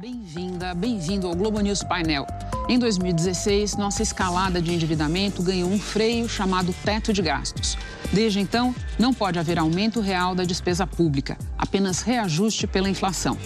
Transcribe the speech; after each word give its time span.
Bem-vinda, 0.00 0.72
bem-vindo 0.72 1.26
ao 1.26 1.34
Globo 1.34 1.60
News 1.60 1.82
Painel. 1.82 2.26
Em 2.70 2.78
2016, 2.78 3.76
nossa 3.76 4.02
escalada 4.02 4.58
de 4.58 4.72
endividamento 4.72 5.42
ganhou 5.42 5.68
um 5.68 5.78
freio 5.78 6.26
chamado 6.26 6.74
teto 6.82 7.12
de 7.12 7.20
gastos. 7.20 7.76
Desde 8.10 8.40
então, 8.40 8.74
não 8.98 9.12
pode 9.12 9.38
haver 9.38 9.58
aumento 9.58 10.00
real 10.00 10.34
da 10.34 10.42
despesa 10.42 10.86
pública, 10.86 11.36
apenas 11.58 12.00
reajuste 12.00 12.66
pela 12.66 12.88
inflação. 12.88 13.36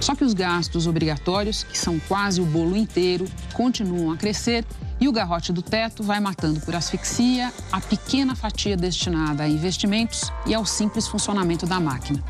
Só 0.00 0.16
que 0.16 0.24
os 0.24 0.34
gastos 0.34 0.88
obrigatórios, 0.88 1.62
que 1.62 1.78
são 1.78 2.00
quase 2.00 2.40
o 2.40 2.44
bolo 2.44 2.76
inteiro, 2.76 3.26
continuam 3.52 4.10
a 4.10 4.16
crescer 4.16 4.64
e 5.00 5.08
o 5.08 5.12
garrote 5.12 5.52
do 5.52 5.62
teto 5.62 6.02
vai 6.02 6.20
matando 6.20 6.60
por 6.60 6.76
asfixia 6.76 7.52
a 7.72 7.80
pequena 7.80 8.36
fatia 8.36 8.76
destinada 8.76 9.44
a 9.44 9.48
investimentos 9.48 10.30
e 10.46 10.54
ao 10.54 10.66
simples 10.66 11.08
funcionamento 11.08 11.66
da 11.66 11.80
máquina. 11.80 12.22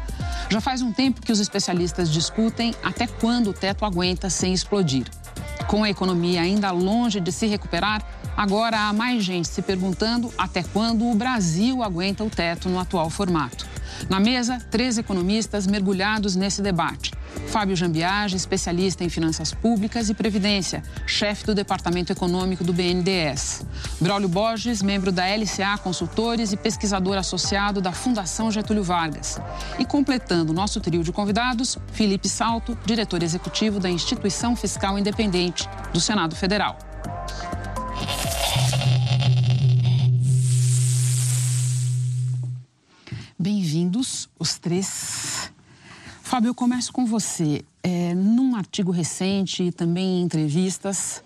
Já 0.49 0.61
faz 0.61 0.81
um 0.81 0.93
tempo 0.93 1.21
que 1.21 1.33
os 1.33 1.41
especialistas 1.41 2.11
discutem 2.11 2.75
até 2.83 3.07
quando 3.07 3.51
o 3.51 3.53
teto 3.53 3.85
aguenta 3.85 4.31
sem 4.31 4.53
explodir. 4.53 5.07
Com 5.67 5.85
a 5.85 5.91
economia 5.91 6.41
ainda 6.41 6.71
longe 6.71 7.21
de 7.21 7.31
se 7.31 7.47
recuperar, 7.47 8.05
agora 8.41 8.89
há 8.89 8.93
mais 8.95 9.23
gente 9.23 9.49
se 9.49 9.61
perguntando 9.61 10.33
até 10.39 10.63
quando 10.63 11.05
o 11.05 11.15
Brasil 11.15 11.83
aguenta 11.83 12.25
o 12.25 12.31
teto 12.31 12.71
no 12.71 12.79
atual 12.79 13.11
formato. 13.11 13.69
Na 14.09 14.19
mesa, 14.19 14.59
três 14.71 14.97
economistas 14.97 15.67
mergulhados 15.67 16.37
nesse 16.37 16.63
debate. 16.63 17.13
Fábio 17.49 17.77
Jambiage, 17.77 18.37
especialista 18.37 19.05
em 19.05 19.11
finanças 19.11 19.53
públicas 19.53 20.09
e 20.09 20.15
previdência, 20.15 20.83
chefe 21.07 21.45
do 21.45 21.55
Departamento 21.55 22.13
Econômico 22.13 22.65
do 22.65 22.73
BNDES. 22.73 23.63
Braulio 24.01 24.29
Borges, 24.29 24.81
membro 24.81 25.13
da 25.13 25.27
LCA 25.27 25.77
Consultores 25.77 26.51
e 26.51 26.57
pesquisador 26.57 27.19
associado 27.19 27.83
da 27.83 27.93
Fundação 27.93 28.51
Getúlio 28.51 28.83
Vargas. 28.83 29.39
E 29.79 29.85
completando 29.85 30.55
nosso 30.55 30.81
trio 30.81 31.05
de 31.05 31.13
convidados, 31.13 31.77
Felipe 31.93 32.27
Salto, 32.27 32.77
diretor 32.87 33.23
executivo 33.23 33.79
da 33.79 33.91
Instituição 33.91 34.57
Fiscal 34.57 34.99
Independente 34.99 35.69
do 35.93 36.01
Senado 36.01 36.35
Federal. 36.35 36.79
Bem-vindos, 43.43 44.29
os 44.39 44.59
três. 44.59 45.51
Fábio, 46.23 46.49
eu 46.49 46.55
começo 46.55 46.93
com 46.93 47.07
você. 47.07 47.65
É, 47.83 48.15
num 48.15 48.55
artigo 48.55 48.93
recente 48.93 49.63
e 49.63 49.73
também 49.73 50.21
em 50.21 50.23
entrevistas, 50.25 51.23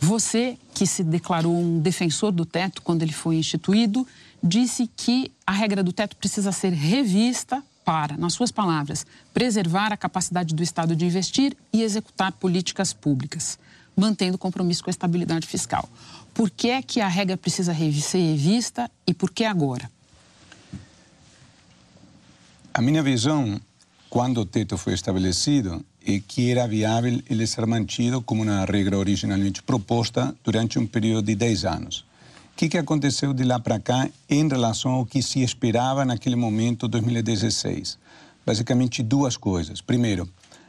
você, 0.00 0.56
que 0.72 0.86
se 0.86 1.04
declarou 1.04 1.54
um 1.54 1.78
defensor 1.78 2.32
do 2.32 2.46
teto 2.46 2.80
quando 2.80 3.02
ele 3.02 3.12
foi 3.12 3.36
instituído, 3.36 4.06
disse 4.42 4.90
que 4.96 5.30
a 5.46 5.52
regra 5.52 5.82
do 5.82 5.92
teto 5.92 6.16
precisa 6.16 6.52
ser 6.52 6.72
revista 6.72 7.62
para, 7.84 8.16
nas 8.16 8.32
suas 8.32 8.50
palavras, 8.50 9.04
preservar 9.34 9.92
a 9.92 9.96
capacidade 9.98 10.54
do 10.54 10.62
Estado 10.62 10.96
de 10.96 11.04
investir 11.04 11.54
e 11.70 11.82
executar 11.82 12.32
políticas 12.32 12.94
públicas, 12.94 13.58
mantendo 13.94 14.38
compromisso 14.38 14.82
com 14.82 14.88
a 14.88 14.92
estabilidade 14.92 15.46
fiscal. 15.46 15.86
Por 16.32 16.48
que 16.48 16.70
é 16.70 16.80
que 16.80 17.02
a 17.02 17.08
regra 17.08 17.36
precisa 17.36 17.74
ser 17.74 18.18
revista 18.18 18.90
e 19.06 19.12
por 19.12 19.30
que 19.30 19.44
agora? 19.44 19.97
A 22.78 22.80
minha 22.80 23.02
visão, 23.02 23.60
quando 24.08 24.42
o 24.42 24.46
teto 24.46 24.78
foi 24.78 24.94
estabelecido, 24.94 25.84
é 26.06 26.20
que 26.20 26.48
era 26.48 26.64
viável 26.68 27.20
ele 27.28 27.44
ser 27.44 27.66
mantido 27.66 28.22
como 28.22 28.44
uma 28.44 28.64
regra 28.64 28.96
originalmente 28.96 29.60
proposta 29.64 30.32
durante 30.44 30.78
um 30.78 30.86
período 30.86 31.26
de 31.26 31.34
10 31.34 31.64
anos. 31.64 32.04
O 32.52 32.56
que, 32.56 32.68
que 32.68 32.78
aconteceu 32.78 33.34
de 33.34 33.42
lá 33.42 33.58
para 33.58 33.80
cá 33.80 34.08
em 34.30 34.46
relação 34.46 34.92
ao 34.92 35.04
que 35.04 35.20
se 35.20 35.42
esperava 35.42 36.04
naquele 36.04 36.36
momento, 36.36 36.86
2016? 36.86 37.98
Basicamente, 38.46 39.02
duas 39.02 39.36
coisas. 39.36 39.80
Primeiro, 39.80 40.28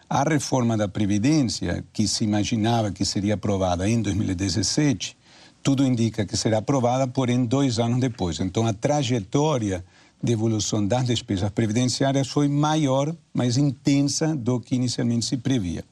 a 0.09 0.23
reforma 0.23 0.75
da 0.75 0.87
Previdência, 0.87 1.85
que 1.93 2.07
se 2.07 2.23
imaginava 2.23 2.91
que 2.91 3.05
seria 3.05 3.35
aprovada 3.35 3.87
em 3.87 4.01
2017, 4.01 5.15
tudo 5.61 5.85
indica 5.85 6.25
que 6.25 6.35
será 6.35 6.57
aprovada, 6.57 7.07
porém, 7.07 7.45
dois 7.45 7.77
anos 7.77 7.99
depois. 7.99 8.39
Então, 8.39 8.65
a 8.65 8.73
trajetória 8.73 9.85
de 10.21 10.33
evolução 10.33 10.85
das 10.85 11.05
despesas 11.05 11.49
previdenciárias 11.49 12.27
foi 12.27 12.47
maior, 12.47 13.15
mais 13.33 13.57
intensa 13.57 14.35
do 14.35 14.59
que 14.59 14.75
inicialmente 14.75 15.25
se 15.25 15.37
previa. 15.37 15.83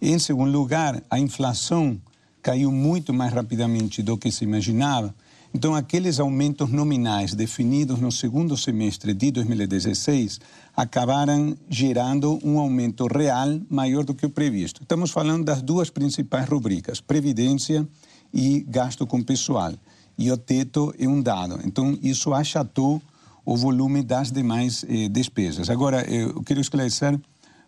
Em 0.00 0.18
segundo 0.18 0.50
lugar, 0.50 1.02
a 1.10 1.18
inflação 1.18 1.98
caiu 2.42 2.70
muito 2.70 3.12
mais 3.12 3.32
rapidamente 3.32 4.02
do 4.02 4.16
que 4.16 4.30
se 4.30 4.44
imaginava. 4.44 5.14
Então, 5.54 5.74
aqueles 5.74 6.20
aumentos 6.20 6.70
nominais 6.70 7.34
definidos 7.34 7.98
no 7.98 8.12
segundo 8.12 8.56
semestre 8.56 9.14
de 9.14 9.30
2016 9.30 10.38
acabaram 10.76 11.56
gerando 11.68 12.38
um 12.44 12.58
aumento 12.58 13.06
real 13.06 13.58
maior 13.70 14.04
do 14.04 14.14
que 14.14 14.26
o 14.26 14.30
previsto. 14.30 14.82
Estamos 14.82 15.10
falando 15.10 15.44
das 15.44 15.62
duas 15.62 15.88
principais 15.88 16.48
rubricas, 16.48 17.00
previdência 17.00 17.88
e 18.32 18.60
gasto 18.68 19.06
com 19.06 19.22
pessoal. 19.22 19.72
E 20.18 20.30
o 20.30 20.36
teto 20.36 20.94
é 20.98 21.08
um 21.08 21.20
dado. 21.20 21.58
Então, 21.64 21.98
isso 22.02 22.34
achatou 22.34 23.00
o 23.46 23.56
volume 23.56 24.02
das 24.02 24.32
demais 24.32 24.84
eh, 24.88 25.08
despesas. 25.08 25.70
Agora, 25.70 26.02
eu 26.02 26.42
quero 26.42 26.60
esclarecer 26.60 27.18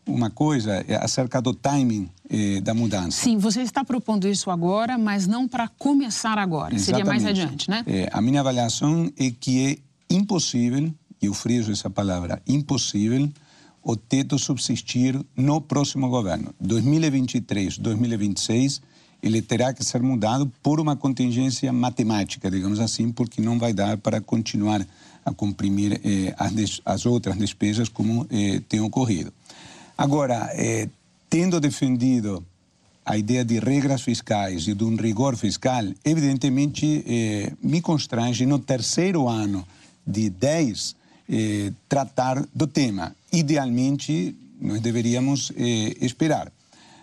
uma 0.05 0.31
coisa 0.31 0.85
é 0.89 0.97
acerca 0.97 1.41
do 1.41 1.55
timing 1.55 2.09
eh, 2.29 2.61
da 2.61 2.75
mudança. 2.75 3.23
Sim, 3.23 3.39
você 3.39 3.63
está 3.63 3.85
propondo 3.85 4.27
isso 4.27 4.51
agora, 4.51 4.99
mas 4.99 5.27
não 5.27 5.47
para 5.47 5.69
começar 5.69 6.39
agora, 6.39 6.75
Exatamente. 6.75 6.85
seria 6.85 7.05
mais 7.05 7.25
adiante, 7.25 7.71
né? 7.71 7.85
É, 7.87 8.09
a 8.13 8.21
minha 8.21 8.41
avaliação 8.41 9.13
é 9.17 9.31
que 9.31 9.67
é 9.67 10.15
impossível, 10.15 10.93
e 11.21 11.27
eu 11.27 11.35
friso 11.35 11.71
essa 11.71 11.91
palavra, 11.91 12.43
impossível, 12.47 13.29
o 13.83 13.95
teto 13.97 14.39
subsistir 14.39 15.19
no 15.37 15.61
próximo 15.61 16.09
governo. 16.09 16.55
2023, 16.61 17.79
2026, 17.79 18.83
ele 19.23 19.43
terá 19.43 19.73
que 19.73 19.85
ser 19.85 20.03
mudado 20.03 20.51
por 20.63 20.81
uma 20.81 20.97
contingência 20.97 21.73
matemática, 21.73 22.51
digamos 22.51 22.81
assim, 22.81 23.11
porque 23.11 23.41
não 23.41 23.59
vai 23.59 23.73
dar 23.73 23.99
para 23.99 24.21
continuar 24.21 24.87
a 25.29 25.35
comprimir 25.35 26.01
eh, 26.05 26.35
as, 26.39 26.81
as, 26.85 27.07
outras 27.07 27.37
despesas 27.37 27.89
como 27.89 28.27
eh, 28.31 28.61
tem 28.69 28.81
ocorrido. 28.81 29.33
Agora, 29.97 30.51
eh, 30.55 30.89
tendo 31.29 31.61
defendido 31.61 32.45
a 33.05 33.17
ideia 33.17 33.45
de 33.45 33.59
regras 33.59 34.03
fiscais 34.03 34.69
e 34.69 34.75
de 34.75 34.85
um 34.85 34.97
rigor 34.97 35.37
fiscal, 35.37 35.85
evidentemente 36.05 37.05
eh, 37.07 37.53
me 37.63 37.81
constrange 37.81 38.45
no 38.45 38.59
terceiro 38.59 39.29
ano 39.29 39.67
de 40.07 40.29
10 40.31 40.97
eh, 41.29 41.73
tratar 41.89 42.45
do 42.55 42.67
tema. 42.67 43.15
Idealmente, 43.33 44.37
nós 44.61 44.81
deveríamos 44.81 45.53
eh, 45.57 45.97
esperar. 46.01 46.53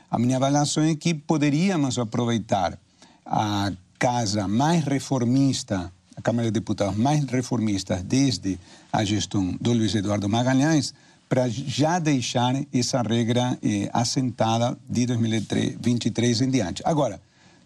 A 0.09 0.19
minha 0.19 0.37
avaliação 0.37 0.83
é 0.83 0.95
que 0.95 1.13
poderíamos 1.13 1.97
aproveitar 1.97 2.77
a 3.25 3.71
casa 3.97 4.47
mais 4.47 4.83
reformista 4.83 5.91
a 6.15 6.21
Câmara 6.21 6.47
de 6.47 6.53
Deputados 6.53 6.95
mais 6.97 7.23
reformistas 7.25 8.01
desde 8.03 8.57
a 8.91 9.03
gestão 9.03 9.55
do 9.59 9.73
Luiz 9.73 9.93
Eduardo 9.95 10.29
Magalhães, 10.29 10.93
para 11.27 11.49
já 11.49 11.99
deixar 11.99 12.55
essa 12.73 13.01
regra 13.01 13.57
eh, 13.61 13.89
assentada 13.91 14.77
de 14.87 15.05
2023 15.07 16.41
em 16.41 16.49
diante. 16.51 16.83
Agora, 16.85 17.19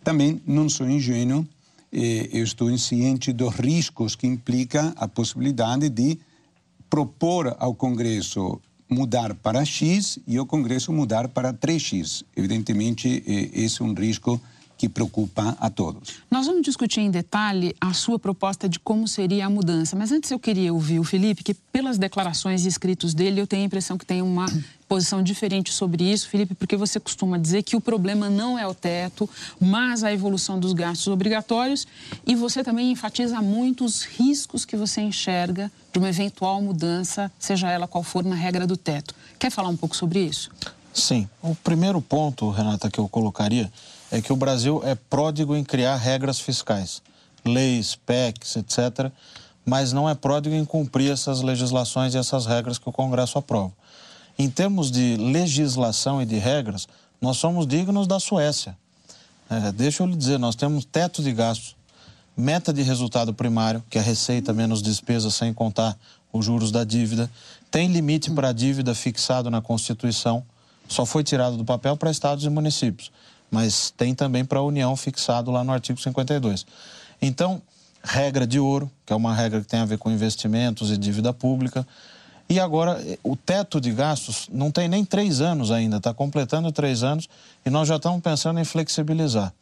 também 0.03 0.41
não 0.47 0.69
sou 0.69 0.89
ingênuo, 0.89 1.45
eh, 1.91 2.29
eu 2.31 2.43
estou 2.43 2.75
ciente 2.77 3.33
dos 3.33 3.53
riscos 3.55 4.15
que 4.15 4.25
implica 4.25 4.93
a 4.95 5.07
possibilidade 5.07 5.89
de 5.89 6.17
propor 6.89 7.55
ao 7.59 7.75
Congresso 7.75 8.59
mudar 8.89 9.35
para 9.35 9.63
X 9.63 10.17
e 10.25 10.39
o 10.39 10.45
Congresso 10.45 10.91
mudar 10.91 11.27
para 11.27 11.53
3X. 11.53 12.23
Evidentemente, 12.35 13.23
eh, 13.27 13.49
esse 13.53 13.81
é 13.81 13.85
um 13.85 13.93
risco 13.93 14.41
que 14.79 14.87
preocupa 14.87 15.57
a 15.59 15.69
todos. 15.69 16.21
Nós 16.31 16.47
vamos 16.47 16.61
discutir 16.61 17.01
em 17.01 17.11
detalhe 17.11 17.75
a 17.81 17.93
sua 17.93 18.17
proposta 18.17 18.69
de 18.69 18.79
como 18.79 19.09
seria 19.09 19.45
a 19.45 19.49
mudança, 19.49 19.93
mas 19.93 20.09
antes 20.09 20.31
eu 20.31 20.39
queria 20.39 20.73
ouvir 20.73 21.01
o 21.01 21.03
Felipe, 21.03 21.43
que 21.43 21.53
pelas 21.53 21.97
declarações 21.97 22.63
e 22.63 22.69
escritos 22.69 23.13
dele 23.13 23.41
eu 23.41 23.45
tenho 23.45 23.63
a 23.63 23.65
impressão 23.65 23.97
que 23.97 24.05
tem 24.05 24.21
uma 24.21 24.45
posição 24.87 25.21
diferente 25.21 25.73
sobre 25.73 26.09
isso, 26.09 26.29
Felipe, 26.29 26.55
porque 26.55 26.77
você 26.77 26.97
costuma 26.97 27.37
dizer 27.37 27.61
que 27.63 27.75
o 27.75 27.81
problema 27.81 28.29
não 28.29 28.57
é 28.57 28.65
o 28.65 28.73
teto, 28.73 29.29
mas 29.59 30.01
a 30.01 30.13
evolução 30.13 30.57
dos 30.57 30.71
gastos 30.71 31.07
obrigatórios 31.07 31.85
e 32.25 32.33
você 32.33 32.63
também 32.63 32.89
enfatiza 32.89 33.41
muito 33.41 33.83
os 33.83 34.03
riscos 34.03 34.63
que 34.63 34.77
você 34.77 35.01
enxerga 35.01 35.69
de 35.91 35.99
uma 35.99 36.07
eventual 36.07 36.61
mudança, 36.61 37.29
seja 37.37 37.69
ela 37.69 37.85
qual 37.85 38.01
for, 38.01 38.23
na 38.23 38.35
regra 38.35 38.65
do 38.65 38.77
teto. 38.77 39.13
Quer 39.37 39.51
falar 39.51 39.67
um 39.67 39.77
pouco 39.77 39.93
sobre 39.93 40.21
isso? 40.21 40.49
Sim. 40.93 41.27
O 41.41 41.53
primeiro 41.53 42.01
ponto, 42.01 42.49
Renata, 42.49 42.89
que 42.89 42.99
eu 42.99 43.09
colocaria 43.09 43.69
é 44.11 44.21
que 44.21 44.33
o 44.33 44.35
Brasil 44.35 44.81
é 44.83 44.95
pródigo 44.95 45.55
em 45.55 45.63
criar 45.63 45.95
regras 45.95 46.39
fiscais, 46.39 47.01
leis, 47.45 47.95
PECs, 47.95 48.55
etc., 48.55 49.11
mas 49.65 49.93
não 49.93 50.09
é 50.09 50.15
pródigo 50.15 50.55
em 50.55 50.65
cumprir 50.65 51.11
essas 51.11 51.41
legislações 51.41 52.15
e 52.15 52.17
essas 52.17 52.45
regras 52.45 52.79
que 52.79 52.89
o 52.89 52.91
Congresso 52.91 53.37
aprova. 53.37 53.71
Em 54.37 54.49
termos 54.49 54.89
de 54.89 55.15
legislação 55.17 56.21
e 56.21 56.25
de 56.25 56.37
regras, 56.37 56.87
nós 57.21 57.37
somos 57.37 57.67
dignos 57.67 58.07
da 58.07 58.19
Suécia. 58.19 58.75
É, 59.49 59.71
deixa 59.71 60.01
eu 60.01 60.07
lhe 60.07 60.15
dizer, 60.15 60.39
nós 60.39 60.55
temos 60.55 60.85
teto 60.85 61.21
de 61.21 61.31
gastos, 61.33 61.75
meta 62.35 62.71
de 62.71 62.81
resultado 62.81 63.33
primário, 63.33 63.83
que 63.89 63.99
é 63.99 64.01
receita 64.01 64.53
menos 64.53 64.81
despesa 64.81 65.29
sem 65.29 65.53
contar 65.53 65.97
os 66.31 66.45
juros 66.45 66.71
da 66.71 66.83
dívida, 66.83 67.29
tem 67.69 67.87
limite 67.87 68.31
para 68.31 68.49
a 68.49 68.53
dívida 68.53 68.95
fixado 68.95 69.49
na 69.49 69.61
Constituição, 69.61 70.43
só 70.87 71.05
foi 71.05 71.23
tirado 71.23 71.57
do 71.57 71.65
papel 71.65 71.97
para 71.97 72.09
estados 72.09 72.45
e 72.45 72.49
municípios, 72.49 73.11
mas 73.49 73.91
tem 73.91 74.13
também 74.13 74.45
para 74.45 74.59
a 74.59 74.63
União 74.63 74.95
fixado 74.95 75.51
lá 75.51 75.63
no 75.63 75.71
artigo 75.71 75.99
52. 75.99 76.65
Então, 77.21 77.61
regra 78.03 78.47
de 78.47 78.59
ouro, 78.59 78.89
que 79.05 79.13
é 79.13 79.15
uma 79.15 79.33
regra 79.33 79.61
que 79.61 79.67
tem 79.67 79.79
a 79.79 79.85
ver 79.85 79.97
com 79.97 80.09
investimentos 80.09 80.91
e 80.91 80.97
dívida 80.97 81.33
pública. 81.33 81.85
E 82.49 82.59
agora, 82.59 82.99
o 83.23 83.35
teto 83.35 83.79
de 83.79 83.91
gastos 83.91 84.47
não 84.51 84.71
tem 84.71 84.87
nem 84.87 85.05
três 85.05 85.39
anos 85.41 85.69
ainda, 85.71 85.97
está 85.97 86.13
completando 86.13 86.71
três 86.71 87.03
anos 87.03 87.29
e 87.65 87.69
nós 87.69 87.87
já 87.87 87.97
estamos 87.97 88.21
pensando 88.21 88.59
em 88.59 88.65
flexibilizar. 88.65 89.53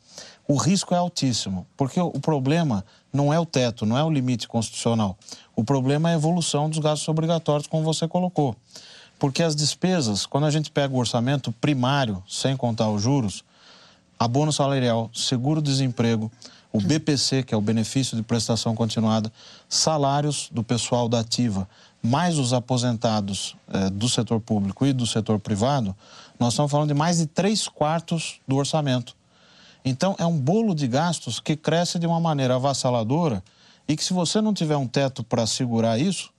O 0.48 0.56
risco 0.56 0.94
é 0.94 0.98
altíssimo, 0.98 1.68
porque 1.76 2.00
o 2.00 2.20
problema 2.20 2.86
não 3.12 3.34
é 3.34 3.40
o 3.40 3.46
teto, 3.46 3.86
não 3.86 3.98
é 3.98 4.04
o 4.04 4.10
limite 4.10 4.48
constitucional. 4.48 5.18
O 5.56 5.64
problema 5.64 6.10
é 6.10 6.14
a 6.14 6.16
evolução 6.16 6.70
dos 6.70 6.80
gastos 6.80 7.08
obrigatórios, 7.10 7.68
como 7.68 7.84
você 7.84 8.08
colocou. 8.08 8.56
Porque 9.20 9.44
as 9.44 9.56
despesas, 9.56 10.26
quando 10.26 10.46
a 10.46 10.52
gente 10.52 10.72
pega 10.72 10.94
o 10.94 11.00
orçamento 11.00 11.52
primário, 11.52 12.24
sem 12.30 12.56
contar 12.56 12.90
os 12.90 13.02
juros, 13.02 13.44
abono 14.20 14.52
salarial, 14.52 15.10
seguro-desemprego, 15.14 16.32
o 16.72 16.82
BPC, 16.82 17.44
que 17.44 17.54
é 17.54 17.58
o 17.58 17.62
benefício 17.62 18.16
de 18.16 18.24
prestação 18.24 18.76
continuada, 18.76 19.32
salários 19.70 20.50
do 20.52 20.64
pessoal 20.64 21.08
da 21.08 21.20
ativa, 21.20 21.68
mais 22.04 22.38
os 22.38 22.54
aposentados 22.54 23.56
eh, 23.72 23.90
do 23.90 24.08
setor 24.08 24.40
público 24.40 24.86
e 24.86 24.94
do 24.94 25.08
setor 25.08 25.40
privado, 25.40 25.96
nós 26.40 26.54
estamos 26.54 26.72
falando 26.72 26.90
de 26.90 26.94
mais 26.94 27.18
de 27.18 27.26
três 27.26 27.68
quartos 27.68 28.40
do 28.48 28.56
orçamento. 28.56 29.16
Então, 29.84 30.16
é 30.20 30.26
um 30.26 30.38
bolo 30.38 30.76
de 30.76 30.88
gastos 30.88 31.40
que 31.40 31.56
cresce 31.56 31.98
de 31.98 32.06
uma 32.06 32.20
maneira 32.20 32.56
avassaladora 32.56 33.44
e 33.88 33.96
que, 33.96 34.04
se 34.04 34.14
você 34.14 34.42
não 34.42 34.54
tiver 34.54 34.76
um 34.76 34.88
teto 34.88 35.24
para 35.24 35.48
segurar 35.48 35.98
isso, 35.98 36.30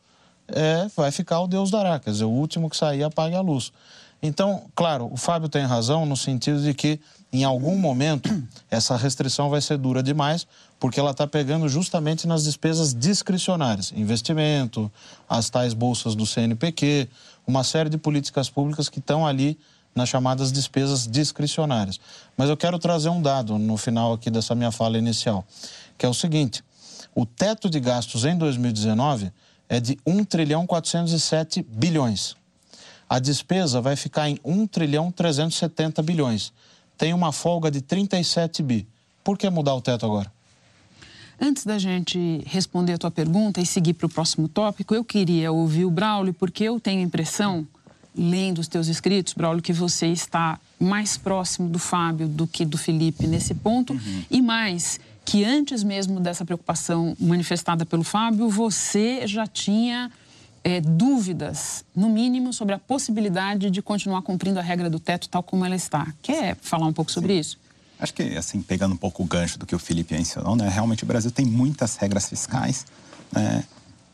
é, 0.48 0.86
vai 0.96 1.10
ficar 1.10 1.40
o 1.40 1.46
Deus 1.46 1.70
dará, 1.70 1.98
quer 1.98 2.10
dizer, 2.10 2.24
o 2.24 2.30
último 2.30 2.70
que 2.70 2.76
sair 2.76 3.02
apague 3.02 3.34
a 3.34 3.40
luz. 3.40 3.72
Então, 4.22 4.64
claro, 4.74 5.08
o 5.12 5.16
Fábio 5.16 5.48
tem 5.48 5.64
razão 5.64 6.04
no 6.04 6.16
sentido 6.16 6.60
de 6.60 6.74
que, 6.74 7.00
em 7.32 7.44
algum 7.44 7.76
momento, 7.78 8.28
essa 8.70 8.96
restrição 8.96 9.48
vai 9.48 9.60
ser 9.60 9.78
dura 9.78 10.02
demais, 10.02 10.46
porque 10.80 10.98
ela 10.98 11.12
está 11.12 11.26
pegando 11.26 11.68
justamente 11.68 12.26
nas 12.26 12.44
despesas 12.44 12.92
discricionárias, 12.92 13.92
investimento, 13.94 14.90
as 15.28 15.48
tais 15.50 15.72
bolsas 15.72 16.14
do 16.14 16.26
CNPq, 16.26 17.08
uma 17.46 17.62
série 17.62 17.88
de 17.88 17.98
políticas 17.98 18.50
públicas 18.50 18.88
que 18.88 18.98
estão 18.98 19.26
ali 19.26 19.58
nas 19.94 20.08
chamadas 20.08 20.52
despesas 20.52 21.06
discricionárias. 21.06 22.00
Mas 22.36 22.48
eu 22.48 22.56
quero 22.56 22.78
trazer 22.78 23.08
um 23.08 23.20
dado 23.20 23.58
no 23.58 23.76
final 23.76 24.12
aqui 24.12 24.30
dessa 24.30 24.54
minha 24.54 24.70
fala 24.70 24.98
inicial, 24.98 25.44
que 25.96 26.06
é 26.06 26.08
o 26.08 26.14
seguinte: 26.14 26.62
o 27.14 27.26
teto 27.26 27.68
de 27.68 27.80
gastos 27.80 28.24
em 28.24 28.36
2019 28.36 29.32
é 29.68 29.80
de 29.80 29.98
1 30.06 30.24
trilhão 30.24 30.66
407 30.66 31.62
bilhões. 31.62 32.37
A 33.08 33.18
despesa 33.18 33.80
vai 33.80 33.96
ficar 33.96 34.28
em 34.28 34.38
1 34.44 34.66
trilhão 34.66 35.10
370 35.10 36.02
bilhões. 36.02 36.52
Tem 36.96 37.14
uma 37.14 37.32
folga 37.32 37.70
de 37.70 37.80
37 37.80 38.62
bi. 38.62 38.86
Por 39.24 39.38
que 39.38 39.48
mudar 39.48 39.74
o 39.74 39.80
teto 39.80 40.04
agora? 40.04 40.30
Antes 41.40 41.64
da 41.64 41.78
gente 41.78 42.42
responder 42.46 42.94
a 42.94 42.98
tua 42.98 43.10
pergunta 43.10 43.60
e 43.60 43.66
seguir 43.66 43.94
para 43.94 44.06
o 44.06 44.08
próximo 44.08 44.48
tópico, 44.48 44.94
eu 44.94 45.04
queria 45.04 45.52
ouvir 45.52 45.84
o 45.84 45.90
Braulio, 45.90 46.34
porque 46.34 46.64
eu 46.64 46.80
tenho 46.80 47.00
a 47.00 47.04
impressão, 47.04 47.66
lendo 48.16 48.58
os 48.58 48.66
teus 48.66 48.88
escritos, 48.88 49.34
Braulio, 49.34 49.62
que 49.62 49.72
você 49.72 50.08
está 50.08 50.58
mais 50.80 51.16
próximo 51.16 51.68
do 51.68 51.78
Fábio 51.78 52.26
do 52.26 52.46
que 52.46 52.64
do 52.64 52.76
Felipe 52.76 53.26
nesse 53.26 53.54
ponto, 53.54 53.92
uhum. 53.92 54.22
e 54.28 54.42
mais 54.42 54.98
que 55.24 55.44
antes 55.44 55.84
mesmo 55.84 56.18
dessa 56.18 56.44
preocupação 56.44 57.16
manifestada 57.20 57.86
pelo 57.86 58.02
Fábio, 58.02 58.48
você 58.48 59.26
já 59.26 59.46
tinha 59.46 60.10
é, 60.62 60.80
dúvidas, 60.80 61.84
no 61.94 62.08
mínimo, 62.08 62.52
sobre 62.52 62.74
a 62.74 62.78
possibilidade 62.78 63.70
de 63.70 63.82
continuar 63.82 64.22
cumprindo 64.22 64.58
a 64.58 64.62
regra 64.62 64.90
do 64.90 64.98
teto 64.98 65.28
tal 65.28 65.42
como 65.42 65.64
ela 65.64 65.76
está. 65.76 66.12
Quer 66.22 66.56
falar 66.56 66.86
um 66.86 66.92
pouco 66.92 67.10
sobre 67.10 67.34
Sim. 67.34 67.40
isso? 67.40 67.58
Acho 68.00 68.14
que, 68.14 68.22
assim, 68.36 68.62
pegando 68.62 68.94
um 68.94 68.96
pouco 68.96 69.22
o 69.22 69.26
gancho 69.26 69.58
do 69.58 69.66
que 69.66 69.74
o 69.74 69.78
Felipe 69.78 70.14
mencionou, 70.14 70.54
né? 70.54 70.68
Realmente 70.68 71.02
o 71.02 71.06
Brasil 71.06 71.30
tem 71.30 71.44
muitas 71.44 71.96
regras 71.96 72.28
fiscais, 72.28 72.86
né? 73.32 73.64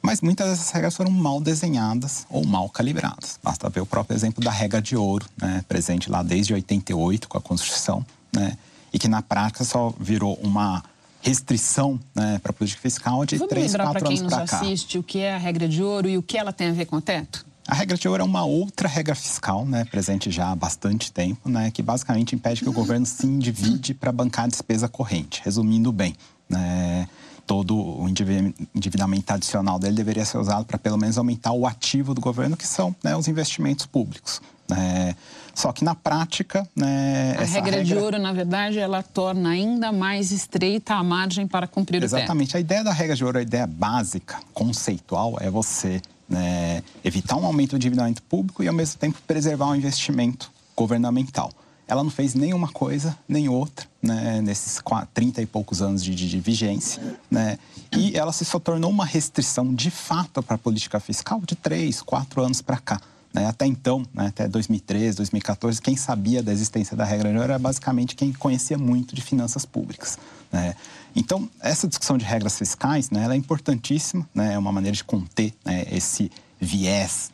mas 0.00 0.20
muitas 0.20 0.50
dessas 0.50 0.70
regras 0.70 0.94
foram 0.94 1.10
mal 1.10 1.40
desenhadas 1.40 2.26
ou 2.30 2.46
mal 2.46 2.68
calibradas. 2.68 3.38
Basta 3.42 3.68
ver 3.70 3.80
o 3.80 3.86
próprio 3.86 4.14
exemplo 4.14 4.42
da 4.42 4.50
regra 4.50 4.80
de 4.80 4.96
ouro, 4.96 5.26
né? 5.40 5.64
presente 5.66 6.10
lá 6.10 6.22
desde 6.22 6.52
88 6.54 7.28
com 7.28 7.38
a 7.38 7.40
Constituição, 7.40 8.04
né? 8.32 8.56
e 8.92 8.98
que 8.98 9.08
na 9.08 9.22
prática 9.22 9.64
só 9.64 9.94
virou 9.98 10.38
uma 10.42 10.82
restrição 11.24 11.98
né, 12.14 12.38
para 12.38 12.50
a 12.50 12.52
política 12.52 12.82
fiscal 12.82 13.24
de 13.24 13.38
Vamos 13.38 13.48
3, 13.48 13.74
4 13.74 13.82
anos 13.82 13.92
para 13.94 14.00
cá. 14.00 14.00
Para 14.00 14.08
quem 14.08 14.22
nos 14.22 14.52
assiste 14.52 14.98
o 14.98 15.02
que 15.02 15.20
é 15.20 15.34
a 15.34 15.38
regra 15.38 15.66
de 15.66 15.82
ouro 15.82 16.06
e 16.06 16.18
o 16.18 16.22
que 16.22 16.36
ela 16.36 16.52
tem 16.52 16.68
a 16.68 16.72
ver 16.72 16.84
com 16.84 16.96
o 16.96 17.00
teto? 17.00 17.46
A 17.66 17.74
regra 17.74 17.96
de 17.96 18.06
ouro 18.06 18.22
é 18.22 18.26
uma 18.26 18.44
outra 18.44 18.86
regra 18.86 19.14
fiscal, 19.14 19.64
né, 19.64 19.86
presente 19.86 20.30
já 20.30 20.50
há 20.50 20.54
bastante 20.54 21.10
tempo, 21.10 21.48
né, 21.48 21.70
que 21.70 21.82
basicamente 21.82 22.34
impede 22.34 22.60
que 22.60 22.68
o 22.68 22.72
governo 22.72 23.06
se 23.06 23.26
endivide 23.26 23.94
para 23.94 24.12
bancar 24.12 24.44
a 24.44 24.48
despesa 24.48 24.86
corrente. 24.86 25.40
Resumindo 25.42 25.90
bem, 25.90 26.14
né, 26.46 27.08
todo 27.46 27.74
o 27.74 28.06
endividamento 28.06 29.32
adicional 29.32 29.78
dele 29.78 29.94
deveria 29.94 30.26
ser 30.26 30.36
usado 30.36 30.66
para 30.66 30.76
pelo 30.76 30.98
menos 30.98 31.16
aumentar 31.16 31.52
o 31.52 31.66
ativo 31.66 32.12
do 32.12 32.20
governo, 32.20 32.54
que 32.54 32.66
são 32.66 32.94
né, 33.02 33.16
os 33.16 33.28
investimentos 33.28 33.86
públicos. 33.86 34.42
É, 34.70 35.14
só 35.54 35.72
que 35.72 35.84
na 35.84 35.94
prática, 35.94 36.66
né, 36.74 37.36
a 37.38 37.44
regra, 37.44 37.76
regra, 37.76 37.84
de 37.84 37.94
ouro, 37.94 38.18
na 38.18 38.32
verdade, 38.32 38.78
ela 38.78 39.02
torna 39.02 39.50
ainda 39.50 39.92
mais 39.92 40.32
estreita 40.32 40.94
a 40.94 41.02
margem 41.02 41.46
para 41.46 41.66
cumprir 41.66 42.02
Exatamente. 42.02 42.48
o 42.48 42.52
teto. 42.52 42.56
A 42.56 42.60
ideia 42.60 42.84
da 42.84 42.92
regra 42.92 43.14
de 43.14 43.24
ouro, 43.24 43.38
a 43.38 43.42
ideia 43.42 43.66
básica, 43.66 44.36
conceitual, 44.52 45.36
é 45.40 45.48
você 45.48 46.02
né, 46.28 46.82
evitar 47.04 47.36
um 47.36 47.46
aumento 47.46 47.70
do 47.70 47.76
endividamento 47.76 48.22
público 48.22 48.62
e, 48.62 48.68
ao 48.68 48.74
mesmo 48.74 48.98
tempo, 48.98 49.18
preservar 49.26 49.68
o 49.68 49.76
investimento 49.76 50.50
governamental. 50.76 51.50
Ela 51.86 52.02
não 52.02 52.10
fez 52.10 52.34
nenhuma 52.34 52.68
coisa 52.68 53.16
nem 53.28 53.48
outra 53.48 53.86
né, 54.02 54.40
nesses 54.40 54.82
30 55.12 55.42
e 55.42 55.46
poucos 55.46 55.82
anos 55.82 56.02
de, 56.02 56.14
de, 56.14 56.28
de 56.28 56.40
vigência. 56.40 57.00
Né, 57.30 57.58
e 57.96 58.16
ela 58.16 58.32
se 58.32 58.44
só 58.44 58.58
tornou 58.58 58.90
uma 58.90 59.04
restrição 59.04 59.72
de 59.72 59.90
fato 59.90 60.42
para 60.42 60.56
a 60.56 60.58
política 60.58 60.98
fiscal 60.98 61.40
de 61.46 61.54
três, 61.54 62.00
quatro 62.02 62.42
anos 62.42 62.60
para 62.60 62.78
cá. 62.78 63.00
Né? 63.34 63.46
Até 63.46 63.66
então, 63.66 64.06
né, 64.14 64.28
até 64.28 64.46
2013, 64.46 65.16
2014, 65.16 65.82
quem 65.82 65.96
sabia 65.96 66.40
da 66.40 66.52
existência 66.52 66.96
da 66.96 67.04
regra 67.04 67.28
era 67.30 67.58
basicamente 67.58 68.14
quem 68.14 68.32
conhecia 68.32 68.78
muito 68.78 69.14
de 69.14 69.20
finanças 69.20 69.66
públicas. 69.66 70.16
Né? 70.52 70.76
Então, 71.16 71.50
essa 71.60 71.88
discussão 71.88 72.16
de 72.16 72.24
regras 72.24 72.56
fiscais 72.56 73.10
né, 73.10 73.24
ela 73.24 73.34
é 73.34 73.36
importantíssima, 73.36 74.26
né, 74.32 74.54
é 74.54 74.58
uma 74.58 74.70
maneira 74.70 74.96
de 74.96 75.02
conter 75.02 75.52
né, 75.64 75.84
esse 75.90 76.30
viés 76.60 77.32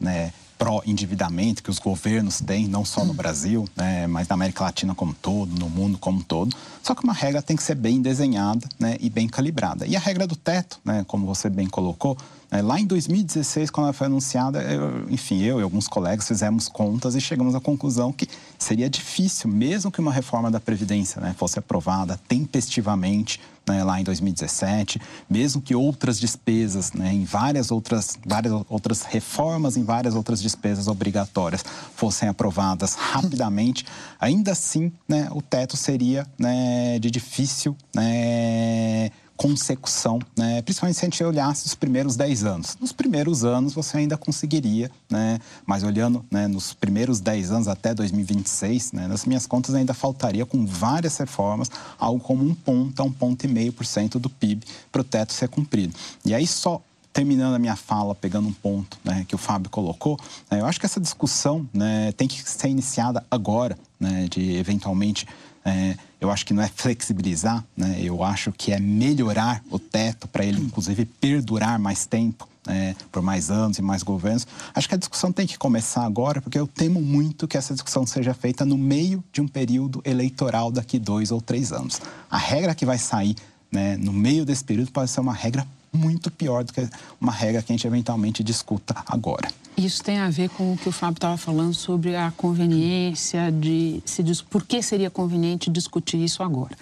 pró-endividamento 0.59 1.63
que 1.63 1.71
os 1.71 1.79
governos 1.79 2.41
têm, 2.41 2.69
não 2.69 2.85
só 2.85 3.03
no 3.03 3.15
Brasil, 3.15 3.67
né, 3.75 4.07
mas 4.07 4.29
na 4.29 4.35
América 4.35 4.65
Latina 4.65 4.95
como 4.95 5.15
todo, 5.15 5.59
no 5.59 5.71
mundo 5.71 5.97
como 5.97 6.23
todo. 6.23 6.55
Só 6.83 6.95
que 6.95 7.03
uma 7.03 7.15
regra 7.15 7.41
tem 7.41 7.57
que 7.57 7.63
ser 7.63 7.75
bem 7.75 8.03
desenhada 8.03 8.69
né, 8.79 8.99
e 9.01 9.09
bem 9.09 9.27
calibrada. 9.27 9.87
E 9.87 9.97
a 9.97 9.99
regra 9.99 10.27
do 10.27 10.37
teto, 10.37 10.79
né, 10.85 11.03
como 11.09 11.27
você 11.27 11.49
bem 11.49 11.67
colocou, 11.67 12.15
lá 12.63 12.81
em 12.81 12.87
2016, 12.87 13.71
quando 13.71 13.87
ela 13.87 13.93
foi 13.93 14.09
anunciada, 14.09 14.61
eu, 14.63 15.09
enfim, 15.09 15.41
eu 15.41 15.61
e 15.61 15.63
alguns 15.63 15.87
colegas 15.87 16.27
fizemos 16.27 16.67
contas 16.69 17.15
e 17.15 17.21
chegamos 17.21 17.55
à 17.55 17.61
conclusão 17.61 18.13
que 18.13 18.27
seria 18.59 18.91
difícil, 18.91 19.49
mesmo 19.49 19.91
que 19.91 20.01
uma 20.01 20.13
reforma 20.13 20.51
da 20.51 20.59
Previdência 20.59 21.21
né, 21.21 21.33
fosse 21.39 21.61
aprovada 21.61 22.19
tempestivamente 22.27 23.41
né, 23.69 23.85
lá 23.85 24.01
em 24.01 24.05
2017, 24.05 25.01
mesmo 25.29 25.63
que 25.63 25.77
outras 25.77 26.19
despesas, 26.19 26.93
né, 26.93 27.13
em 27.13 27.25
várias 27.25 27.71
outras, 27.71 28.19
várias 28.27 28.53
outras 28.69 29.03
reformas, 29.03 29.77
em 29.77 29.85
várias 29.85 30.17
outras 30.17 30.43
despesas 30.43 30.89
obrigatórias 30.89 31.65
fossem 31.95 32.29
aprovadas 32.29 32.95
rapidamente, 32.95 33.87
ainda 34.19 34.53
assim 34.53 34.93
né, 35.09 35.29
o 35.31 35.41
teto 35.41 35.77
seria 35.77 36.27
né, 36.37 36.99
de 36.99 37.11
difícil 37.13 37.77
né, 37.95 39.11
consecução, 39.41 40.19
né? 40.37 40.61
principalmente 40.61 40.99
se 40.99 41.05
a 41.07 41.09
gente 41.09 41.25
olhasse 41.25 41.65
os 41.65 41.75
primeiros 41.75 42.15
10 42.15 42.45
anos. 42.45 42.77
Nos 42.79 42.93
primeiros 42.93 43.43
anos 43.43 43.73
você 43.73 43.97
ainda 43.97 44.15
conseguiria, 44.19 44.91
né? 45.09 45.39
mas 45.65 45.83
olhando 45.83 46.23
né, 46.31 46.47
nos 46.47 46.75
primeiros 46.75 47.21
10 47.21 47.51
anos 47.51 47.67
até 47.67 47.95
2026, 47.95 48.93
né, 48.93 49.09
nas 49.09 49.25
minhas 49.25 49.47
contas 49.47 49.75
ainda 49.75 49.95
faltaria 49.95 50.45
com 50.45 50.67
várias 50.67 51.17
reformas 51.17 51.71
algo 51.99 52.23
como 52.23 52.45
um 52.45 52.55
ponto 52.55 53.01
a 53.01 53.03
um 53.03 53.11
ponto 53.11 53.43
e 53.47 53.49
meio 53.49 53.73
por 53.73 53.87
cento 53.87 54.19
do 54.19 54.29
PIB 54.29 54.63
para 54.93 55.01
o 55.01 55.05
teto 55.05 55.33
ser 55.33 55.49
cumprido. 55.49 55.95
E 56.23 56.35
aí 56.35 56.47
só 56.47 56.83
terminando 57.11 57.55
a 57.55 57.59
minha 57.59 57.77
fala, 57.77 58.15
pegando 58.15 58.47
um 58.47 58.53
ponto 58.53 58.99
né, 59.03 59.25
que 59.27 59.35
o 59.35 59.39
Fábio 59.39 59.71
colocou, 59.71 60.21
né, 60.51 60.61
eu 60.61 60.67
acho 60.67 60.79
que 60.79 60.85
essa 60.85 61.01
discussão 61.01 61.67
né, 61.73 62.13
tem 62.13 62.29
que 62.29 62.43
ser 62.47 62.69
iniciada 62.69 63.25
agora, 63.31 63.79
né, 63.99 64.29
de 64.29 64.57
eventualmente 64.57 65.27
é, 65.65 65.97
eu 66.21 66.31
acho 66.31 66.45
que 66.45 66.53
não 66.53 66.63
é 66.63 66.69
flexibilizar, 66.69 67.65
né? 67.77 67.99
eu 68.03 68.23
acho 68.23 68.53
que 68.53 68.73
é 68.73 68.79
melhorar 68.79 69.63
o 69.71 69.79
teto 69.79 70.29
para 70.29 70.45
ele, 70.45 70.61
inclusive, 70.61 71.05
perdurar 71.05 71.79
mais 71.79 72.07
tempo. 72.07 72.49
Né? 72.67 72.95
por 73.11 73.23
mais 73.23 73.51
anos 73.51 73.79
e 73.79 73.83
mais 73.83 74.03
governos. 74.03 74.47
Acho 74.75 74.87
que 74.87 74.95
a 74.95 74.99
discussão 74.99 75.33
tem 75.33 75.47
que 75.47 75.57
começar 75.57 76.05
agora, 76.05 76.43
porque 76.43 76.59
eu 76.59 76.67
temo 76.67 77.01
muito 77.01 77.49
que 77.49 77.57
essa 77.57 77.73
discussão 77.73 78.07
seja 78.07 78.35
feita 78.35 78.67
no 78.67 78.77
meio 78.77 79.25
de 79.33 79.41
um 79.41 79.49
período 79.49 80.03
eleitoral 80.05 80.71
daqui 80.71 80.99
dois 80.99 81.31
ou 81.33 81.41
três 81.41 81.73
anos. 81.73 81.99
A 82.31 82.37
regra 82.37 82.75
que 82.75 82.85
vai 82.85 82.99
sair 82.99 83.35
né, 83.73 83.97
no 83.97 84.13
meio 84.13 84.45
desse 84.45 84.63
período 84.63 84.93
pode 84.93 85.11
ser 85.11 85.21
uma 85.21 85.33
regra 85.33 85.67
muito 85.93 86.31
pior 86.31 86.65
do 86.65 86.73
que 86.73 86.89
uma 87.21 87.33
regra 87.33 87.63
que 87.63 87.73
a 87.73 87.75
gente 87.75 87.87
eventualmente 87.87 88.43
discuta 88.43 88.95
agora. 89.07 89.49
Isso 89.77 90.03
tem 90.03 90.19
a 90.19 90.29
ver 90.29 90.51
com 90.51 90.75
o 90.75 90.77
que 90.77 90.89
o 90.89 90.93
Fábio 90.93 91.17
estava 91.17 91.37
falando 91.37 91.73
sobre 91.73 92.15
a 92.15 92.31
conveniência 92.37 93.51
de 93.51 94.03
se 94.05 94.23
por 94.45 94.65
que 94.65 94.83
seria 94.83 95.11
conveniente 95.11 95.71
discutir 95.71 96.23
isso 96.23 96.43
agora. 96.43 96.77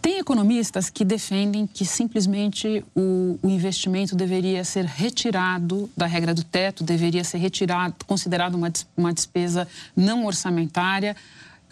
Tem 0.00 0.18
economistas 0.18 0.90
que 0.90 1.04
defendem 1.04 1.64
que 1.64 1.84
simplesmente 1.84 2.84
o, 2.92 3.38
o, 3.40 3.48
investimento 3.48 4.16
deveria 4.16 4.64
ser 4.64 4.84
retirado 4.84 5.88
da 5.96 6.06
regra 6.06 6.34
do 6.34 6.42
teto, 6.42 6.82
deveria 6.82 7.22
ser 7.22 7.38
retirado, 7.38 7.94
considerado 8.04 8.56
uma, 8.56 8.72
uma 8.96 9.12
despesa 9.12 9.68
não 9.94 10.24
orçamentária. 10.26 11.14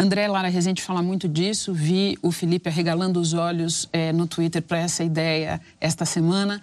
André 0.00 0.26
Lara 0.26 0.48
Rezende 0.48 0.80
fala 0.80 1.02
muito 1.02 1.28
disso. 1.28 1.74
Vi 1.74 2.18
o 2.22 2.32
Felipe 2.32 2.70
arregalando 2.70 3.20
os 3.20 3.34
olhos 3.34 3.86
é, 3.92 4.14
no 4.14 4.26
Twitter 4.26 4.62
para 4.62 4.78
essa 4.78 5.04
ideia 5.04 5.60
esta 5.78 6.06
semana. 6.06 6.62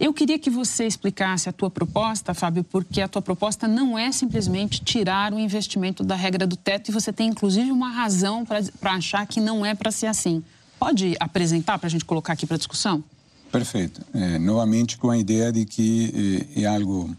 Eu 0.00 0.10
queria 0.14 0.38
que 0.38 0.48
você 0.48 0.86
explicasse 0.86 1.50
a 1.50 1.52
tua 1.52 1.70
proposta, 1.70 2.32
Fábio, 2.32 2.64
porque 2.64 3.02
a 3.02 3.06
tua 3.06 3.20
proposta 3.20 3.68
não 3.68 3.98
é 3.98 4.10
simplesmente 4.10 4.82
tirar 4.82 5.34
o 5.34 5.38
investimento 5.38 6.02
da 6.02 6.14
regra 6.14 6.46
do 6.46 6.56
teto 6.56 6.88
e 6.88 6.92
você 6.92 7.12
tem 7.12 7.28
inclusive 7.28 7.70
uma 7.70 7.90
razão 7.90 8.42
para 8.46 8.92
achar 8.94 9.26
que 9.26 9.38
não 9.38 9.66
é 9.66 9.74
para 9.74 9.90
ser 9.90 10.06
assim. 10.06 10.42
Pode 10.80 11.14
apresentar 11.20 11.78
para 11.78 11.88
a 11.88 11.90
gente 11.90 12.06
colocar 12.06 12.32
aqui 12.32 12.46
para 12.46 12.56
discussão? 12.56 13.04
Perfeito. 13.52 14.00
É, 14.14 14.38
novamente 14.38 14.96
com 14.96 15.10
a 15.10 15.18
ideia 15.18 15.52
de 15.52 15.66
que 15.66 16.46
é, 16.56 16.62
é 16.62 16.64
algo 16.64 17.14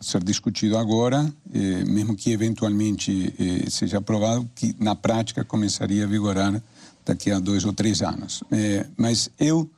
ser 0.00 0.22
discutido 0.22 0.76
agora, 0.76 1.32
é, 1.52 1.84
mesmo 1.84 2.14
que 2.14 2.30
eventualmente 2.30 3.34
é, 3.38 3.70
seja 3.70 3.98
aprovado, 3.98 4.48
que 4.54 4.74
na 4.78 4.94
prática 4.94 5.44
começaria 5.44 6.04
a 6.04 6.06
vigorar 6.06 6.62
daqui 7.04 7.30
a 7.30 7.38
dois 7.38 7.64
ou 7.64 7.72
três 7.72 8.02
anos. 8.02 8.42
É, 8.50 8.86
mas 8.96 9.30
eu, 9.38 9.68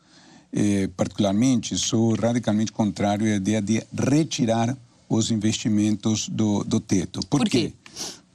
é, 0.53 0.89
particularmente, 0.97 1.77
sou 1.79 2.15
radicalmente 2.15 2.73
contrário 2.73 3.27
à 3.27 3.37
ideia 3.37 3.63
de 3.63 3.83
retirar 3.97 4.77
os 5.09 5.31
investimentos 5.31 6.29
do, 6.29 6.65
do 6.65 6.81
teto. 6.81 7.21
Por, 7.21 7.41
Por 7.41 7.49
quê? 7.49 7.69
quê? 7.69 7.73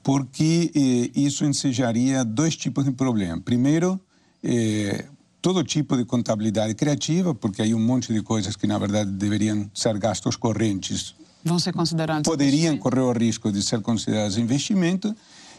Porque 0.01 0.71
isso 1.15 1.45
ensejaria 1.45 2.25
dois 2.25 2.57
tipos 2.57 2.83
de 2.83 2.91
problema. 2.91 3.39
Primeiro, 3.39 3.97
eh, 4.43 5.05
todo 5.41 5.63
tipo 5.63 5.95
de 5.95 6.03
contabilidade 6.03 6.73
criativa, 6.75 7.33
porque 7.33 7.61
aí 7.61 7.73
um 7.73 7.79
monte 7.79 8.13
de 8.13 8.21
coisas 8.21 8.55
que 8.55 8.67
na 8.67 8.77
verdade 8.77 9.11
deveriam 9.11 9.69
ser 9.73 9.97
gastos 9.97 10.35
correntes 10.35 11.15
vão 11.43 11.59
ser 11.59 11.73
considerados 11.73 12.29
poderiam 12.29 12.77
correr 12.77 13.01
o 13.01 13.11
risco 13.11 13.51
de 13.51 13.61
ser 13.61 13.81
considerados 13.81 14.37
investimento 14.37 15.15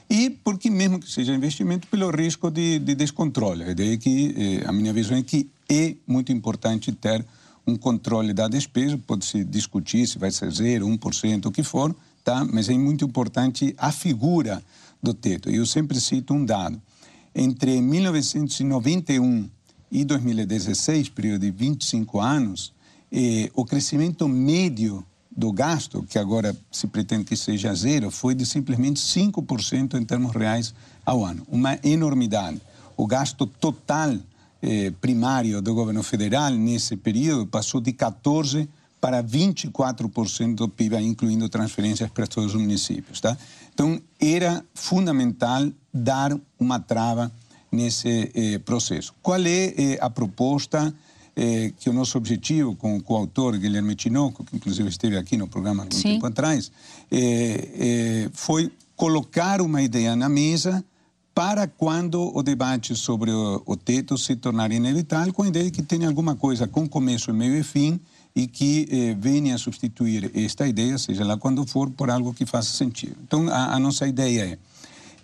e 0.08 0.30
porque 0.30 0.70
mesmo 0.70 0.98
que 1.00 1.10
seja 1.10 1.34
investimento 1.34 1.86
pelo 1.88 2.10
risco 2.10 2.50
de, 2.50 2.78
de 2.78 2.94
descontrole. 2.94 3.64
É 3.64 3.74
daí 3.74 3.96
que 3.98 4.34
eh, 4.36 4.68
a 4.68 4.72
minha 4.72 4.92
visão 4.92 5.16
é 5.16 5.22
que 5.22 5.48
é 5.68 5.96
muito 6.06 6.30
importante 6.30 6.92
ter 6.92 7.24
um 7.66 7.76
controle 7.76 8.34
da 8.34 8.46
despesa, 8.46 8.98
pode-se 8.98 9.42
discutir 9.44 10.06
se 10.06 10.18
vai 10.18 10.30
ser 10.30 10.50
zero, 10.52 10.86
1%, 10.86 11.46
o 11.46 11.50
que 11.50 11.62
for, 11.62 11.94
tá? 12.22 12.44
mas 12.44 12.68
é 12.68 12.74
muito 12.74 13.04
importante 13.04 13.74
a 13.78 13.90
figura 13.90 14.62
do 15.02 15.14
teto. 15.14 15.48
Eu 15.48 15.64
sempre 15.64 15.98
cito 15.98 16.34
um 16.34 16.44
dado 16.44 16.80
entre 17.34 17.80
1991 17.80 19.48
e 19.90 20.04
2016, 20.04 21.08
período 21.08 21.42
de 21.42 21.50
25 21.50 22.20
anos, 22.20 22.72
eh, 23.10 23.50
o 23.54 23.64
crescimento 23.64 24.28
médio 24.28 25.04
do 25.36 25.52
gasto, 25.52 26.02
que 26.02 26.18
agora 26.18 26.56
se 26.70 26.86
pretende 26.86 27.24
que 27.24 27.36
seja 27.36 27.74
zero, 27.74 28.10
foi 28.10 28.34
de 28.34 28.46
simplesmente 28.46 29.00
5% 29.00 30.00
em 30.00 30.04
termos 30.04 30.32
reais 30.32 30.74
ao 31.04 31.24
ano. 31.24 31.44
Uma 31.48 31.78
enormidade. 31.82 32.60
O 32.96 33.06
gasto 33.06 33.46
total 33.46 34.16
eh, 34.62 34.92
primário 35.00 35.60
do 35.60 35.74
governo 35.74 36.02
federal 36.02 36.50
nesse 36.50 36.96
período 36.96 37.46
passou 37.46 37.80
de 37.80 37.92
14% 37.92 38.68
para 39.00 39.22
24% 39.22 40.54
do 40.54 40.66
PIB, 40.66 40.96
incluindo 40.96 41.46
transferências 41.50 42.08
para 42.08 42.26
todos 42.26 42.54
os 42.54 42.60
municípios. 42.60 43.20
Tá? 43.20 43.36
Então, 43.74 44.00
era 44.18 44.64
fundamental 44.72 45.68
dar 45.92 46.34
uma 46.58 46.80
trava 46.80 47.30
nesse 47.70 48.30
eh, 48.34 48.58
processo. 48.60 49.14
Qual 49.20 49.40
é 49.40 49.74
eh, 49.76 49.98
a 50.00 50.08
proposta 50.08 50.94
eh, 51.36 51.72
que 51.78 51.90
o 51.90 51.92
nosso 51.92 52.16
objetivo 52.16 52.74
com 52.76 52.96
o 52.96 53.02
coautor 53.02 53.56
Guilherme 53.58 53.94
Tinoco, 53.94 54.44
que 54.44 54.56
inclusive 54.56 54.88
esteve 54.88 55.16
aqui 55.16 55.36
no 55.36 55.48
programa 55.48 55.82
há 55.82 55.86
um 55.86 55.90
Sim. 55.90 56.14
tempo 56.14 56.26
atrás, 56.26 56.70
eh, 57.10 57.68
eh, 57.78 58.30
foi 58.32 58.70
colocar 58.96 59.60
uma 59.60 59.82
ideia 59.82 60.14
na 60.14 60.28
mesa 60.28 60.84
para 61.34 61.66
quando 61.66 62.30
o 62.34 62.42
debate 62.42 62.94
sobre 62.94 63.32
o, 63.32 63.60
o 63.66 63.76
teto 63.76 64.16
se 64.16 64.36
tornar 64.36 64.70
inevitável, 64.70 65.32
com 65.32 65.42
a 65.42 65.48
ideia 65.48 65.64
de 65.64 65.72
que 65.72 65.82
tenha 65.82 66.06
alguma 66.06 66.36
coisa 66.36 66.68
com 66.68 66.88
começo, 66.88 67.34
meio 67.34 67.56
e 67.56 67.64
fim, 67.64 67.98
e 68.36 68.46
que 68.46 68.88
eh, 68.90 69.16
venha 69.18 69.54
a 69.54 69.58
substituir 69.58 70.30
esta 70.34 70.66
ideia, 70.66 70.98
seja 70.98 71.24
lá 71.24 71.36
quando 71.36 71.66
for, 71.66 71.90
por 71.90 72.10
algo 72.10 72.32
que 72.32 72.46
faça 72.46 72.72
sentido. 72.72 73.16
Então, 73.22 73.48
a, 73.48 73.74
a 73.74 73.78
nossa 73.78 74.06
ideia 74.06 74.58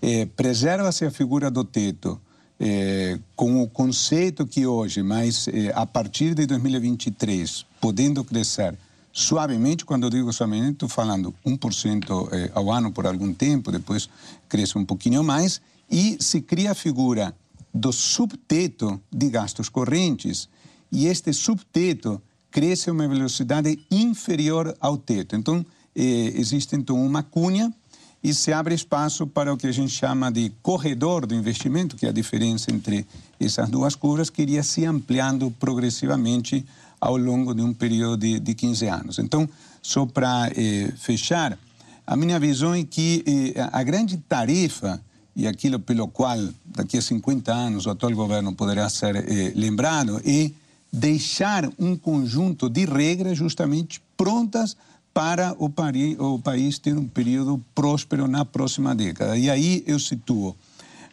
é, 0.02 0.20
é 0.22 0.26
preserva-se 0.26 1.04
a 1.04 1.10
figura 1.10 1.50
do 1.50 1.64
teto 1.64 2.20
é, 2.60 3.18
com 3.34 3.62
o 3.62 3.66
conceito 3.66 4.46
que 4.46 4.66
hoje, 4.66 5.02
mas 5.02 5.48
é, 5.48 5.72
a 5.74 5.86
partir 5.86 6.34
de 6.34 6.44
2023, 6.44 7.64
podendo 7.80 8.22
crescer 8.22 8.76
suavemente, 9.10 9.84
quando 9.86 10.04
eu 10.04 10.10
digo 10.10 10.30
suavemente, 10.30 10.72
estou 10.72 10.88
falando 10.88 11.34
1% 11.44 12.28
é, 12.32 12.50
ao 12.54 12.70
ano 12.70 12.92
por 12.92 13.06
algum 13.06 13.32
tempo, 13.32 13.72
depois 13.72 14.10
cresce 14.46 14.76
um 14.76 14.84
pouquinho 14.84 15.24
mais, 15.24 15.60
e 15.90 16.18
se 16.20 16.42
cria 16.42 16.72
a 16.72 16.74
figura 16.74 17.34
do 17.72 17.92
subteto 17.92 19.00
de 19.10 19.30
gastos 19.30 19.70
correntes, 19.70 20.46
e 20.92 21.06
este 21.06 21.32
subteto 21.32 22.20
cresce 22.50 22.90
a 22.90 22.92
uma 22.92 23.08
velocidade 23.08 23.78
inferior 23.90 24.76
ao 24.80 24.98
teto. 24.98 25.34
Então, 25.34 25.64
eh, 25.94 26.32
existe 26.34 26.76
então 26.76 27.00
uma 27.00 27.22
cunha 27.22 27.72
e 28.22 28.34
se 28.34 28.52
abre 28.52 28.74
espaço 28.74 29.26
para 29.26 29.52
o 29.52 29.56
que 29.56 29.66
a 29.66 29.72
gente 29.72 29.92
chama 29.92 30.30
de 30.30 30.52
corredor 30.62 31.26
do 31.26 31.34
investimento, 31.34 31.96
que 31.96 32.06
é 32.06 32.10
a 32.10 32.12
diferença 32.12 32.70
entre 32.70 33.06
essas 33.38 33.68
duas 33.70 33.94
curvas, 33.94 34.28
que 34.28 34.42
iria 34.42 34.62
se 34.62 34.84
ampliando 34.84 35.50
progressivamente 35.58 36.64
ao 37.00 37.16
longo 37.16 37.54
de 37.54 37.62
um 37.62 37.72
período 37.72 38.18
de, 38.18 38.38
de 38.38 38.54
15 38.54 38.86
anos. 38.86 39.18
Então, 39.18 39.48
só 39.80 40.04
para 40.04 40.50
eh, 40.54 40.92
fechar, 40.98 41.58
a 42.06 42.14
minha 42.14 42.38
visão 42.38 42.74
é 42.74 42.84
que 42.84 43.24
eh, 43.26 43.68
a 43.72 43.82
grande 43.82 44.18
tarefa 44.18 45.00
e 45.34 45.46
aquilo 45.46 45.80
pelo 45.80 46.08
qual 46.08 46.38
daqui 46.66 46.98
a 46.98 47.02
50 47.02 47.50
anos 47.52 47.86
o 47.86 47.90
atual 47.90 48.12
governo 48.12 48.52
poderá 48.52 48.90
ser 48.90 49.16
eh, 49.16 49.52
lembrado 49.56 50.20
é 50.26 50.50
deixar 50.92 51.70
um 51.78 51.96
conjunto 51.96 52.68
de 52.68 52.84
regras 52.84 53.38
justamente 53.38 54.02
prontas 54.16 54.76
para 55.12 55.54
o, 55.58 55.70
o 56.18 56.38
país 56.38 56.78
ter 56.78 56.96
um 56.96 57.06
período 57.06 57.62
próspero 57.74 58.28
na 58.28 58.44
próxima 58.44 58.94
década. 58.94 59.36
E 59.36 59.50
aí 59.50 59.82
eu 59.86 59.98
situo 59.98 60.56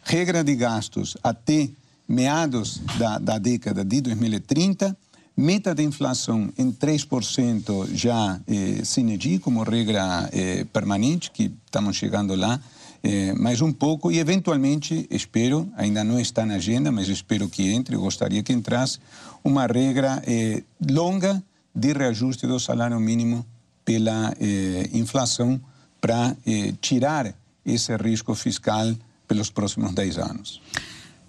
regra 0.02 0.42
de 0.42 0.54
gastos 0.54 1.16
até 1.22 1.68
meados 2.08 2.80
da, 2.98 3.18
da 3.18 3.38
década 3.38 3.84
de 3.84 4.00
2030, 4.00 4.96
meta 5.36 5.74
de 5.74 5.82
inflação 5.82 6.50
em 6.56 6.72
3% 6.72 7.94
já 7.94 8.40
eh, 8.46 8.82
sine 8.84 9.38
como 9.38 9.62
regra 9.62 10.28
eh, 10.32 10.64
permanente, 10.72 11.30
que 11.30 11.52
estamos 11.66 11.96
chegando 11.96 12.34
lá, 12.34 12.58
eh, 13.02 13.32
mais 13.34 13.60
um 13.60 13.72
pouco 13.72 14.10
e 14.10 14.18
eventualmente 14.18 15.06
espero, 15.10 15.70
ainda 15.76 16.02
não 16.02 16.18
está 16.18 16.44
na 16.44 16.54
agenda, 16.54 16.90
mas 16.90 17.08
espero 17.08 17.48
que 17.48 17.70
entre, 17.70 17.96
gostaria 17.96 18.42
que 18.42 18.52
entrasse, 18.52 18.98
uma 19.44 19.66
regra 19.66 20.22
eh, 20.26 20.64
longa 20.90 21.42
de 21.74 21.92
reajuste 21.92 22.46
do 22.46 22.58
salário 22.58 22.98
mínimo 22.98 23.46
pela 23.88 24.34
eh, 24.38 24.90
inflação 24.92 25.58
para 25.98 26.36
eh, 26.46 26.74
tirar 26.78 27.34
esse 27.64 27.96
risco 27.96 28.34
fiscal 28.34 28.94
pelos 29.26 29.48
próximos 29.48 29.94
10 29.94 30.18
anos. 30.18 30.60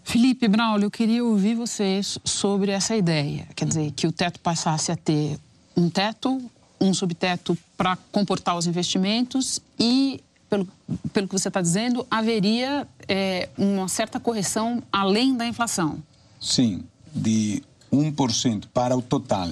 Felipe 0.03 0.45
Braulio, 0.49 0.87
eu 0.87 0.91
queria 0.91 1.23
ouvir 1.23 1.55
vocês 1.55 2.19
sobre 2.25 2.73
essa 2.73 2.97
ideia, 2.97 3.47
quer 3.55 3.65
dizer, 3.65 3.91
que 3.91 4.05
o 4.05 4.11
teto 4.11 4.41
passasse 4.41 4.91
a 4.91 4.97
ter 4.97 5.39
um 5.73 5.89
teto, 5.89 6.41
um 6.81 6.93
subteto 6.93 7.57
para 7.77 7.95
comportar 8.11 8.57
os 8.57 8.67
investimentos 8.67 9.61
e 9.79 10.21
pelo, 10.49 10.67
pelo 11.13 11.29
que 11.29 11.39
você 11.39 11.47
está 11.47 11.61
dizendo, 11.61 12.05
haveria 12.11 12.85
é, 13.07 13.47
uma 13.57 13.87
certa 13.87 14.19
correção 14.19 14.83
além 14.91 15.33
da 15.33 15.47
inflação. 15.47 16.03
Sim, 16.41 16.83
de 17.15 17.63
1% 17.89 18.65
para 18.73 18.97
o 18.97 19.01
total, 19.01 19.47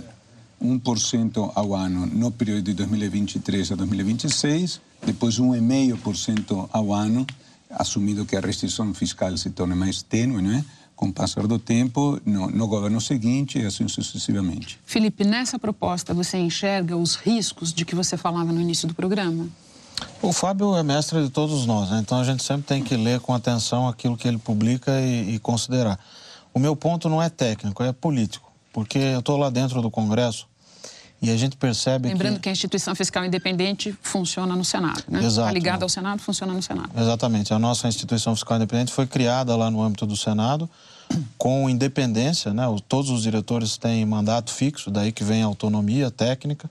1% 0.61 1.51
ao 1.53 1.75
ano 1.75 2.05
no 2.05 2.31
período 2.31 2.63
de 2.63 2.73
2023 2.73 3.71
a 3.71 3.75
2026, 3.75 4.81
depois 5.05 5.39
1,5% 5.39 6.69
ao 6.71 6.93
ano, 6.93 7.25
assumindo 7.69 8.25
que 8.25 8.35
a 8.35 8.39
restrição 8.39 8.93
fiscal 8.93 9.35
se 9.37 9.49
torne 9.51 9.75
mais 9.75 10.01
tênue, 10.01 10.41
não 10.41 10.51
é? 10.51 10.65
com 10.97 11.09
o 11.09 11.13
passar 11.13 11.45
do 11.45 11.59
tempo, 11.59 12.19
no, 12.25 12.49
no, 12.49 12.67
governo 12.67 12.99
seguinte 12.99 13.59
e 13.59 13.65
assim 13.65 13.87
sucessivamente. 13.87 14.79
Felipe, 14.83 15.23
nessa 15.23 15.59
proposta 15.59 16.11
você 16.11 16.39
enxerga 16.39 16.97
os 16.97 17.13
riscos 17.15 17.71
de 17.71 17.85
que 17.85 17.93
você 17.93 18.17
falava 18.17 18.51
no 18.51 18.59
início 18.59 18.87
do 18.87 18.95
programa? 18.95 19.47
O 20.23 20.33
Fábio 20.33 20.75
é 20.75 20.81
mestre 20.81 21.23
de 21.23 21.29
todos 21.29 21.67
nós, 21.67 21.91
né? 21.91 21.99
então 21.99 22.19
a 22.19 22.23
gente 22.23 22.43
sempre 22.43 22.63
tem 22.63 22.83
que 22.83 22.97
ler 22.97 23.19
com 23.19 23.31
atenção 23.31 23.87
aquilo 23.87 24.17
que 24.17 24.27
ele 24.27 24.39
publica 24.39 24.99
e, 24.99 25.35
e 25.35 25.39
considerar. 25.39 25.99
O 26.51 26.57
meu 26.57 26.75
ponto 26.75 27.07
não 27.07 27.21
é 27.21 27.29
técnico, 27.29 27.83
é 27.83 27.91
político, 27.91 28.46
porque 28.77 28.99
eu 28.99 29.17
estou 29.21 29.37
lá 29.37 29.49
dentro 29.49 29.81
do 29.81 29.89
Congresso 29.89 30.47
E 31.19 31.31
a 31.31 31.35
gente 31.35 31.57
percebe 31.57 32.09
Lembrando 32.09 32.35
que... 32.35 32.41
que 32.41 32.49
a 32.49 32.51
instituição 32.51 32.93
fiscal 32.93 33.25
independente 33.25 33.91
funciona 34.03 34.55
no 34.55 34.63
Senado, 34.63 35.03
né? 35.07 35.17
Exato. 35.17 35.47
Está 35.47 35.51
ligada 35.51 35.83
ao 35.83 35.89
Senado, 35.89 36.21
funciona 36.21 36.53
no 36.53 36.61
Senado. 36.61 36.91
Exatamente. 36.95 37.51
A 37.55 37.57
nossa 37.57 37.87
instituição 37.87 38.35
fiscal 38.35 38.57
independente 38.57 38.91
foi 38.91 39.07
criada 39.07 39.55
lá 39.55 39.71
no 39.71 39.81
âmbito 39.81 40.05
do 40.05 40.15
Senado 40.15 40.69
com 41.39 41.67
independência, 41.67 42.53
né? 42.53 42.65
Todos 42.87 43.09
os 43.09 43.23
diretores 43.23 43.77
têm 43.77 44.05
mandato 44.05 44.53
fixo, 44.53 44.91
daí 44.91 45.11
que 45.11 45.23
vem 45.23 45.41
a 45.41 45.47
autonomia 45.47 46.11
técnica. 46.11 46.69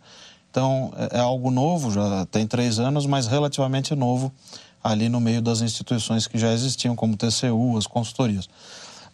Então, 0.48 0.92
é, 0.96 1.16
é 1.16 1.18
algo 1.18 1.50
novo, 1.50 1.90
já 1.90 2.24
tem 2.26 2.46
três 2.46 2.78
anos, 2.78 3.04
mas 3.04 3.26
relativamente 3.26 3.96
novo 3.96 4.32
ali 4.80 5.08
no 5.08 5.20
meio 5.20 5.42
das 5.42 5.60
instituições 5.60 6.28
que 6.28 6.38
já 6.38 6.52
existiam, 6.52 6.94
como 6.94 7.16
TCU, 7.16 7.76
as 7.76 7.88
consultorias. 7.88 8.48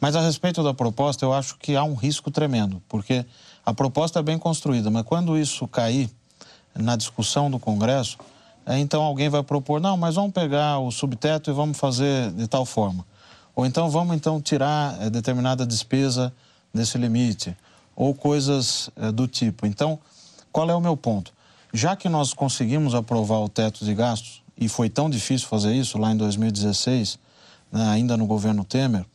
Mas 0.02 0.16
a 0.16 0.20
respeito 0.20 0.64
da 0.64 0.74
proposta, 0.74 1.24
eu 1.24 1.32
acho 1.32 1.56
que 1.58 1.76
há 1.76 1.84
um 1.84 1.94
risco 1.94 2.28
tremendo, 2.28 2.82
porque 2.88 3.24
a 3.64 3.72
proposta 3.72 4.18
é 4.18 4.22
bem 4.22 4.36
construída, 4.36 4.90
mas 4.90 5.04
quando 5.04 5.38
isso 5.38 5.68
cair 5.68 6.10
na 6.74 6.96
discussão 6.96 7.48
do 7.48 7.56
Congresso, 7.56 8.18
é, 8.66 8.80
então 8.80 9.00
alguém 9.00 9.28
vai 9.28 9.44
propor, 9.44 9.80
não, 9.80 9.96
mas 9.96 10.16
vamos 10.16 10.32
pegar 10.32 10.80
o 10.80 10.90
subteto 10.90 11.50
e 11.50 11.54
vamos 11.54 11.78
fazer 11.78 12.32
de 12.32 12.48
tal 12.48 12.66
forma. 12.66 13.06
Ou 13.54 13.64
então 13.64 13.88
vamos 13.88 14.16
então 14.16 14.42
tirar 14.42 15.00
é, 15.00 15.08
determinada 15.08 15.64
despesa 15.64 16.32
desse 16.74 16.98
limite, 16.98 17.56
ou 17.94 18.12
coisas 18.12 18.90
é, 18.96 19.12
do 19.12 19.28
tipo. 19.28 19.66
Então, 19.66 20.00
qual 20.50 20.68
é 20.68 20.74
o 20.74 20.80
meu 20.80 20.96
ponto? 20.96 21.32
Já 21.72 21.94
que 21.94 22.08
nós 22.08 22.34
conseguimos 22.34 22.92
aprovar 22.92 23.38
o 23.38 23.48
teto 23.48 23.84
de 23.84 23.94
gastos, 23.94 24.42
e 24.58 24.68
foi 24.68 24.90
tão 24.90 25.08
difícil 25.08 25.46
fazer 25.46 25.72
isso 25.76 25.96
lá 25.96 26.10
em 26.10 26.16
2016, 26.16 27.20
né, 27.70 27.88
ainda 27.88 28.16
no 28.16 28.26
governo 28.26 28.64
Temer, 28.64 29.06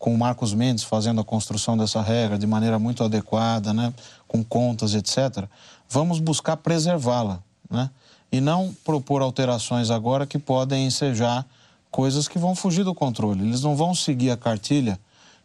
com 0.00 0.14
o 0.14 0.18
Marcos 0.18 0.54
Mendes 0.54 0.82
fazendo 0.82 1.20
a 1.20 1.24
construção 1.24 1.76
dessa 1.76 2.00
regra 2.00 2.38
de 2.38 2.46
maneira 2.46 2.78
muito 2.78 3.04
adequada, 3.04 3.74
né, 3.74 3.92
com 4.26 4.42
contas, 4.42 4.94
etc., 4.94 5.44
vamos 5.90 6.18
buscar 6.18 6.56
preservá-la, 6.56 7.40
né, 7.70 7.90
e 8.32 8.40
não 8.40 8.74
propor 8.82 9.20
alterações 9.20 9.90
agora 9.90 10.26
que 10.26 10.38
podem 10.38 10.86
ensejar 10.86 11.46
coisas 11.90 12.26
que 12.26 12.38
vão 12.38 12.54
fugir 12.54 12.82
do 12.82 12.94
controle. 12.94 13.46
Eles 13.46 13.60
não 13.60 13.76
vão 13.76 13.94
seguir 13.94 14.30
a 14.30 14.38
cartilha 14.38 14.98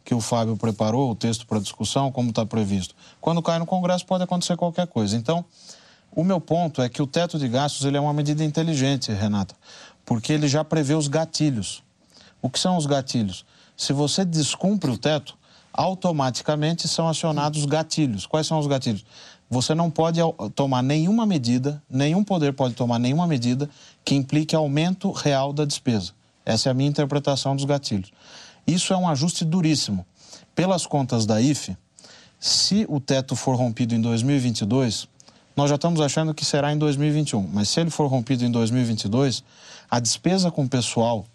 que 0.06 0.16
o 0.16 0.22
Fábio 0.22 0.56
preparou, 0.56 1.12
o 1.12 1.16
texto 1.16 1.46
para 1.46 1.60
discussão, 1.60 2.10
como 2.10 2.30
está 2.30 2.46
previsto. 2.46 2.96
Quando 3.20 3.42
cai 3.42 3.60
no 3.60 3.66
Congresso 3.66 4.06
pode 4.06 4.24
acontecer 4.24 4.56
qualquer 4.56 4.88
coisa. 4.88 5.18
Então, 5.18 5.44
o 6.16 6.24
meu 6.24 6.40
ponto 6.40 6.82
é 6.82 6.88
que 6.88 7.02
o 7.02 7.08
teto 7.08 7.38
de 7.38 7.50
gastos 7.50 7.86
ele 7.86 7.98
é 7.98 8.00
uma 8.00 8.14
medida 8.14 8.42
inteligente, 8.42 9.12
Renata, 9.12 9.54
porque 10.06 10.32
ele 10.32 10.48
já 10.48 10.64
prevê 10.64 10.94
os 10.94 11.10
gatilhos. 11.10 11.84
O 12.42 12.50
que 12.50 12.60
são 12.60 12.78
os 12.78 12.86
gatilhos? 12.86 13.44
Se 13.77 13.94
você 13.94 14.24
descumpre 14.24 14.89
o 14.89 14.98
teto, 14.98 15.38
automaticamente 15.74 16.88
são 16.88 17.08
acionados 17.08 17.65
gatilhos. 17.65 18.25
Quais 18.25 18.48
são 18.48 18.60
os 18.60 18.67
gatilhos? 18.67 19.05
Você 19.50 19.75
não 19.75 19.91
pode 19.91 20.20
tomar 20.55 20.82
nenhuma 20.82 21.25
medida, 21.25 21.82
nenhum 21.89 22.24
poder 22.24 22.53
pode 22.53 22.74
tomar 22.74 22.98
nenhuma 22.98 23.27
medida 23.27 23.70
que 24.03 24.15
implique 24.15 24.55
aumento 24.55 25.12
real 25.12 25.53
da 25.53 25.65
despesa. 25.65 26.13
Essa 26.46 26.70
é 26.70 26.72
a 26.72 26.74
minha 26.74 26.89
interpretação 26.89 27.55
dos 27.55 27.65
gatilhos. 27.65 28.12
Isso 28.65 28.94
é 28.94 28.98
um 28.98 29.08
ajuste 29.08 29.44
duríssimo. 29.46 30.05
Pelas 30.55 30.86
contas 30.86 31.25
da 31.25 31.41
IFE, 31.41 31.77
se 32.39 32.86
o 32.89 33.00
teto 33.00 33.36
for 33.36 33.55
rompido 33.55 33.94
em 33.94 34.01
2022, 34.01 35.08
nós 35.55 35.70
já 35.70 35.75
estamos 35.75 36.01
achando 36.01 36.34
que 36.34 36.44
será 36.44 36.72
em 36.74 36.77
2021, 36.77 37.48
mas 37.53 37.70
se 37.70 37.79
ele 37.79 37.89
for 37.89 38.08
rompido 38.08 38.44
em 38.44 38.51
2022, 38.51 39.44
a 39.89 40.00
despesa 40.00 40.50
com 40.51 40.67
pessoal 40.67 41.25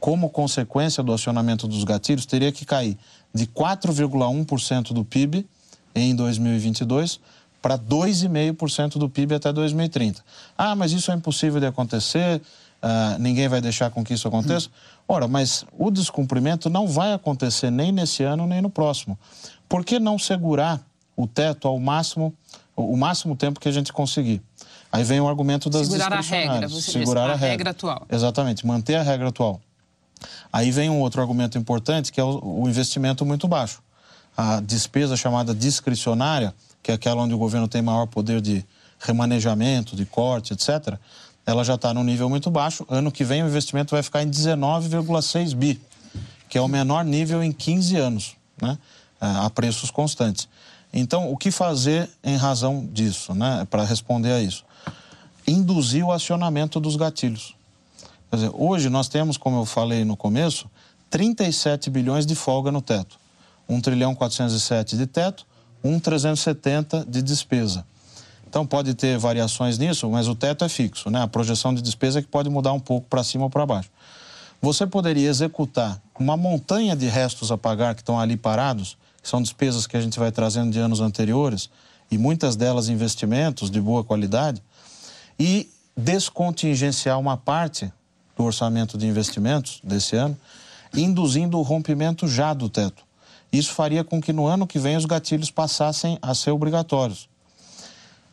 como 0.00 0.30
consequência 0.30 1.02
do 1.02 1.12
acionamento 1.12 1.66
dos 1.66 1.84
gatilhos, 1.84 2.26
teria 2.26 2.52
que 2.52 2.64
cair 2.64 2.96
de 3.34 3.46
4,1% 3.46 4.92
do 4.92 5.04
PIB 5.04 5.46
em 5.94 6.14
2022 6.14 7.20
para 7.60 7.78
2,5% 7.78 8.98
do 8.98 9.08
PIB 9.08 9.34
até 9.34 9.52
2030. 9.52 10.22
Ah, 10.56 10.76
mas 10.76 10.92
isso 10.92 11.10
é 11.10 11.14
impossível 11.14 11.58
de 11.58 11.66
acontecer, 11.66 12.40
uh, 12.82 13.18
ninguém 13.18 13.48
vai 13.48 13.60
deixar 13.60 13.90
com 13.90 14.04
que 14.04 14.14
isso 14.14 14.28
aconteça. 14.28 14.68
Ora, 15.08 15.26
mas 15.26 15.64
o 15.76 15.90
descumprimento 15.90 16.70
não 16.70 16.86
vai 16.86 17.12
acontecer 17.12 17.70
nem 17.70 17.90
nesse 17.90 18.22
ano 18.22 18.46
nem 18.46 18.62
no 18.62 18.70
próximo. 18.70 19.18
Por 19.68 19.84
que 19.84 19.98
não 19.98 20.18
segurar 20.18 20.80
o 21.16 21.26
teto 21.26 21.66
ao 21.66 21.78
máximo, 21.80 22.32
o 22.76 22.96
máximo 22.96 23.34
tempo 23.34 23.58
que 23.58 23.68
a 23.68 23.72
gente 23.72 23.92
conseguir? 23.92 24.40
Aí 24.92 25.02
vem 25.02 25.20
o 25.20 25.28
argumento 25.28 25.68
das 25.68 25.88
Segurar 25.88 26.12
a 26.12 26.20
regra, 26.20 26.68
você 26.68 26.92
segurar 26.92 27.22
a, 27.22 27.32
a 27.32 27.36
regra. 27.36 27.48
regra 27.48 27.70
atual. 27.70 28.06
Exatamente, 28.10 28.66
manter 28.66 28.94
a 28.94 29.02
regra 29.02 29.28
atual. 29.28 29.60
Aí 30.52 30.70
vem 30.70 30.88
um 30.88 31.00
outro 31.00 31.20
argumento 31.20 31.58
importante, 31.58 32.12
que 32.12 32.20
é 32.20 32.24
o, 32.24 32.64
investimento 32.66 33.24
muito 33.24 33.46
baixo. 33.46 33.82
A 34.36 34.60
despesa 34.60 35.16
chamada 35.16 35.54
discricionária, 35.54 36.54
que 36.82 36.90
é 36.90 36.94
aquela 36.94 37.22
onde 37.22 37.34
o 37.34 37.38
governo 37.38 37.66
tem 37.68 37.82
maior 37.82 38.06
poder 38.06 38.40
de 38.40 38.64
remanejamento, 38.98 39.96
de 39.96 40.04
corte, 40.04 40.52
etc., 40.52 40.98
ela 41.44 41.62
já 41.62 41.76
está 41.76 41.94
no 41.94 42.02
nível 42.02 42.28
muito 42.28 42.50
baixo. 42.50 42.84
Ano 42.88 43.12
que 43.12 43.22
vem 43.22 43.42
o 43.42 43.46
investimento 43.46 43.94
vai 43.94 44.02
ficar 44.02 44.22
em 44.22 44.28
19,6 44.28 45.54
bi, 45.54 45.80
que 46.48 46.58
é 46.58 46.60
o 46.60 46.66
menor 46.66 47.04
nível 47.04 47.42
em 47.42 47.52
15 47.52 47.96
anos, 47.96 48.36
né? 48.60 48.76
a 49.20 49.48
preços 49.48 49.90
constantes. 49.90 50.48
Então, 50.92 51.30
o 51.30 51.36
que 51.36 51.50
fazer 51.50 52.08
em 52.22 52.36
razão 52.36 52.86
disso, 52.92 53.34
né? 53.34 53.66
para 53.70 53.84
responder 53.84 54.32
a 54.32 54.40
isso? 54.40 54.64
Induzir 55.46 56.04
o 56.04 56.10
acionamento 56.10 56.80
dos 56.80 56.96
gatilhos. 56.96 57.55
Dizer, 58.32 58.50
hoje 58.52 58.88
nós 58.88 59.08
temos, 59.08 59.36
como 59.36 59.60
eu 59.60 59.64
falei 59.64 60.04
no 60.04 60.16
começo, 60.16 60.68
37 61.10 61.88
bilhões 61.90 62.26
de 62.26 62.34
folga 62.34 62.72
no 62.72 62.82
teto. 62.82 63.18
1 63.68 63.80
trilhão 63.80 64.14
407 64.14 64.96
de 64.96 65.06
teto, 65.06 65.46
1 65.82 65.98
370 66.00 67.06
de 67.08 67.22
despesa. 67.22 67.84
Então 68.48 68.66
pode 68.66 68.94
ter 68.94 69.18
variações 69.18 69.78
nisso, 69.78 70.08
mas 70.08 70.28
o 70.28 70.34
teto 70.34 70.64
é 70.64 70.68
fixo, 70.68 71.10
né? 71.10 71.22
A 71.22 71.28
projeção 71.28 71.74
de 71.74 71.82
despesa 71.82 72.20
é 72.20 72.22
que 72.22 72.28
pode 72.28 72.48
mudar 72.48 72.72
um 72.72 72.80
pouco 72.80 73.06
para 73.08 73.22
cima 73.22 73.44
ou 73.44 73.50
para 73.50 73.66
baixo. 73.66 73.90
Você 74.62 74.86
poderia 74.86 75.28
executar 75.28 76.00
uma 76.18 76.36
montanha 76.36 76.96
de 76.96 77.06
restos 77.06 77.52
a 77.52 77.58
pagar 77.58 77.94
que 77.94 78.00
estão 78.00 78.18
ali 78.18 78.36
parados, 78.36 78.96
que 79.22 79.28
são 79.28 79.42
despesas 79.42 79.86
que 79.86 79.96
a 79.96 80.00
gente 80.00 80.18
vai 80.18 80.32
trazendo 80.32 80.70
de 80.70 80.78
anos 80.78 81.00
anteriores, 81.00 81.68
e 82.10 82.16
muitas 82.16 82.56
delas 82.56 82.88
investimentos 82.88 83.70
de 83.70 83.80
boa 83.80 84.02
qualidade, 84.02 84.62
e 85.38 85.68
descontingenciar 85.96 87.18
uma 87.18 87.36
parte 87.36 87.92
do 88.36 88.44
orçamento 88.44 88.98
de 88.98 89.06
investimentos 89.06 89.80
desse 89.82 90.14
ano, 90.16 90.36
induzindo 90.94 91.58
o 91.58 91.62
rompimento 91.62 92.28
já 92.28 92.52
do 92.52 92.68
teto. 92.68 93.04
Isso 93.52 93.72
faria 93.72 94.04
com 94.04 94.20
que 94.20 94.32
no 94.32 94.46
ano 94.46 94.66
que 94.66 94.78
vem 94.78 94.96
os 94.96 95.04
gatilhos 95.04 95.50
passassem 95.50 96.18
a 96.20 96.34
ser 96.34 96.50
obrigatórios. 96.50 97.28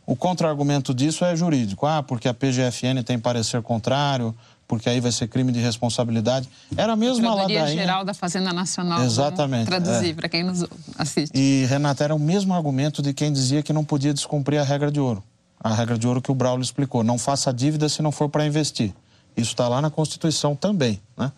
O 0.06 0.16
contra-argumento 0.16 0.94
disso 0.94 1.24
é 1.24 1.36
jurídico. 1.36 1.86
Ah, 1.86 2.04
porque 2.04 2.28
a 2.28 2.34
PGFN 2.34 3.04
tem 3.06 3.18
parecer 3.18 3.62
contrário, 3.62 4.36
porque 4.68 4.90
aí 4.90 5.00
vai 5.00 5.12
ser 5.12 5.28
crime 5.28 5.52
de 5.52 5.60
responsabilidade. 5.60 6.50
Era 6.76 6.94
a 6.94 6.96
mesma 6.96 7.34
ladainha... 7.34 7.68
Geral 7.68 8.04
da 8.04 8.14
Fazenda 8.14 8.52
Nacional. 8.52 9.02
Exatamente. 9.04 9.68
traduzir 9.68 10.10
é. 10.10 10.14
para 10.14 10.28
quem 10.28 10.44
nos 10.44 10.66
assiste. 10.98 11.32
E, 11.34 11.66
Renata, 11.70 12.04
era 12.04 12.16
o 12.16 12.20
mesmo 12.20 12.54
argumento 12.54 13.02
de 13.02 13.14
quem 13.14 13.32
dizia 13.32 13.64
que 13.64 13.72
não 13.72 13.86
podia 13.86 14.14
descumprir 14.14 14.60
a 14.60 14.64
regra 14.64 14.92
de 14.92 15.00
ouro. 15.00 15.24
A 15.58 15.74
regra 15.74 15.98
de 15.98 16.06
ouro 16.06 16.22
que 16.22 16.32
o 16.32 16.36
Braulio 16.36 16.64
explicou. 16.64 17.04
Não 17.04 17.18
faça 17.18 17.54
dívida 17.54 17.88
se 17.88 18.02
não 18.02 18.12
for 18.12 18.28
para 18.28 18.46
investir. 18.46 18.94
Isso 19.36 19.52
está 19.52 19.68
lá 19.68 19.82
na 19.82 19.90
Constituição 19.90 20.56
também, 20.56 21.02
né? 21.18 21.32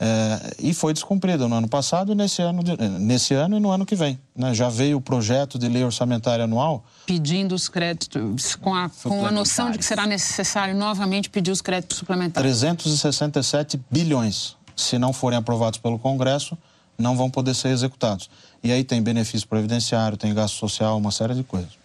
É, 0.00 0.54
e 0.60 0.72
foi 0.72 0.92
descumprido 0.94 1.48
no 1.48 1.56
ano 1.56 1.66
passado 1.66 2.12
e 2.12 2.14
nesse 2.14 2.40
ano, 2.40 2.62
nesse 3.00 3.34
ano 3.34 3.56
e 3.56 3.60
no 3.60 3.70
ano 3.70 3.84
que 3.84 3.96
vem. 3.96 4.18
Né? 4.34 4.54
Já 4.54 4.68
veio 4.68 4.98
o 4.98 5.00
projeto 5.00 5.58
de 5.58 5.68
lei 5.68 5.82
orçamentária 5.82 6.44
anual. 6.44 6.84
Pedindo 7.04 7.54
os 7.54 7.68
créditos, 7.68 8.54
com 8.54 8.74
a, 8.74 8.88
com 9.02 9.26
a 9.26 9.32
noção 9.32 9.72
de 9.72 9.78
que 9.78 9.84
será 9.84 10.06
necessário 10.06 10.74
novamente 10.76 11.28
pedir 11.28 11.50
os 11.50 11.60
créditos 11.60 11.98
suplementares. 11.98 12.60
367 12.60 13.80
bilhões. 13.90 14.56
Se 14.76 14.98
não 14.98 15.12
forem 15.12 15.36
aprovados 15.36 15.80
pelo 15.80 15.98
Congresso, 15.98 16.56
não 16.96 17.16
vão 17.16 17.28
poder 17.28 17.54
ser 17.54 17.70
executados. 17.70 18.30
E 18.62 18.70
aí 18.70 18.84
tem 18.84 19.02
benefício 19.02 19.48
previdenciário, 19.48 20.16
tem 20.16 20.32
gasto 20.32 20.54
social, 20.54 20.96
uma 20.96 21.10
série 21.10 21.34
de 21.34 21.42
coisas. 21.42 21.77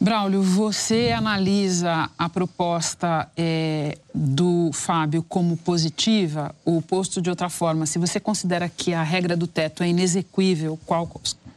Braulio, 0.00 0.42
você 0.42 1.10
analisa 1.10 2.08
a 2.16 2.28
proposta 2.28 3.28
é, 3.36 3.98
do 4.14 4.70
Fábio 4.72 5.22
como 5.22 5.56
positiva 5.56 6.54
ou 6.64 6.80
posto 6.80 7.20
de 7.20 7.28
outra 7.28 7.48
forma? 7.48 7.84
Se 7.84 7.98
você 7.98 8.20
considera 8.20 8.68
que 8.68 8.94
a 8.94 9.02
regra 9.02 9.36
do 9.36 9.46
teto 9.46 9.82
é 9.82 9.88
inexequível, 9.88 10.78
qual, 10.86 11.10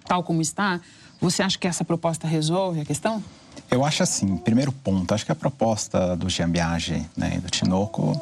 tal 0.05 0.23
como 0.23 0.41
está, 0.41 0.81
você 1.19 1.43
acha 1.43 1.57
que 1.57 1.67
essa 1.67 1.85
proposta 1.85 2.27
resolve 2.27 2.81
a 2.81 2.85
questão? 2.85 3.23
Eu 3.69 3.85
acho 3.85 4.01
assim, 4.03 4.35
primeiro 4.37 4.71
ponto, 4.71 5.13
acho 5.13 5.25
que 5.25 5.31
a 5.31 5.35
proposta 5.35 6.15
do 6.15 6.27
Jean 6.29 6.49
Biagi 6.49 7.05
né, 7.15 7.39
do 7.39 7.49
Tinoco 7.49 8.19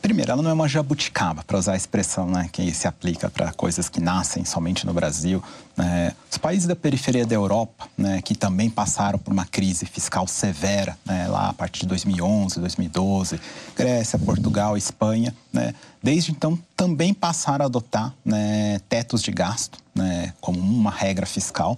Primeiro, 0.00 0.30
ela 0.32 0.42
não 0.42 0.50
é 0.50 0.52
uma 0.52 0.68
jabuticaba, 0.68 1.42
para 1.42 1.58
usar 1.58 1.72
a 1.72 1.76
expressão 1.76 2.26
né, 2.28 2.48
que 2.52 2.72
se 2.72 2.86
aplica 2.86 3.28
para 3.28 3.52
coisas 3.52 3.88
que 3.88 4.00
nascem 4.00 4.44
somente 4.44 4.86
no 4.86 4.92
Brasil. 4.92 5.42
Né? 5.76 6.14
Os 6.30 6.38
países 6.38 6.66
da 6.68 6.76
periferia 6.76 7.26
da 7.26 7.34
Europa, 7.34 7.88
né, 7.96 8.22
que 8.22 8.34
também 8.34 8.70
passaram 8.70 9.18
por 9.18 9.32
uma 9.32 9.44
crise 9.44 9.86
fiscal 9.86 10.26
severa, 10.26 10.96
né, 11.04 11.26
lá 11.26 11.48
a 11.48 11.52
partir 11.52 11.80
de 11.80 11.88
2011, 11.88 12.60
2012, 12.60 13.40
Grécia, 13.76 14.18
Portugal, 14.18 14.76
Espanha, 14.76 15.34
né, 15.52 15.74
desde 16.02 16.30
então 16.30 16.58
também 16.76 17.12
passaram 17.12 17.64
a 17.64 17.66
adotar 17.66 18.14
né, 18.24 18.80
tetos 18.88 19.22
de 19.22 19.32
gasto 19.32 19.78
né, 19.94 20.32
como 20.40 20.60
uma 20.60 20.90
regra 20.90 21.26
fiscal. 21.26 21.76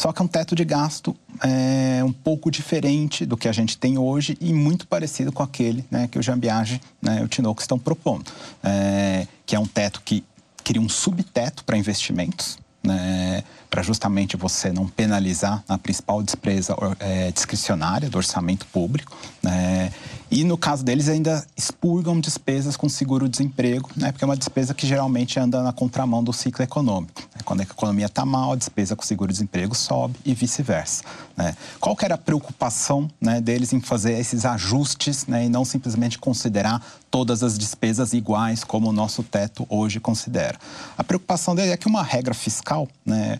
Só 0.00 0.14
que 0.14 0.22
é 0.22 0.24
um 0.24 0.28
teto 0.28 0.54
de 0.54 0.64
gasto 0.64 1.14
é, 1.42 2.02
um 2.02 2.10
pouco 2.10 2.50
diferente 2.50 3.26
do 3.26 3.36
que 3.36 3.46
a 3.46 3.52
gente 3.52 3.76
tem 3.76 3.98
hoje 3.98 4.34
e 4.40 4.50
muito 4.50 4.86
parecido 4.86 5.30
com 5.30 5.42
aquele 5.42 5.84
né, 5.90 6.08
que 6.10 6.18
o 6.18 6.22
Jambiage 6.22 6.80
né, 7.02 7.20
e 7.20 7.22
o 7.22 7.28
Tinoco 7.28 7.60
estão 7.60 7.78
propondo, 7.78 8.32
é, 8.64 9.26
que 9.44 9.54
é 9.54 9.58
um 9.58 9.66
teto 9.66 10.00
que 10.02 10.24
cria 10.64 10.80
um 10.80 10.88
subteto 10.88 11.62
para 11.64 11.76
investimentos, 11.76 12.58
né, 12.82 13.44
para 13.70 13.82
justamente 13.82 14.36
você 14.36 14.72
não 14.72 14.88
penalizar 14.88 15.62
a 15.68 15.78
principal 15.78 16.22
despesa 16.22 16.74
é, 16.98 17.30
discricionária 17.30 18.10
do 18.10 18.18
orçamento 18.18 18.66
público. 18.66 19.16
Né, 19.40 19.92
e 20.30 20.44
no 20.44 20.58
caso 20.58 20.84
deles 20.84 21.08
ainda 21.08 21.44
expurgam 21.56 22.20
despesas 22.20 22.76
com 22.76 22.88
seguro-desemprego, 22.88 23.90
né, 23.96 24.12
porque 24.12 24.24
é 24.24 24.26
uma 24.26 24.36
despesa 24.36 24.74
que 24.74 24.86
geralmente 24.86 25.38
anda 25.38 25.62
na 25.62 25.72
contramão 25.72 26.22
do 26.22 26.32
ciclo 26.32 26.64
econômico. 26.64 27.22
Né, 27.34 27.40
quando 27.44 27.60
a 27.60 27.62
economia 27.62 28.06
está 28.06 28.24
mal, 28.24 28.52
a 28.52 28.56
despesa 28.56 28.96
com 28.96 29.02
seguro-desemprego 29.04 29.74
sobe 29.74 30.16
e 30.24 30.34
vice-versa. 30.34 31.04
Né. 31.36 31.56
Qual 31.80 31.96
que 31.96 32.04
era 32.04 32.16
a 32.16 32.18
preocupação 32.18 33.08
né, 33.20 33.40
deles 33.40 33.72
em 33.72 33.80
fazer 33.80 34.18
esses 34.18 34.44
ajustes 34.44 35.26
né, 35.26 35.46
e 35.46 35.48
não 35.48 35.64
simplesmente 35.64 36.18
considerar 36.18 36.84
todas 37.10 37.42
as 37.42 37.56
despesas 37.56 38.12
iguais 38.12 38.62
como 38.62 38.88
o 38.88 38.92
nosso 38.92 39.22
teto 39.22 39.66
hoje 39.68 40.00
considera? 40.00 40.58
A 40.98 41.04
preocupação 41.04 41.54
deles 41.54 41.72
é 41.72 41.76
que 41.76 41.88
uma 41.88 42.02
regra 42.02 42.34
fiscal, 42.34 42.88
né, 43.04 43.38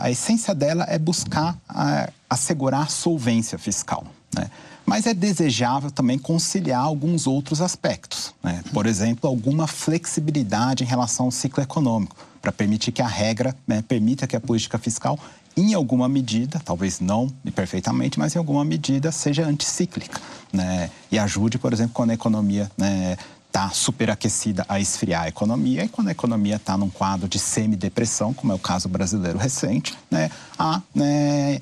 a 0.00 0.10
essência 0.10 0.54
dela 0.54 0.86
é 0.88 0.98
buscar 0.98 1.56
a, 1.68 2.08
assegurar 2.30 2.90
solvência 2.90 3.58
fiscal. 3.58 4.04
Né? 4.34 4.50
Mas 4.86 5.06
é 5.06 5.14
desejável 5.14 5.90
também 5.90 6.18
conciliar 6.18 6.82
alguns 6.82 7.26
outros 7.26 7.60
aspectos. 7.60 8.34
Né? 8.42 8.62
Por 8.72 8.86
exemplo, 8.86 9.28
alguma 9.28 9.66
flexibilidade 9.66 10.82
em 10.82 10.86
relação 10.86 11.26
ao 11.26 11.32
ciclo 11.32 11.62
econômico, 11.62 12.16
para 12.40 12.50
permitir 12.50 12.90
que 12.90 13.02
a 13.02 13.06
regra 13.06 13.54
né, 13.66 13.82
permita 13.86 14.26
que 14.26 14.34
a 14.34 14.40
política 14.40 14.78
fiscal, 14.78 15.18
em 15.56 15.74
alguma 15.74 16.08
medida, 16.08 16.60
talvez 16.64 16.98
não 16.98 17.28
perfeitamente, 17.54 18.18
mas 18.18 18.34
em 18.34 18.38
alguma 18.38 18.64
medida, 18.64 19.12
seja 19.12 19.46
anticíclica. 19.46 20.20
Né? 20.52 20.90
E 21.10 21.18
ajude, 21.18 21.58
por 21.58 21.72
exemplo, 21.72 21.92
quando 21.94 22.10
a 22.10 22.14
economia 22.14 22.70
né, 22.76 23.16
está 23.52 23.68
superaquecida 23.68 24.64
a 24.66 24.80
esfriar 24.80 25.24
a 25.24 25.28
economia 25.28 25.84
e 25.84 25.88
quando 25.88 26.08
a 26.08 26.10
economia 26.10 26.56
está 26.56 26.74
num 26.78 26.88
quadro 26.88 27.28
de 27.28 27.38
semidepressão, 27.38 28.32
como 28.32 28.50
é 28.50 28.56
o 28.56 28.58
caso 28.58 28.88
brasileiro 28.88 29.36
recente, 29.38 29.94
né, 30.10 30.30
a 30.58 30.80
né, 30.94 31.60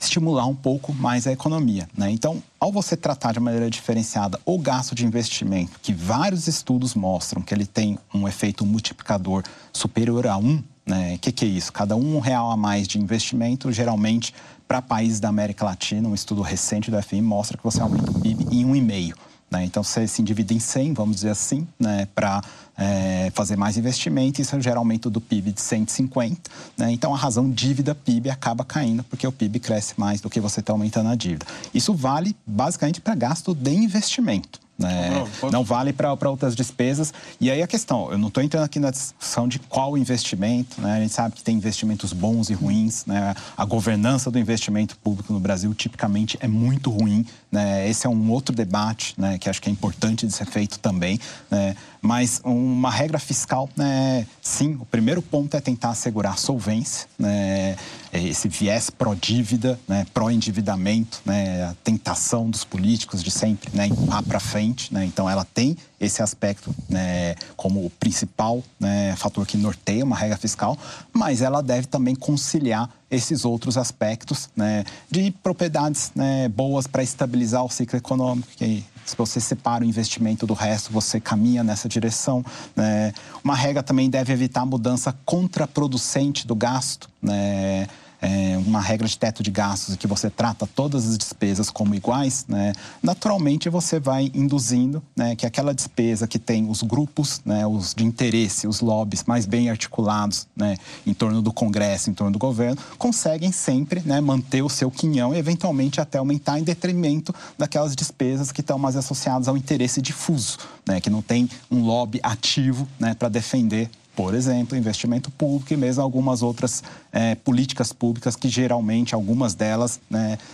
estimular 0.00 0.46
um 0.46 0.54
pouco 0.54 0.92
mais 0.92 1.28
a 1.28 1.32
economia. 1.32 1.88
Né? 1.96 2.10
Então, 2.10 2.42
ao 2.58 2.72
você 2.72 2.96
tratar 2.96 3.32
de 3.32 3.38
maneira 3.38 3.70
diferenciada 3.70 4.40
o 4.44 4.58
gasto 4.58 4.96
de 4.96 5.06
investimento, 5.06 5.78
que 5.80 5.94
vários 5.94 6.48
estudos 6.48 6.96
mostram 6.96 7.40
que 7.40 7.54
ele 7.54 7.66
tem 7.66 7.96
um 8.12 8.26
efeito 8.26 8.66
multiplicador 8.66 9.44
superior 9.72 10.26
a 10.26 10.36
um, 10.36 10.60
né? 10.84 11.14
O 11.14 11.18
que, 11.18 11.30
que 11.30 11.44
é 11.44 11.48
isso? 11.48 11.70
Cada 11.70 11.94
um 11.94 12.18
real 12.18 12.50
a 12.50 12.56
mais 12.56 12.88
de 12.88 12.98
investimento, 12.98 13.70
geralmente, 13.70 14.34
para 14.66 14.80
países 14.80 15.20
da 15.20 15.28
América 15.28 15.64
Latina, 15.64 16.08
um 16.08 16.14
estudo 16.14 16.40
recente 16.40 16.90
do 16.90 17.00
FMI 17.02 17.20
mostra 17.20 17.58
que 17.58 17.62
você 17.62 17.80
aumenta 17.80 18.10
o 18.10 18.20
PIB 18.20 18.46
em 18.50 18.64
um 18.64 18.74
e 18.74 18.80
meio. 18.80 19.14
Né? 19.50 19.64
Então, 19.64 19.82
você 19.82 20.06
se 20.06 20.20
endivida 20.20 20.52
em 20.52 20.58
100, 20.58 20.94
vamos 20.94 21.16
dizer 21.16 21.30
assim, 21.30 21.66
né? 21.78 22.06
para 22.14 22.42
é, 22.76 23.30
fazer 23.34 23.56
mais 23.56 23.76
investimento, 23.76 24.40
isso 24.40 24.60
gera 24.60 24.78
aumento 24.78 25.10
do 25.10 25.20
PIB 25.20 25.52
de 25.52 25.60
150. 25.60 26.50
Né? 26.76 26.92
Então, 26.92 27.14
a 27.14 27.16
razão 27.16 27.50
dívida-PIB 27.50 28.30
acaba 28.30 28.64
caindo, 28.64 29.02
porque 29.04 29.26
o 29.26 29.32
PIB 29.32 29.58
cresce 29.60 29.94
mais 29.96 30.20
do 30.20 30.30
que 30.30 30.40
você 30.40 30.60
está 30.60 30.72
aumentando 30.72 31.08
a 31.08 31.14
dívida. 31.14 31.46
Isso 31.72 31.94
vale 31.94 32.36
basicamente 32.46 33.00
para 33.00 33.14
gasto 33.14 33.54
de 33.54 33.72
investimento. 33.72 34.60
Né? 34.78 35.10
Não, 35.42 35.50
não 35.50 35.64
vale 35.64 35.92
para 35.92 36.12
outras 36.30 36.54
despesas. 36.54 37.12
E 37.40 37.50
aí 37.50 37.60
a 37.60 37.66
questão, 37.66 38.12
eu 38.12 38.18
não 38.18 38.28
estou 38.28 38.42
entrando 38.42 38.62
aqui 38.62 38.78
na 38.78 38.90
discussão 38.90 39.48
de 39.48 39.58
qual 39.58 39.98
investimento, 39.98 40.80
né? 40.80 40.98
a 40.98 41.00
gente 41.00 41.12
sabe 41.12 41.34
que 41.34 41.42
tem 41.42 41.56
investimentos 41.56 42.12
bons 42.12 42.48
e 42.48 42.54
ruins, 42.54 43.04
né? 43.04 43.34
a 43.56 43.64
governança 43.64 44.30
do 44.30 44.38
investimento 44.38 44.96
público 44.98 45.32
no 45.32 45.40
Brasil 45.40 45.74
tipicamente 45.74 46.38
é 46.40 46.46
muito 46.46 46.90
ruim, 46.90 47.26
né? 47.50 47.88
esse 47.88 48.06
é 48.06 48.10
um 48.10 48.30
outro 48.30 48.54
debate 48.54 49.14
né? 49.18 49.36
que 49.36 49.50
acho 49.50 49.60
que 49.60 49.68
é 49.68 49.72
importante 49.72 50.26
de 50.26 50.32
ser 50.32 50.46
feito 50.46 50.78
também, 50.78 51.18
né? 51.50 51.74
Mas 52.08 52.40
uma 52.42 52.90
regra 52.90 53.18
fiscal, 53.18 53.68
né? 53.76 54.26
sim, 54.40 54.78
o 54.80 54.86
primeiro 54.86 55.20
ponto 55.20 55.54
é 55.54 55.60
tentar 55.60 55.90
assegurar 55.90 56.38
solvência, 56.38 57.06
né? 57.18 57.76
Esse 58.10 58.48
viés 58.48 58.88
pró-dívida, 58.88 59.78
né, 59.86 60.06
pró-endividamento, 60.14 61.20
né, 61.26 61.64
a 61.64 61.74
tentação 61.84 62.48
dos 62.48 62.64
políticos 62.64 63.22
de 63.22 63.30
sempre 63.30 63.68
né, 63.74 63.88
empurrar 63.88 64.22
para 64.22 64.40
frente. 64.40 64.94
Né, 64.94 65.04
então, 65.04 65.28
ela 65.28 65.44
tem 65.44 65.76
esse 66.00 66.22
aspecto 66.22 66.74
né, 66.88 67.34
como 67.54 67.84
o 67.84 67.90
principal 67.90 68.64
né, 68.80 69.14
fator 69.16 69.46
que 69.46 69.58
norteia 69.58 70.02
uma 70.02 70.16
regra 70.16 70.38
fiscal, 70.38 70.78
mas 71.12 71.42
ela 71.42 71.62
deve 71.62 71.86
também 71.86 72.14
conciliar 72.14 72.88
esses 73.10 73.44
outros 73.44 73.76
aspectos 73.76 74.48
né, 74.56 74.84
de 75.10 75.30
propriedades 75.30 76.10
né, 76.14 76.48
boas 76.48 76.86
para 76.86 77.02
estabilizar 77.02 77.62
o 77.62 77.68
ciclo 77.68 77.98
econômico, 77.98 78.48
que 78.56 78.82
se 79.08 79.16
você 79.16 79.40
separa 79.40 79.82
o 79.84 79.86
investimento 79.86 80.46
do 80.46 80.54
resto, 80.54 80.92
você 80.92 81.18
caminha 81.18 81.64
nessa 81.64 81.88
direção. 81.88 82.44
Né? 82.76 83.12
Uma 83.42 83.54
regra 83.54 83.82
também 83.82 84.10
deve 84.10 84.32
evitar 84.32 84.62
a 84.62 84.66
mudança 84.66 85.16
contraproducente 85.24 86.46
do 86.46 86.54
gasto. 86.54 87.08
Né? 87.22 87.86
É, 88.20 88.58
uma 88.58 88.80
regra 88.80 89.06
de 89.06 89.16
teto 89.16 89.42
de 89.42 89.50
gastos 89.50 89.96
que 89.96 90.06
você 90.06 90.28
trata 90.28 90.66
todas 90.66 91.08
as 91.08 91.16
despesas 91.16 91.70
como 91.70 91.94
iguais, 91.94 92.44
né, 92.48 92.72
naturalmente 93.02 93.68
você 93.68 94.00
vai 94.00 94.30
induzindo 94.34 95.02
né, 95.16 95.36
que 95.36 95.46
aquela 95.46 95.74
despesa 95.74 96.26
que 96.26 96.38
tem 96.38 96.68
os 96.68 96.82
grupos 96.82 97.40
né, 97.44 97.66
os 97.66 97.94
de 97.94 98.04
interesse, 98.04 98.66
os 98.66 98.80
lobbies 98.80 99.24
mais 99.24 99.46
bem 99.46 99.70
articulados 99.70 100.46
né, 100.56 100.76
em 101.06 101.14
torno 101.14 101.40
do 101.40 101.52
Congresso, 101.52 102.10
em 102.10 102.14
torno 102.14 102.32
do 102.32 102.38
governo, 102.38 102.80
conseguem 102.96 103.52
sempre 103.52 104.00
né, 104.04 104.20
manter 104.20 104.62
o 104.62 104.68
seu 104.68 104.90
quinhão 104.90 105.34
e 105.34 105.38
eventualmente 105.38 106.00
até 106.00 106.18
aumentar 106.18 106.58
em 106.58 106.62
detrimento 106.62 107.34
daquelas 107.56 107.94
despesas 107.94 108.52
que 108.52 108.60
estão 108.60 108.78
mais 108.78 108.96
associadas 108.96 109.48
ao 109.48 109.56
interesse 109.56 110.02
difuso, 110.02 110.58
né, 110.86 111.00
que 111.00 111.10
não 111.10 111.22
tem 111.22 111.48
um 111.70 111.82
lobby 111.82 112.20
ativo 112.22 112.88
né, 112.98 113.14
para 113.14 113.28
defender 113.28 113.90
por 114.18 114.34
exemplo, 114.34 114.76
investimento 114.76 115.30
público 115.30 115.72
e 115.72 115.76
mesmo 115.76 116.02
algumas 116.02 116.42
outras 116.42 116.82
é, 117.12 117.36
políticas 117.36 117.92
públicas 117.92 118.34
que 118.34 118.48
geralmente 118.48 119.14
algumas 119.14 119.54
delas 119.54 120.00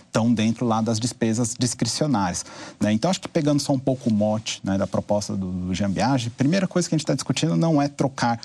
estão 0.05 0.29
né, 0.29 0.35
dentro 0.35 0.67
lá 0.67 0.83
das 0.83 1.01
despesas 1.01 1.57
discricionárias. 1.59 2.45
Né? 2.79 2.93
Então, 2.93 3.11
acho 3.11 3.23
que 3.23 3.27
pegando 3.27 3.61
só 3.61 3.73
um 3.73 3.79
pouco 3.79 4.11
o 4.11 4.13
mote 4.13 4.61
né, 4.63 4.77
da 4.77 4.87
proposta 4.87 5.35
do, 5.35 5.51
do 5.51 5.73
a 5.73 6.31
primeira 6.37 6.69
coisa 6.69 6.87
que 6.87 6.95
a 6.95 6.99
gente 6.99 7.05
está 7.05 7.15
discutindo 7.15 7.57
não 7.57 7.81
é 7.81 7.89
trocar 7.89 8.39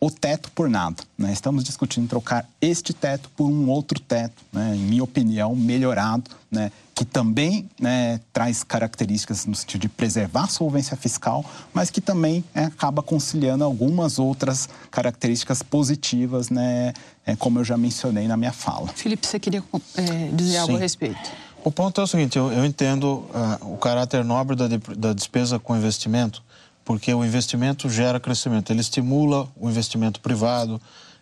o 0.00 0.10
teto 0.10 0.50
por 0.52 0.68
nada. 0.68 1.02
Né? 1.16 1.32
Estamos 1.32 1.64
discutindo 1.64 2.08
trocar 2.08 2.48
este 2.60 2.92
teto 2.92 3.28
por 3.36 3.46
um 3.46 3.68
outro 3.68 4.00
teto, 4.00 4.42
né? 4.52 4.74
em 4.76 4.80
minha 4.80 5.02
opinião, 5.04 5.54
melhorado, 5.54 6.30
né? 6.50 6.70
que 6.94 7.04
também 7.04 7.68
né, 7.80 8.20
traz 8.32 8.64
características 8.64 9.46
no 9.46 9.54
sentido 9.54 9.82
de 9.82 9.88
preservar 9.88 10.44
a 10.44 10.48
solvência 10.48 10.96
fiscal, 10.96 11.44
mas 11.72 11.90
que 11.90 12.00
também 12.00 12.44
é, 12.52 12.64
acaba 12.64 13.02
conciliando 13.02 13.62
algumas 13.62 14.18
outras 14.18 14.68
características 14.90 15.62
positivas, 15.62 16.50
né, 16.50 16.92
é, 17.24 17.36
como 17.36 17.60
eu 17.60 17.64
já 17.64 17.76
mencionei 17.76 18.26
na 18.26 18.36
minha 18.36 18.52
fala. 18.52 18.88
Felipe, 18.88 19.26
você 19.28 19.38
queria 19.38 19.62
é, 19.96 20.28
dizer 20.32 20.54
Sim. 20.54 20.58
algo 20.58 20.76
a 20.76 20.80
respeito? 20.80 21.30
O 21.64 21.70
ponto 21.70 22.00
é 22.00 22.04
o 22.04 22.06
seguinte, 22.06 22.36
eu, 22.38 22.52
eu 22.52 22.64
entendo 22.64 23.24
uh, 23.32 23.72
o 23.72 23.76
caráter 23.76 24.24
nobre 24.24 24.56
da, 24.56 24.68
da 24.96 25.12
despesa 25.12 25.58
com 25.58 25.76
investimento, 25.76 26.42
porque 26.88 27.12
o 27.12 27.22
investimento 27.22 27.90
gera 27.90 28.18
crescimento, 28.18 28.72
ele 28.72 28.80
estimula 28.80 29.46
o 29.60 29.68
investimento 29.68 30.20
privado, 30.20 30.80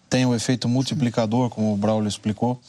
tem 0.08 0.24
o 0.24 0.32
efeito 0.32 0.68
multiplicador, 0.68 1.50
como 1.50 1.74
o 1.74 1.76
Braulio 1.76 2.06
explicou. 2.06 2.60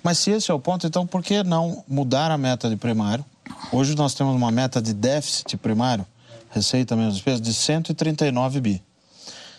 Mas 0.00 0.18
se 0.18 0.30
esse 0.30 0.48
é 0.48 0.54
o 0.54 0.60
ponto, 0.60 0.86
então 0.86 1.04
por 1.04 1.24
que 1.24 1.42
não 1.42 1.82
mudar 1.88 2.30
a 2.30 2.38
meta 2.38 2.70
de 2.70 2.76
primário? 2.76 3.24
Hoje 3.72 3.96
nós 3.96 4.14
temos 4.14 4.36
uma 4.36 4.52
meta 4.52 4.80
de 4.80 4.94
déficit 4.94 5.56
primário, 5.56 6.06
receita 6.48 6.94
menos 6.94 7.14
despesa, 7.14 7.40
de 7.40 7.52
139 7.52 8.60
bi. 8.60 8.82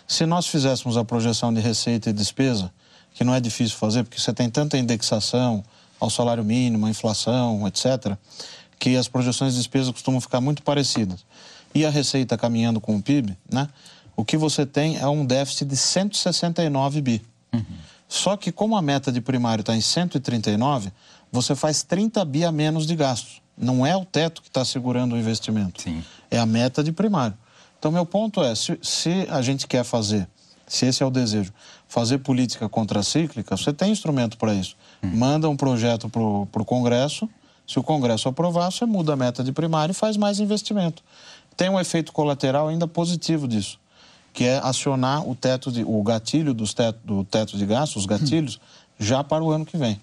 Se 0.06 0.24
nós 0.24 0.46
fizéssemos 0.46 0.96
a 0.96 1.04
projeção 1.04 1.52
de 1.52 1.60
receita 1.60 2.08
e 2.08 2.12
despesa, 2.14 2.72
que 3.12 3.22
não 3.22 3.34
é 3.34 3.40
difícil 3.40 3.76
fazer, 3.76 4.02
porque 4.02 4.18
você 4.18 4.32
tem 4.32 4.48
tanta 4.48 4.78
indexação 4.78 5.62
ao 6.00 6.08
salário 6.08 6.42
mínimo, 6.42 6.86
a 6.86 6.88
inflação, 6.88 7.68
etc., 7.68 8.16
que 8.78 8.96
as 8.96 9.08
projeções 9.08 9.52
de 9.52 9.58
despesa 9.58 9.92
costumam 9.92 10.22
ficar 10.22 10.40
muito 10.40 10.62
parecidas 10.62 11.22
e 11.74 11.84
a 11.84 11.90
receita 11.90 12.36
caminhando 12.36 12.80
com 12.80 12.96
o 12.96 13.02
PIB, 13.02 13.36
né? 13.50 13.68
O 14.16 14.24
que 14.24 14.36
você 14.36 14.66
tem 14.66 14.98
é 14.98 15.06
um 15.06 15.24
déficit 15.24 15.64
de 15.64 15.76
169 15.76 17.00
bi. 17.00 17.22
Uhum. 17.52 17.62
Só 18.08 18.36
que 18.36 18.50
como 18.50 18.76
a 18.76 18.82
meta 18.82 19.12
de 19.12 19.20
primário 19.20 19.60
está 19.60 19.76
em 19.76 19.80
139, 19.80 20.90
você 21.30 21.54
faz 21.54 21.82
30 21.82 22.24
bi 22.24 22.44
a 22.44 22.50
menos 22.50 22.86
de 22.86 22.96
gastos. 22.96 23.40
Não 23.56 23.86
é 23.86 23.96
o 23.96 24.04
teto 24.04 24.42
que 24.42 24.48
está 24.48 24.64
segurando 24.64 25.14
o 25.14 25.18
investimento. 25.18 25.82
Sim. 25.82 26.02
É 26.30 26.38
a 26.38 26.46
meta 26.46 26.82
de 26.82 26.90
primário. 26.90 27.36
Então, 27.78 27.92
meu 27.92 28.04
ponto 28.04 28.42
é, 28.42 28.54
se, 28.54 28.76
se 28.82 29.26
a 29.30 29.40
gente 29.40 29.68
quer 29.68 29.84
fazer, 29.84 30.26
se 30.66 30.86
esse 30.86 31.02
é 31.02 31.06
o 31.06 31.10
desejo, 31.10 31.52
fazer 31.86 32.18
política 32.18 32.68
contracíclica, 32.68 33.56
você 33.56 33.72
tem 33.72 33.92
instrumento 33.92 34.36
para 34.36 34.52
isso. 34.52 34.74
Uhum. 35.02 35.10
Manda 35.10 35.48
um 35.48 35.56
projeto 35.56 36.08
para 36.08 36.20
o 36.20 36.64
Congresso, 36.64 37.28
se 37.66 37.78
o 37.78 37.82
Congresso 37.82 38.28
aprovar, 38.28 38.72
você 38.72 38.84
muda 38.84 39.12
a 39.12 39.16
meta 39.16 39.44
de 39.44 39.52
primário 39.52 39.92
e 39.92 39.94
faz 39.94 40.16
mais 40.16 40.40
investimento 40.40 41.04
tem 41.58 41.68
um 41.68 41.78
efeito 41.78 42.12
colateral 42.12 42.68
ainda 42.68 42.86
positivo 42.86 43.48
disso, 43.48 43.80
que 44.32 44.44
é 44.44 44.58
acionar 44.58 45.28
o 45.28 45.34
teto 45.34 45.72
de, 45.72 45.82
o 45.84 46.00
gatilho 46.04 46.54
dos 46.54 46.72
teto, 46.72 47.00
do 47.04 47.24
teto 47.24 47.58
de 47.58 47.66
gastos, 47.66 48.02
os 48.02 48.06
gatilhos, 48.06 48.60
já 48.96 49.24
para 49.24 49.42
o 49.42 49.50
ano 49.50 49.66
que 49.66 49.76
vem. 49.76 50.00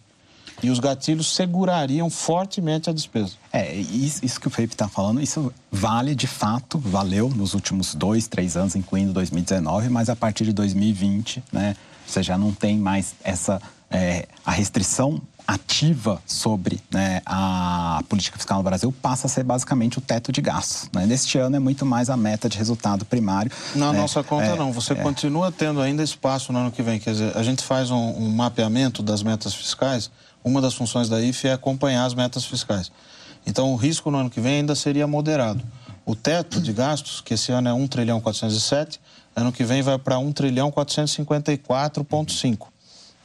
E 0.61 0.69
os 0.69 0.79
gatilhos 0.79 1.33
segurariam 1.33 2.09
fortemente 2.09 2.89
a 2.89 2.93
despesa. 2.93 3.33
É, 3.53 3.73
isso, 3.73 4.23
isso 4.23 4.39
que 4.39 4.47
o 4.47 4.49
Felipe 4.49 4.73
está 4.73 4.89
falando, 4.89 5.21
isso 5.21 5.51
vale 5.71 6.13
de 6.13 6.27
fato, 6.27 6.77
valeu 6.77 7.29
nos 7.29 7.53
últimos 7.53 7.95
dois, 7.95 8.27
três 8.27 8.57
anos, 8.57 8.75
incluindo 8.75 9.13
2019, 9.13 9.87
mas 9.89 10.09
a 10.09 10.15
partir 10.15 10.43
de 10.43 10.53
2020, 10.53 11.41
né, 11.53 11.75
você 12.05 12.21
já 12.21 12.37
não 12.37 12.51
tem 12.51 12.77
mais 12.77 13.15
essa 13.23 13.61
é, 13.89 14.27
a 14.45 14.51
restrição 14.51 15.21
ativa 15.47 16.21
sobre 16.25 16.81
né, 16.91 17.21
a 17.25 18.01
política 18.09 18.37
fiscal 18.37 18.57
no 18.57 18.63
Brasil 18.63 18.91
passa 18.91 19.27
a 19.27 19.29
ser 19.29 19.43
basicamente 19.43 19.97
o 19.97 20.01
teto 20.01 20.31
de 20.31 20.41
gastos. 20.41 20.89
Né? 20.93 21.05
Neste 21.05 21.37
ano 21.37 21.55
é 21.55 21.59
muito 21.59 21.85
mais 21.85 22.09
a 22.09 22.17
meta 22.17 22.49
de 22.49 22.57
resultado 22.57 23.05
primário. 23.05 23.51
Na 23.75 23.93
né? 23.93 23.99
nossa 23.99 24.23
conta 24.23 24.45
é, 24.45 24.55
não, 24.55 24.71
você 24.71 24.93
é... 24.93 24.95
continua 24.95 25.51
tendo 25.51 25.81
ainda 25.81 26.01
espaço 26.03 26.51
no 26.51 26.59
ano 26.59 26.71
que 26.71 26.81
vem. 26.81 26.99
Quer 26.99 27.11
dizer, 27.11 27.37
a 27.37 27.43
gente 27.43 27.63
faz 27.63 27.91
um, 27.91 27.95
um, 27.95 28.29
mapeamento 28.29 29.03
das 29.03 29.21
metas 29.21 29.53
fiscais, 29.53 30.09
uma 30.43 30.61
das 30.61 30.73
funções 30.73 31.09
da 31.09 31.21
IFE 31.21 31.49
é 31.49 31.53
acompanhar 31.53 32.05
as 32.05 32.13
metas 32.13 32.45
fiscais. 32.45 32.91
Então 33.45 33.71
o 33.71 33.75
risco 33.75 34.09
no 34.09 34.17
ano 34.17 34.29
que 34.29 34.41
vem 34.41 34.57
ainda 34.57 34.73
seria 34.75 35.05
moderado. 35.05 35.63
O 36.05 36.15
teto 36.15 36.59
de 36.61 36.71
gastos, 36.71 37.21
que 37.21 37.33
esse 37.33 37.51
ano 37.51 37.69
é 37.69 37.73
1 37.73 37.87
trilhão 37.87 38.21
407, 38.21 38.99
ano 39.35 39.51
que 39.51 39.63
vem 39.63 39.81
vai 39.81 39.97
para 39.97 40.17
1 40.17 40.31
trilhão 40.33 40.71
454,5. 40.71 42.67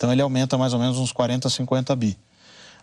Então 0.01 0.11
ele 0.11 0.23
aumenta 0.23 0.57
mais 0.57 0.73
ou 0.73 0.79
menos 0.79 0.97
uns 0.97 1.13
40, 1.13 1.51
50 1.51 1.95
bi. 1.95 2.17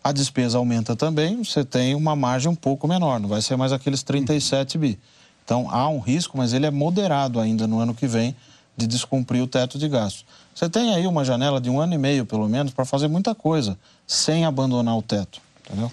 A 0.04 0.12
despesa 0.12 0.60
aumenta 0.60 0.96
também, 0.96 1.44
você 1.44 1.66
tem 1.66 1.96
uma 1.96 2.16
margem 2.16 2.48
um 2.48 2.54
pouco 2.54 2.88
menor, 2.88 3.20
não 3.20 3.28
vai 3.28 3.42
ser 3.42 3.56
mais 3.56 3.74
aqueles 3.74 4.04
37 4.04 4.78
bi. 4.78 5.00
Então 5.44 5.68
há 5.72 5.90
um 5.90 5.98
risco, 5.98 6.38
mas 6.38 6.54
ele 6.54 6.68
é 6.68 6.70
moderado 6.70 7.40
ainda 7.40 7.66
no 7.66 7.80
ano 7.80 7.96
que 7.96 8.06
vem 8.06 8.36
de 8.78 8.86
descumprir 8.86 9.42
o 9.42 9.48
teto 9.48 9.80
de 9.80 9.90
gastos. 9.90 10.26
Você 10.54 10.70
tem 10.70 10.94
aí 10.94 11.08
uma 11.08 11.26
janela 11.26 11.60
de 11.60 11.72
um 11.72 11.82
ano 11.82 11.96
e 11.96 11.98
meio, 11.98 12.24
pelo 12.24 12.48
menos, 12.48 12.72
para 12.72 12.86
fazer 12.86 13.08
muita 13.08 13.34
coisa, 13.34 13.76
sem 14.06 14.46
abandonar 14.46 14.96
o 14.96 15.02
teto, 15.02 15.42
entendeu? 15.66 15.92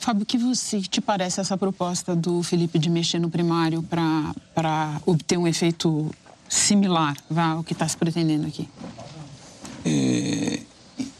Fábio, 0.00 0.24
o 0.24 0.26
que 0.26 0.36
você 0.36 0.80
te 0.80 1.00
parece 1.00 1.40
essa 1.40 1.56
proposta 1.56 2.16
do 2.16 2.42
Felipe 2.42 2.80
de 2.80 2.90
mexer 2.90 3.20
no 3.20 3.30
primário 3.30 3.80
para 3.80 5.00
obter 5.06 5.38
um 5.38 5.46
efeito 5.46 6.12
similar 6.48 7.16
ao 7.32 7.62
que 7.62 7.74
está 7.74 7.86
se 7.86 7.96
pretendendo 7.96 8.48
aqui? 8.48 8.68
É, 9.84 10.60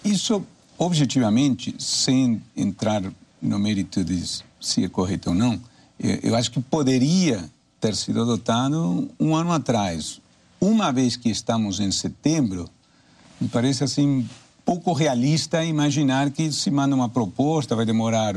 isso, 0.05 0.45
objetivamente, 0.79 1.75
sem 1.79 2.43
entrar 2.57 3.03
no 3.41 3.59
mérito 3.59 4.03
de 4.03 4.23
se 4.61 4.85
é 4.85 4.89
correto 4.89 5.31
ou 5.31 5.35
não, 5.35 5.61
eu 5.99 6.35
acho 6.35 6.51
que 6.51 6.61
poderia 6.61 7.45
ter 7.81 7.95
sido 7.95 8.23
adotado 8.23 9.11
um 9.21 9.37
ano 9.37 9.53
atrás. 9.53 10.21
Uma 10.61 10.91
vez 10.91 11.17
que 11.17 11.29
estamos 11.29 11.79
em 11.81 11.91
setembro, 11.91 12.69
me 13.41 13.49
parece 13.49 13.85
assim 13.85 14.27
pouco 14.65 14.93
realista 14.93 15.63
imaginar 15.63 16.31
que 16.31 16.51
se 16.51 16.71
manda 16.71 16.95
uma 16.95 17.09
proposta, 17.09 17.77
vai 17.77 17.85
demorar 17.85 18.35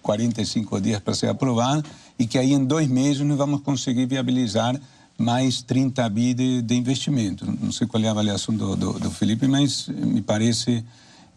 45 0.00 0.80
dias 0.80 1.00
para 1.00 1.14
ser 1.14 1.28
aprovada 1.28 1.84
e 2.18 2.26
que 2.26 2.38
aí 2.38 2.52
em 2.52 2.64
dois 2.64 2.88
meses 2.88 3.20
nós 3.20 3.36
vamos 3.36 3.60
conseguir 3.60 4.06
viabilizar 4.06 4.80
mais 5.18 5.62
30 5.62 6.08
bi 6.08 6.34
de, 6.34 6.62
de 6.62 6.74
investimento. 6.74 7.46
Não 7.60 7.72
sei 7.72 7.86
qual 7.86 8.02
é 8.02 8.08
a 8.08 8.10
avaliação 8.10 8.54
do, 8.54 8.76
do, 8.76 8.92
do 8.94 9.10
Felipe, 9.10 9.48
mas 9.48 9.88
me 9.88 10.20
parece 10.20 10.84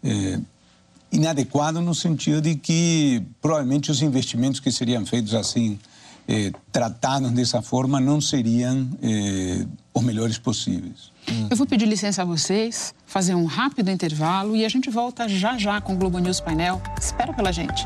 é, 0.02 0.38
inadequado 1.10 1.80
no 1.80 1.94
sentido 1.94 2.42
de 2.42 2.54
que 2.54 3.22
provavelmente 3.40 3.90
os 3.90 4.02
investimentos 4.02 4.60
que 4.60 4.70
seriam 4.70 5.04
feitos 5.04 5.34
assim, 5.34 5.78
é, 6.28 6.52
tratados 6.70 7.30
dessa 7.32 7.62
forma, 7.62 8.00
não 8.00 8.20
seriam 8.20 8.88
é, 9.02 9.66
os 9.92 10.02
melhores 10.02 10.38
possíveis. 10.38 11.10
Eu 11.50 11.56
vou 11.56 11.66
pedir 11.66 11.86
licença 11.86 12.22
a 12.22 12.24
vocês, 12.24 12.94
fazer 13.06 13.34
um 13.34 13.44
rápido 13.44 13.90
intervalo 13.90 14.56
e 14.56 14.64
a 14.64 14.68
gente 14.68 14.90
volta 14.90 15.28
já 15.28 15.58
já 15.58 15.80
com 15.80 15.94
o 15.94 15.96
Globo 15.96 16.18
News 16.18 16.40
Painel. 16.40 16.80
Espera 17.00 17.32
pela 17.32 17.52
gente. 17.52 17.84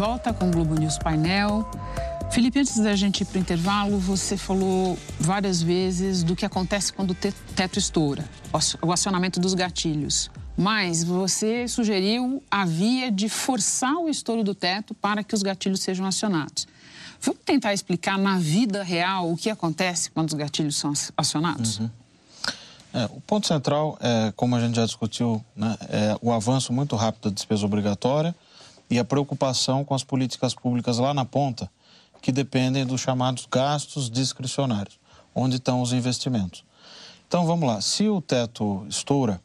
Volta 0.00 0.32
com 0.32 0.48
o 0.48 0.50
Globo 0.50 0.76
News 0.76 0.96
Painel. 0.96 1.70
Felipe, 2.30 2.58
antes 2.58 2.78
da 2.78 2.96
gente 2.96 3.20
ir 3.20 3.26
para 3.26 3.36
o 3.36 3.38
intervalo, 3.38 3.98
você 3.98 4.34
falou 4.34 4.98
várias 5.18 5.60
vezes 5.60 6.22
do 6.22 6.34
que 6.34 6.46
acontece 6.46 6.90
quando 6.90 7.10
o 7.10 7.14
teto 7.14 7.78
estoura, 7.78 8.24
o 8.80 8.92
acionamento 8.92 9.38
dos 9.38 9.52
gatilhos. 9.52 10.30
Mas 10.56 11.04
você 11.04 11.68
sugeriu 11.68 12.42
a 12.50 12.64
via 12.64 13.12
de 13.12 13.28
forçar 13.28 13.94
o 13.96 14.08
estouro 14.08 14.42
do 14.42 14.54
teto 14.54 14.94
para 14.94 15.22
que 15.22 15.34
os 15.34 15.42
gatilhos 15.42 15.82
sejam 15.82 16.06
acionados. 16.06 16.66
Vamos 17.20 17.42
tentar 17.44 17.74
explicar 17.74 18.16
na 18.16 18.38
vida 18.38 18.82
real 18.82 19.30
o 19.30 19.36
que 19.36 19.50
acontece 19.50 20.10
quando 20.10 20.28
os 20.28 20.34
gatilhos 20.34 20.78
são 20.78 20.94
acionados? 21.14 21.78
Uhum. 21.78 21.90
É, 22.94 23.04
o 23.04 23.20
ponto 23.20 23.46
central, 23.46 23.98
é, 24.00 24.32
como 24.34 24.56
a 24.56 24.60
gente 24.60 24.76
já 24.76 24.86
discutiu, 24.86 25.44
né, 25.54 25.76
é 25.90 26.16
o 26.22 26.32
avanço 26.32 26.72
muito 26.72 26.96
rápido 26.96 27.28
da 27.28 27.34
despesa 27.34 27.66
obrigatória 27.66 28.34
e 28.90 28.98
a 28.98 29.04
preocupação 29.04 29.84
com 29.84 29.94
as 29.94 30.02
políticas 30.02 30.52
públicas 30.52 30.98
lá 30.98 31.14
na 31.14 31.24
ponta, 31.24 31.70
que 32.20 32.32
dependem 32.32 32.84
dos 32.84 33.00
chamados 33.00 33.46
gastos 33.50 34.10
discricionários. 34.10 34.98
onde 35.32 35.56
estão 35.56 35.80
os 35.80 35.92
investimentos. 35.92 36.64
Então 37.28 37.46
vamos 37.46 37.68
lá, 37.68 37.80
se 37.80 38.08
o 38.08 38.20
teto 38.20 38.84
estoura, 38.88 39.40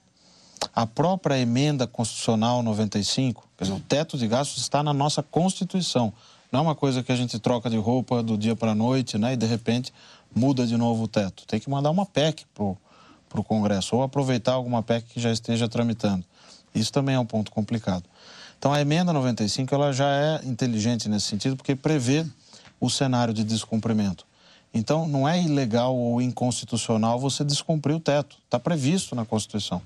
a 0.74 0.88
própria 0.88 1.38
emenda 1.38 1.86
constitucional 1.86 2.64
95, 2.64 3.48
quer 3.56 3.66
dizer, 3.66 3.76
o 3.76 3.80
teto 3.80 4.18
de 4.18 4.28
gastos 4.28 4.64
está 4.64 4.82
na 4.82 4.94
nossa 4.94 5.22
Constituição. 5.22 6.12
Não 6.52 6.62
é 6.62 6.64
uma 6.64 6.76
coisa 6.76 7.04
que 7.04 7.12
a 7.12 7.16
gente 7.16 7.38
troca 7.38 7.70
de 7.70 7.78
roupa 7.78 8.24
do 8.24 8.36
dia 8.36 8.56
para 8.56 8.72
a 8.72 8.76
noite, 8.76 9.18
né? 9.20 9.34
E 9.34 9.38
de 9.38 9.46
repente 9.46 9.94
muda 10.34 10.66
de 10.66 10.76
novo 10.76 11.04
o 11.04 11.08
teto. 11.08 11.46
Tem 11.46 11.60
que 11.60 11.70
mandar 11.70 11.92
uma 11.92 12.06
PEC 12.06 12.46
para 12.56 13.40
o 13.40 13.44
Congresso 13.44 13.96
ou 13.96 14.02
aproveitar 14.02 14.54
alguma 14.54 14.82
PEC 14.82 15.06
que 15.14 15.20
já 15.20 15.32
esteja 15.32 15.70
tramitando. 15.70 16.26
Isso 16.74 16.92
também 16.92 17.14
é 17.14 17.20
um 17.20 17.26
ponto 17.26 17.52
complicado. 17.52 18.04
Então 18.66 18.74
a 18.74 18.82
emenda 18.82 19.14
95 19.14 19.76
ela 19.76 19.94
já 19.94 20.10
é 20.10 20.42
inteligente 20.44 21.08
nesse 21.08 21.28
sentido 21.28 21.56
porque 21.56 21.76
prevê 21.76 22.26
o 22.82 22.90
cenário 22.90 23.32
de 23.32 23.44
descumprimento. 23.44 24.26
Então 24.74 25.08
não 25.08 25.30
é 25.30 25.40
ilegal 25.40 25.96
ou 25.96 26.20
inconstitucional 26.20 27.20
você 27.20 27.44
descumprir 27.44 27.96
o 27.96 28.00
teto, 28.00 28.38
está 28.44 28.58
previsto 28.60 29.14
na 29.14 29.24
Constituição. 29.24 29.80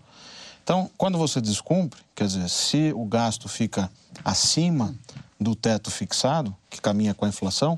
Então, 0.63 0.89
quando 0.97 1.17
você 1.17 1.41
descumpre, 1.41 1.99
quer 2.15 2.27
dizer, 2.27 2.49
se 2.49 2.93
o 2.95 3.03
gasto 3.03 3.49
fica 3.49 3.91
acima 4.23 4.95
do 5.37 5.55
teto 5.55 5.91
fixado, 5.91 6.55
que 6.69 6.79
caminha 6.79 7.13
com 7.13 7.25
a 7.25 7.27
inflação, 7.27 7.77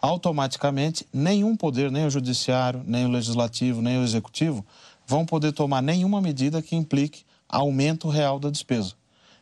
automaticamente 0.00 1.04
nenhum 1.12 1.56
poder, 1.56 1.90
nem 1.90 2.06
o 2.06 2.10
judiciário, 2.10 2.84
nem 2.86 3.06
o 3.06 3.10
legislativo, 3.10 3.82
nem 3.82 3.98
o 3.98 4.04
executivo, 4.04 4.64
vão 5.04 5.26
poder 5.26 5.50
tomar 5.50 5.82
nenhuma 5.82 6.20
medida 6.20 6.62
que 6.62 6.76
implique 6.76 7.24
aumento 7.48 8.08
real 8.08 8.38
da 8.38 8.50
despesa. 8.50 8.94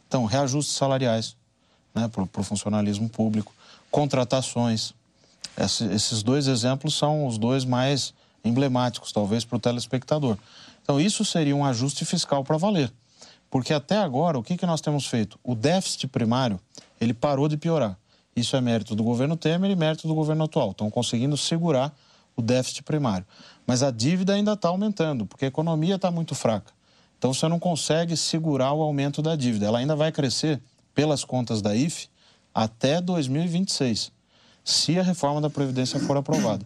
Então, 0.08 0.24
reajustes 0.24 0.74
salariais 0.74 1.36
né, 1.94 2.08
para 2.08 2.22
o 2.22 2.44
funcionalismo 2.44 3.08
público, 3.08 3.52
contratações. 3.90 4.92
Esse, 5.56 5.84
esses 5.86 6.22
dois 6.22 6.46
exemplos 6.46 6.94
são 6.94 7.26
os 7.26 7.38
dois 7.38 7.64
mais 7.64 8.12
emblemáticos, 8.44 9.12
talvez, 9.12 9.44
para 9.44 9.56
o 9.56 9.60
telespectador. 9.60 10.36
Então, 10.82 11.00
isso 11.00 11.24
seria 11.24 11.56
um 11.56 11.64
ajuste 11.64 12.04
fiscal 12.04 12.44
para 12.44 12.56
valer. 12.56 12.92
Porque 13.50 13.72
até 13.72 13.96
agora, 13.96 14.38
o 14.38 14.42
que, 14.42 14.56
que 14.56 14.66
nós 14.66 14.80
temos 14.80 15.06
feito? 15.06 15.38
O 15.42 15.54
déficit 15.54 16.06
primário, 16.08 16.60
ele 17.00 17.14
parou 17.14 17.48
de 17.48 17.56
piorar. 17.56 17.96
Isso 18.34 18.54
é 18.54 18.60
mérito 18.60 18.94
do 18.94 19.02
governo 19.02 19.36
Temer 19.36 19.70
e 19.70 19.76
mérito 19.76 20.06
do 20.06 20.14
governo 20.14 20.44
atual. 20.44 20.72
Estão 20.72 20.90
conseguindo 20.90 21.36
segurar 21.36 21.94
o 22.36 22.42
déficit 22.42 22.82
primário. 22.82 23.24
Mas 23.66 23.82
a 23.82 23.90
dívida 23.90 24.34
ainda 24.34 24.52
está 24.52 24.68
aumentando, 24.68 25.24
porque 25.24 25.46
a 25.46 25.48
economia 25.48 25.94
está 25.94 26.10
muito 26.10 26.34
fraca. 26.34 26.75
Então 27.18 27.32
você 27.32 27.48
não 27.48 27.58
consegue 27.58 28.16
segurar 28.16 28.72
o 28.72 28.82
aumento 28.82 29.22
da 29.22 29.36
dívida. 29.36 29.66
Ela 29.66 29.78
ainda 29.78 29.96
vai 29.96 30.12
crescer, 30.12 30.60
pelas 30.94 31.24
contas 31.24 31.60
da 31.60 31.76
IFE, 31.76 32.08
até 32.54 33.02
2026, 33.02 34.10
se 34.64 34.98
a 34.98 35.02
reforma 35.02 35.42
da 35.42 35.50
Previdência 35.50 36.00
for 36.00 36.16
aprovada. 36.16 36.64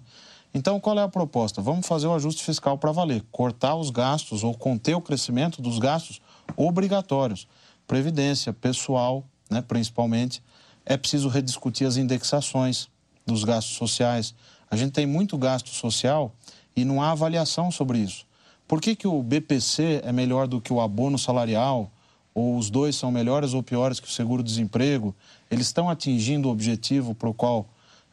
Então, 0.54 0.80
qual 0.80 0.98
é 0.98 1.02
a 1.02 1.08
proposta? 1.08 1.60
Vamos 1.60 1.86
fazer 1.86 2.06
o 2.06 2.14
ajuste 2.14 2.44
fiscal 2.44 2.78
para 2.78 2.92
valer, 2.92 3.24
cortar 3.30 3.74
os 3.74 3.90
gastos 3.90 4.44
ou 4.44 4.54
conter 4.54 4.94
o 4.94 5.00
crescimento 5.00 5.60
dos 5.60 5.78
gastos 5.78 6.20
obrigatórios. 6.56 7.46
Previdência, 7.86 8.52
pessoal, 8.52 9.24
né, 9.50 9.60
principalmente. 9.60 10.42
É 10.86 10.96
preciso 10.96 11.28
rediscutir 11.28 11.86
as 11.86 11.96
indexações 11.96 12.88
dos 13.26 13.44
gastos 13.44 13.76
sociais. 13.76 14.34
A 14.70 14.76
gente 14.76 14.92
tem 14.92 15.06
muito 15.06 15.36
gasto 15.36 15.70
social 15.70 16.32
e 16.74 16.84
não 16.84 17.02
há 17.02 17.10
avaliação 17.10 17.70
sobre 17.70 17.98
isso. 17.98 18.26
Por 18.70 18.80
que, 18.80 18.94
que 18.94 19.08
o 19.08 19.20
BPC 19.20 20.00
é 20.04 20.12
melhor 20.12 20.46
do 20.46 20.60
que 20.60 20.72
o 20.72 20.80
abono 20.80 21.18
salarial? 21.18 21.90
Ou 22.32 22.56
os 22.56 22.70
dois 22.70 22.94
são 22.94 23.10
melhores 23.10 23.52
ou 23.52 23.64
piores 23.64 23.98
que 23.98 24.06
o 24.06 24.10
seguro-desemprego? 24.12 25.12
Eles 25.50 25.66
estão 25.66 25.90
atingindo 25.90 26.46
o 26.46 26.52
objetivo 26.52 27.12
para 27.12 27.28
o 27.28 27.34
qual 27.34 27.66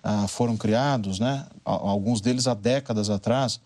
ah, 0.03 0.27
foram 0.27 0.57
criados, 0.57 1.19
né? 1.19 1.45
alguns 1.63 2.21
deles 2.21 2.47
há 2.47 2.55
décadas 2.55 3.07
atrás. 3.11 3.61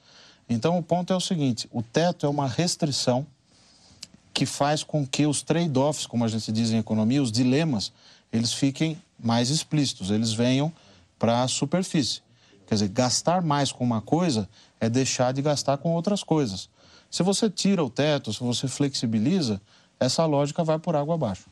Então, 0.49 0.77
o 0.77 0.83
ponto 0.83 1.13
é 1.13 1.15
o 1.15 1.21
seguinte: 1.21 1.65
o 1.71 1.81
teto 1.81 2.25
é 2.25 2.29
uma 2.29 2.45
restrição 2.45 3.25
que 4.33 4.45
faz 4.45 4.83
com 4.83 5.07
que 5.07 5.25
os 5.25 5.41
trade-offs, 5.41 6.05
como 6.05 6.25
a 6.25 6.27
gente 6.27 6.51
diz 6.51 6.71
em 6.71 6.77
economia, 6.77 7.23
os 7.23 7.31
dilemas, 7.31 7.93
eles 8.33 8.51
fiquem 8.51 9.01
mais 9.17 9.49
explícitos, 9.49 10.11
eles 10.11 10.33
venham 10.33 10.69
para 11.17 11.41
a 11.41 11.47
superfície. 11.47 12.19
Quer 12.67 12.75
dizer, 12.75 12.89
gastar 12.89 13.41
mais 13.41 13.71
com 13.71 13.81
uma 13.81 14.01
coisa 14.01 14.49
é 14.77 14.89
deixar 14.89 15.31
de 15.31 15.41
gastar 15.41 15.77
com 15.77 15.93
outras 15.93 16.21
coisas. 16.21 16.69
Se 17.11 17.21
você 17.23 17.49
tira 17.49 17.83
o 17.83 17.89
teto, 17.89 18.31
se 18.31 18.39
você 18.39 18.69
flexibiliza, 18.69 19.61
essa 19.99 20.25
lógica 20.25 20.63
vai 20.63 20.79
por 20.79 20.95
água 20.95 21.15
abaixo. 21.15 21.43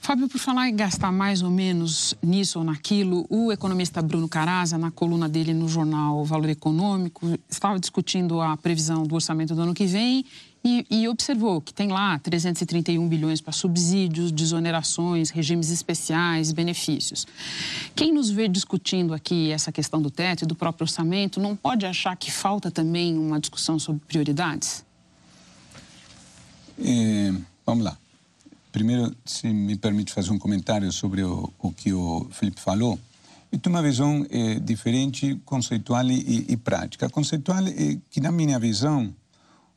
Fábio, 0.00 0.28
por 0.28 0.38
falar 0.38 0.68
em 0.68 0.76
gastar 0.76 1.10
mais 1.10 1.42
ou 1.42 1.50
menos 1.50 2.14
nisso 2.22 2.60
ou 2.60 2.64
naquilo, 2.64 3.26
o 3.28 3.50
economista 3.52 4.00
Bruno 4.00 4.28
Caraza, 4.28 4.78
na 4.78 4.92
coluna 4.92 5.28
dele 5.28 5.52
no 5.52 5.68
jornal 5.68 6.24
Valor 6.24 6.48
Econômico, 6.48 7.36
estava 7.50 7.78
discutindo 7.78 8.40
a 8.40 8.56
previsão 8.56 9.02
do 9.02 9.16
orçamento 9.16 9.54
do 9.54 9.60
ano 9.60 9.74
que 9.74 9.84
vem 9.84 10.24
e, 10.68 10.86
e 10.90 11.08
observou 11.08 11.60
que 11.60 11.72
tem 11.72 11.88
lá 11.88 12.18
331 12.18 13.08
bilhões 13.08 13.40
para 13.40 13.52
subsídios, 13.52 14.30
desonerações, 14.30 15.30
regimes 15.30 15.70
especiais, 15.70 16.52
benefícios. 16.52 17.26
Quem 17.94 18.12
nos 18.12 18.28
vê 18.28 18.48
discutindo 18.48 19.14
aqui 19.14 19.50
essa 19.50 19.72
questão 19.72 20.02
do 20.02 20.10
teto 20.10 20.44
e 20.44 20.46
do 20.46 20.54
próprio 20.54 20.84
orçamento 20.84 21.40
não 21.40 21.56
pode 21.56 21.86
achar 21.86 22.14
que 22.16 22.30
falta 22.30 22.70
também 22.70 23.16
uma 23.16 23.40
discussão 23.40 23.78
sobre 23.78 24.02
prioridades? 24.06 24.84
É, 26.78 27.32
vamos 27.64 27.84
lá. 27.84 27.96
Primeiro, 28.70 29.16
se 29.24 29.48
me 29.48 29.76
permite 29.76 30.12
fazer 30.12 30.30
um 30.30 30.38
comentário 30.38 30.92
sobre 30.92 31.22
o, 31.22 31.50
o 31.58 31.72
que 31.72 31.92
o 31.92 32.28
Felipe 32.30 32.60
falou. 32.60 32.98
Eu 33.50 33.58
tenho 33.58 33.74
uma 33.74 33.82
visão 33.82 34.26
é, 34.28 34.56
diferente, 34.56 35.40
conceitual 35.46 36.04
e, 36.10 36.44
e, 36.48 36.56
prática. 36.56 37.08
Conceitual 37.08 37.66
é 37.66 37.96
que, 38.10 38.20
na 38.20 38.30
minha 38.30 38.58
visão, 38.58 39.14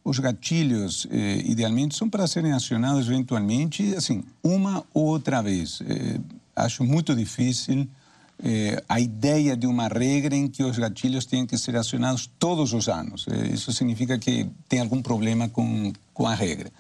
os 0.04 0.20
gatilhos, 0.20 1.08
eh, 1.12 1.42
idealmente, 1.46 1.96
são 1.96 2.10
para 2.10 2.28
serem 2.28 2.54
acionados 2.54 3.08
eventualmente, 3.08 3.96
assim, 3.96 4.24
uma 4.44 4.84
ou 4.94 5.06
outra 5.06 5.42
vez. 5.42 5.82
Eh, 5.88 6.20
acho 6.56 6.84
muito 6.84 7.16
difícil 7.16 7.88
eh, 8.44 8.82
a 8.90 9.00
ideia 9.00 9.56
de 9.56 9.68
uma 9.68 9.88
regra 9.88 10.36
em 10.36 10.48
que 10.48 10.64
os 10.64 10.78
gatilhos 10.78 11.26
tenham 11.26 11.46
que 11.46 11.56
ser 11.58 11.76
acionados 11.76 12.30
todos 12.40 12.74
os 12.74 12.90
anos. 12.90 13.28
Eh, 13.30 13.54
isso 13.54 13.72
significa 13.72 14.18
que 14.18 14.50
tem 14.68 14.80
algum 14.80 15.02
problema 15.02 15.48
com, 15.48 15.94
com 16.12 16.26
a 16.26 16.34
regra. 16.34 16.72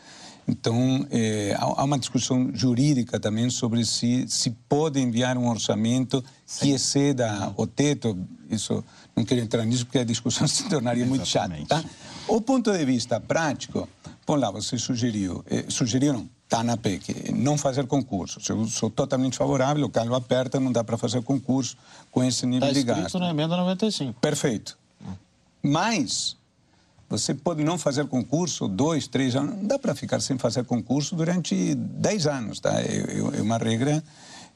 Então, 0.47 1.05
eh, 1.11 1.55
há 1.57 1.83
uma 1.83 1.99
discussão 1.99 2.49
jurídica 2.51 3.19
também 3.19 3.49
sobre 3.51 3.85
se 3.85 4.25
se 4.27 4.49
pode 4.67 4.99
enviar 4.99 5.37
um 5.37 5.47
orçamento 5.47 6.23
que 6.59 6.71
exceda 6.71 7.53
o 7.55 7.67
teto. 7.67 8.17
Isso 8.49 8.83
não 9.15 9.23
quero 9.23 9.41
entrar 9.41 9.63
nisso 9.63 9.85
porque 9.85 9.99
a 9.99 10.03
discussão 10.03 10.47
se 10.49 10.67
tornaria 10.67 11.05
muito 11.05 11.27
chata. 11.27 11.55
Tá? 11.67 11.83
O 12.27 12.41
ponto 12.41 12.71
de 12.71 12.85
vista 12.85 13.19
prático, 13.19 13.87
lá, 14.27 14.49
você 14.49 14.77
sugeriu, 14.77 15.43
eh, 15.49 15.65
está 15.67 16.63
na 16.63 16.75
PEC, 16.77 17.31
não 17.33 17.57
fazer 17.57 17.87
concurso. 17.87 18.39
Eu 18.49 18.65
sou 18.67 18.89
totalmente 18.89 19.37
favorável, 19.37 19.85
o 19.85 19.89
calo 19.89 20.15
aperta, 20.15 20.59
não 20.59 20.71
dá 20.71 20.83
para 20.83 20.97
fazer 20.97 21.21
concurso 21.21 21.77
com 22.11 22.23
esse 22.23 22.45
nível 22.45 22.67
tá 22.67 22.73
de 22.73 22.83
gasto. 22.83 23.05
Está 23.07 23.19
na 23.19 23.29
emenda 23.29 23.55
95. 23.55 24.19
Perfeito. 24.19 24.77
Mas 25.63 26.35
você 27.09 27.33
pode 27.33 27.63
não 27.63 27.77
fazer 27.77 28.05
concurso 28.07 28.67
dois, 28.67 29.07
três 29.07 29.35
anos, 29.35 29.57
não 29.57 29.65
dá 29.65 29.77
para 29.77 29.93
ficar 29.93 30.19
sem 30.21 30.37
fazer 30.37 30.63
concurso 30.65 31.15
durante 31.15 31.75
dez 31.75 32.25
anos, 32.25 32.59
tá? 32.59 32.81
É, 32.81 32.85
é, 32.85 33.39
é 33.39 33.41
uma 33.41 33.57
regra 33.57 34.03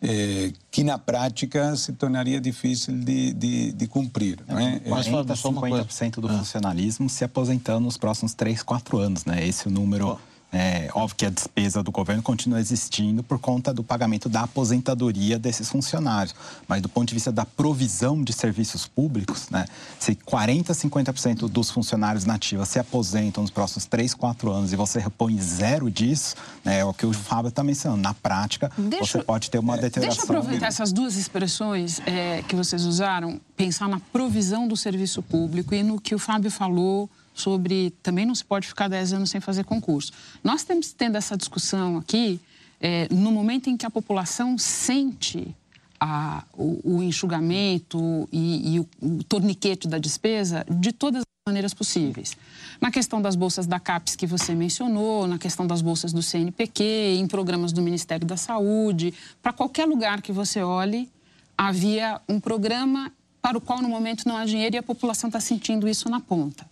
é, 0.01 0.51
que 0.69 0.83
na 0.83 0.97
prática 0.97 1.75
se 1.75 1.93
tornaria 1.93 2.39
difícil 2.39 2.97
de, 2.97 3.33
de, 3.33 3.71
de 3.71 3.87
cumprir. 3.87 4.39
Não 4.47 4.59
é? 4.59 4.79
40, 4.79 5.33
50% 5.33 6.19
do 6.19 6.27
ah. 6.27 6.37
funcionalismo 6.37 7.09
se 7.09 7.23
aposentando 7.23 7.81
nos 7.81 7.97
próximos 7.97 8.33
3, 8.33 8.61
4 8.63 8.97
anos. 8.97 9.25
Né? 9.25 9.47
Esse 9.47 9.67
é 9.67 9.69
o 9.69 9.73
número 9.73 10.19
é, 10.57 10.89
óbvio 10.95 11.17
que 11.17 11.25
a 11.25 11.29
despesa 11.29 11.83
do 11.83 11.91
governo 11.91 12.23
continua 12.23 12.61
existindo 12.61 13.21
por 13.21 13.37
conta 13.39 13.73
do 13.73 13.83
pagamento 13.83 14.29
da 14.29 14.43
aposentadoria 14.43 15.37
desses 15.37 15.69
funcionários. 15.69 16.33
Mas 16.65 16.81
do 16.81 16.87
ponto 16.87 17.09
de 17.09 17.13
vista 17.13 17.29
da 17.29 17.43
provisão 17.43 18.23
de 18.23 18.31
serviços 18.31 18.87
públicos, 18.87 19.49
né, 19.49 19.65
se 19.99 20.15
40%, 20.15 20.67
50% 20.67 21.49
dos 21.49 21.69
funcionários 21.69 22.23
nativos 22.23 22.69
se 22.69 22.79
aposentam 22.79 23.43
nos 23.43 23.51
próximos 23.51 23.85
3, 23.85 24.13
4 24.13 24.49
anos 24.49 24.71
e 24.71 24.77
você 24.77 24.97
repõe 24.97 25.37
zero 25.41 25.91
disso, 25.91 26.37
né, 26.63 26.79
é 26.79 26.85
o 26.85 26.93
que 26.93 27.05
o 27.05 27.11
Fábio 27.11 27.49
está 27.49 27.61
mencionando. 27.61 28.01
Na 28.01 28.13
prática, 28.13 28.71
deixa, 28.77 29.19
você 29.19 29.23
pode 29.25 29.51
ter 29.51 29.59
uma 29.59 29.75
deterioração. 29.77 30.23
Deixa 30.25 30.33
eu 30.33 30.39
aproveitar 30.39 30.67
essas 30.67 30.93
duas 30.93 31.17
expressões 31.17 31.99
é, 32.05 32.41
que 32.47 32.55
vocês 32.55 32.85
usaram, 32.85 33.41
pensar 33.57 33.89
na 33.89 33.99
provisão 33.99 34.69
do 34.69 34.77
serviço 34.77 35.21
público 35.21 35.75
e 35.75 35.83
no 35.83 35.99
que 35.99 36.15
o 36.15 36.19
Fábio 36.19 36.49
falou 36.49 37.09
sobre 37.35 37.91
também 38.01 38.25
não 38.25 38.33
se 38.33 38.43
pode 38.43 38.67
ficar 38.67 38.87
10 38.87 39.13
anos 39.13 39.29
sem 39.29 39.41
fazer 39.41 39.63
concurso. 39.65 40.11
Nós 40.43 40.61
estamos 40.61 40.93
tendo 40.93 41.17
essa 41.17 41.37
discussão 41.37 41.97
aqui 41.97 42.39
é, 42.79 43.07
no 43.13 43.31
momento 43.31 43.69
em 43.69 43.77
que 43.77 43.85
a 43.85 43.89
população 43.89 44.57
sente 44.57 45.55
a, 45.99 46.43
o, 46.53 46.97
o, 46.97 47.03
enxugamento 47.03 48.27
e, 48.31 48.75
e 48.75 48.79
o, 48.79 48.87
o 49.01 49.23
torniquete 49.23 49.87
da 49.87 49.97
despesa 49.97 50.65
de 50.69 50.91
todas 50.91 51.21
as 51.21 51.25
maneiras 51.47 51.73
possíveis. 51.73 52.35
Na 52.79 52.91
questão 52.91 53.21
das 53.21 53.35
bolsas 53.35 53.65
da 53.65 53.79
CAPES 53.79 54.15
que 54.15 54.27
você 54.27 54.53
mencionou, 54.53 55.27
na 55.27 55.37
questão 55.37 55.65
das 55.65 55.81
bolsas 55.81 56.11
do 56.11 56.21
CNPq, 56.21 56.83
em 57.19 57.27
programas 57.27 57.71
do 57.71 57.81
Ministério 57.81 58.25
da 58.25 58.37
Saúde, 58.37 59.13
para 59.41 59.53
qualquer 59.53 59.85
lugar 59.85 60.21
que 60.21 60.31
você 60.31 60.61
olhe, 60.61 61.09
havia 61.57 62.19
um 62.27 62.39
programa 62.39 63.11
para 63.41 63.57
o 63.57 63.61
qual 63.61 63.81
no 63.81 63.87
momento 63.87 64.27
não 64.27 64.35
há 64.35 64.45
dinheiro 64.45 64.75
e 64.75 64.79
a 64.79 64.83
população 64.83 65.27
está 65.27 65.39
sentindo 65.39 65.87
isso 65.87 66.09
na 66.09 66.19
ponta. 66.19 66.65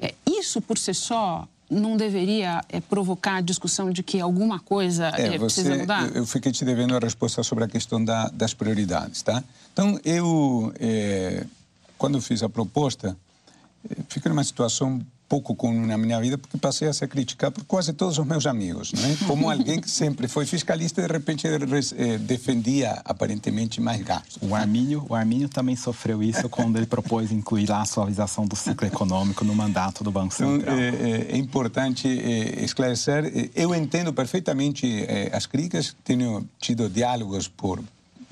É, 0.00 0.14
isso 0.26 0.60
por 0.60 0.78
si 0.78 0.94
só 0.94 1.46
não 1.70 1.96
deveria 1.96 2.64
é, 2.68 2.80
provocar 2.80 3.40
discussão 3.40 3.92
de 3.92 4.02
que 4.02 4.20
alguma 4.20 4.58
coisa 4.58 5.12
é, 5.16 5.34
é, 5.34 5.38
precisa 5.38 5.76
mudar? 5.76 6.08
Eu, 6.08 6.16
eu 6.16 6.26
fiquei 6.26 6.50
te 6.50 6.64
devendo 6.64 6.96
a 6.96 6.98
resposta 6.98 7.42
sobre 7.42 7.64
a 7.64 7.68
questão 7.68 8.04
da, 8.04 8.28
das 8.28 8.52
prioridades, 8.52 9.22
tá? 9.22 9.42
Então, 9.72 9.98
eu, 10.04 10.72
é, 10.80 11.46
quando 11.96 12.20
fiz 12.20 12.42
a 12.42 12.48
proposta, 12.48 13.16
é, 13.88 13.96
fiquei 14.08 14.28
numa 14.28 14.42
situação 14.42 15.00
pouco 15.30 15.54
com 15.54 15.72
na 15.86 15.96
minha 15.96 16.20
vida 16.20 16.36
porque 16.36 16.58
passei 16.58 16.88
a 16.88 16.92
ser 16.92 17.06
criticado 17.06 17.54
por 17.54 17.64
quase 17.64 17.92
todos 17.92 18.18
os 18.18 18.26
meus 18.26 18.46
amigos, 18.46 18.92
né? 18.92 19.16
Como 19.28 19.48
alguém 19.48 19.80
que 19.80 19.88
sempre 19.88 20.26
foi 20.26 20.44
fiscalista 20.44 21.00
e 21.00 21.06
de 21.06 21.12
repente 21.12 21.46
eh, 21.46 22.18
defendia 22.18 23.00
aparentemente 23.04 23.80
mais 23.80 24.02
gastos. 24.02 24.38
O 24.42 24.56
Armínio, 24.56 25.06
o 25.08 25.14
Armínio 25.14 25.48
também 25.48 25.76
sofreu 25.76 26.20
isso 26.20 26.48
quando 26.48 26.76
ele 26.76 26.86
propôs 26.86 27.30
incluir 27.30 27.70
lá 27.70 27.82
a 27.82 27.84
suavização 27.84 28.44
do 28.44 28.56
ciclo 28.56 28.88
econômico 28.88 29.44
no 29.44 29.54
mandato 29.54 30.02
do 30.02 30.10
Banco 30.10 30.34
então, 30.34 30.56
Central. 30.56 30.76
Então, 30.76 31.06
é, 31.06 31.20
é 31.30 31.36
importante 31.36 32.08
é, 32.08 32.64
esclarecer. 32.64 33.50
Eu 33.54 33.72
entendo 33.72 34.12
perfeitamente 34.12 35.06
as 35.32 35.46
críticas, 35.46 35.94
tenho 36.02 36.44
tido 36.58 36.88
diálogos 36.88 37.46
por 37.46 37.80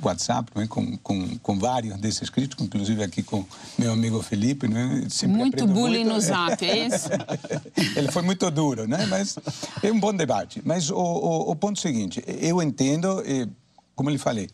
WhatsApp 0.03 0.51
né, 0.55 0.67
com, 0.69 0.97
com, 0.99 1.39
com 1.39 1.59
vários 1.59 1.99
desses 1.99 2.31
críticos, 2.31 2.65
inclusive 2.65 3.03
aqui 3.03 3.23
com 3.23 3.45
meu 3.77 3.93
amigo 3.93 4.23
Felipe. 4.23 4.69
Né, 4.69 5.07
muito 5.27 5.67
bullying 5.67 6.05
muito. 6.05 6.15
no 6.15 6.21
Zap, 6.21 6.65
é 6.65 6.87
isso? 6.87 7.09
Ele 7.97 8.11
foi 8.13 8.23
muito 8.23 8.51
duro, 8.51 8.87
né, 8.87 9.07
mas 9.07 9.37
é 9.83 9.91
um 9.91 9.99
bom 9.99 10.15
debate. 10.15 10.63
Mas 10.65 10.91
o, 10.91 10.97
o, 10.97 11.51
o 11.51 11.57
ponto 11.57 11.79
é 11.79 11.83
seguinte, 11.83 12.23
eu 12.27 12.63
entendo, 12.63 13.23
como 13.95 14.11
lhe 14.11 14.19
falei, 14.19 14.49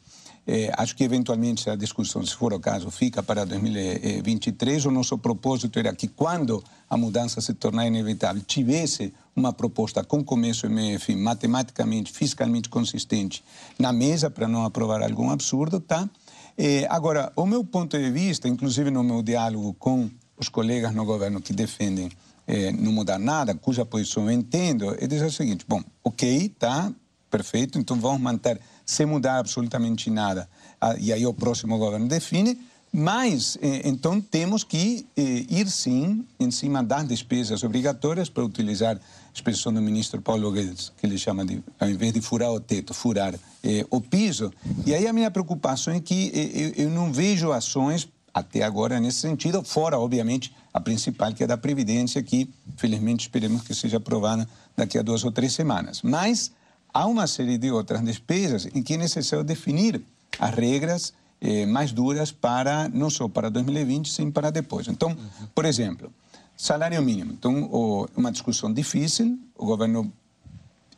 é, 0.47 0.71
acho 0.77 0.95
que 0.95 1.03
eventualmente 1.03 1.71
a 1.71 1.77
discussão, 1.77 2.25
se 2.25 2.35
for 2.35 2.53
o 2.53 2.61
caso, 2.61 2.91
fica 2.91 3.23
para 3.23 3.45
2023. 3.47 4.85
O 4.87 4.91
nosso 4.91 5.17
propósito 5.17 5.79
era 5.79 5.95
que 5.95 6.07
quando 6.07 6.63
a 6.89 6.97
mudança 6.97 7.41
se 7.41 7.55
tornar 7.55 7.87
inevitável, 7.87 8.43
tivesse 8.43 9.13
uma 9.35 9.53
proposta 9.53 10.05
com 10.05 10.23
começo 10.23 10.67
e 10.67 10.69
meio 10.69 11.01
fim, 11.01 11.17
matematicamente, 11.17 12.13
fiscalmente 12.13 12.69
consistente, 12.69 13.43
na 13.79 13.93
mesa 13.93 14.31
para 14.31 14.47
não 14.47 14.65
aprovar 14.65 15.03
algum 15.03 15.31
absurdo, 15.31 15.81
tá? 15.81 16.09
É, 16.57 16.87
agora, 16.89 17.33
o 17.35 17.47
meu 17.47 17.65
ponto 17.65 17.99
de 17.99 18.11
vista, 18.11 18.47
inclusive 18.47 18.91
no 18.91 19.03
meu 19.03 19.23
diálogo 19.23 19.75
com 19.75 20.09
os 20.37 20.49
colegas 20.49 20.95
no 20.95 21.05
governo 21.05 21.41
que 21.41 21.53
defendem 21.53 22.11
é, 22.47 22.71
não 22.71 22.93
mudar 22.93 23.19
nada, 23.19 23.55
cuja 23.55 23.85
posição 23.85 24.25
eu 24.25 24.33
entendo, 24.33 24.95
é 25.01 25.07
dizer 25.07 25.27
o 25.27 25.33
seguinte: 25.33 25.65
bom, 25.67 25.83
ok, 26.05 26.49
tá, 26.59 26.93
perfeito, 27.31 27.79
então 27.79 27.99
vamos 27.99 28.21
manter 28.21 28.61
sem 28.85 29.07
mudar 29.07 29.39
absolutamente 29.39 30.11
nada. 30.11 30.49
Ah, 30.81 30.97
e 30.99 31.13
aí 31.13 31.27
o 31.27 31.33
próximo 31.35 31.79
governo 31.79 32.07
define. 32.09 32.59
Mas, 32.97 33.59
eh, 33.61 33.83
então, 33.87 34.21
temos 34.21 34.63
que 34.63 35.05
eh, 35.17 35.47
ir, 35.51 35.69
sim, 35.69 36.25
em 36.39 36.49
cima 36.53 36.81
das 36.81 37.09
despesas 37.09 37.65
obrigatórias, 37.65 38.29
para 38.29 38.45
utilizar 38.45 38.95
a 38.97 39.01
expressão 39.35 39.73
do 39.73 39.83
ministro 39.83 40.23
Paulo 40.23 40.53
Guedes, 40.53 40.93
que 40.97 41.05
ele 41.05 41.19
chama 41.19 41.45
de, 41.45 41.61
ao 41.81 41.91
invés 41.91 42.13
de 42.13 42.21
furar 42.21 42.53
o 42.53 42.61
teto, 42.61 42.95
furar 42.95 43.35
eh, 43.65 43.85
o 43.91 44.01
piso. 44.01 44.53
E 44.87 44.95
aí 44.95 45.09
a 45.09 45.13
minha 45.13 45.29
preocupação 45.29 45.93
é 45.93 45.99
que 45.99 46.31
eu, 46.77 46.85
eu 46.85 46.91
não 46.91 47.13
vejo 47.13 47.51
ações, 47.51 48.09
até 48.33 48.63
agora, 48.63 49.01
nesse 49.01 49.19
sentido, 49.19 49.65
fora, 49.65 49.99
obviamente, 49.99 50.55
a 50.73 50.81
principal, 50.81 51.33
que 51.33 51.43
é 51.43 51.49
da 51.49 51.57
Previdência, 51.57 52.23
que, 52.23 52.49
felizmente, 52.77 53.23
esperemos 53.27 53.63
que 53.63 53.75
seja 53.75 53.97
aprovada 53.97 54.49
daqui 54.77 54.99
a 54.99 55.03
duas 55.03 55.25
ou 55.25 55.33
três 55.33 55.53
semanas. 55.53 56.01
Mas 56.01 56.53
há 56.95 57.07
uma 57.07 57.27
série 57.27 57.59
de 57.59 57.71
outras 57.73 58.01
despesas 58.03 58.67
em 58.73 58.83
que 58.83 58.95
é 58.95 58.97
necessário 58.97 59.45
definir 59.45 60.01
as 60.39 60.55
regras 60.55 61.13
eh, 61.41 61.67
mais 61.67 61.93
duras 61.93 62.31
para 62.31 62.89
não 62.89 63.11
só 63.11 63.29
para 63.29 63.51
2020, 63.51 64.09
sim 64.09 64.31
para 64.31 64.51
depois. 64.51 64.87
Então, 64.87 65.11
uhum. 65.11 65.47
por 65.53 65.65
exemplo, 65.65 66.13
salário 66.57 67.03
mínimo. 67.03 67.33
Então, 67.33 67.65
o, 67.65 68.09
uma 68.17 68.31
discussão 68.31 68.73
difícil. 68.73 69.39
O 69.57 69.67
governo 69.67 70.13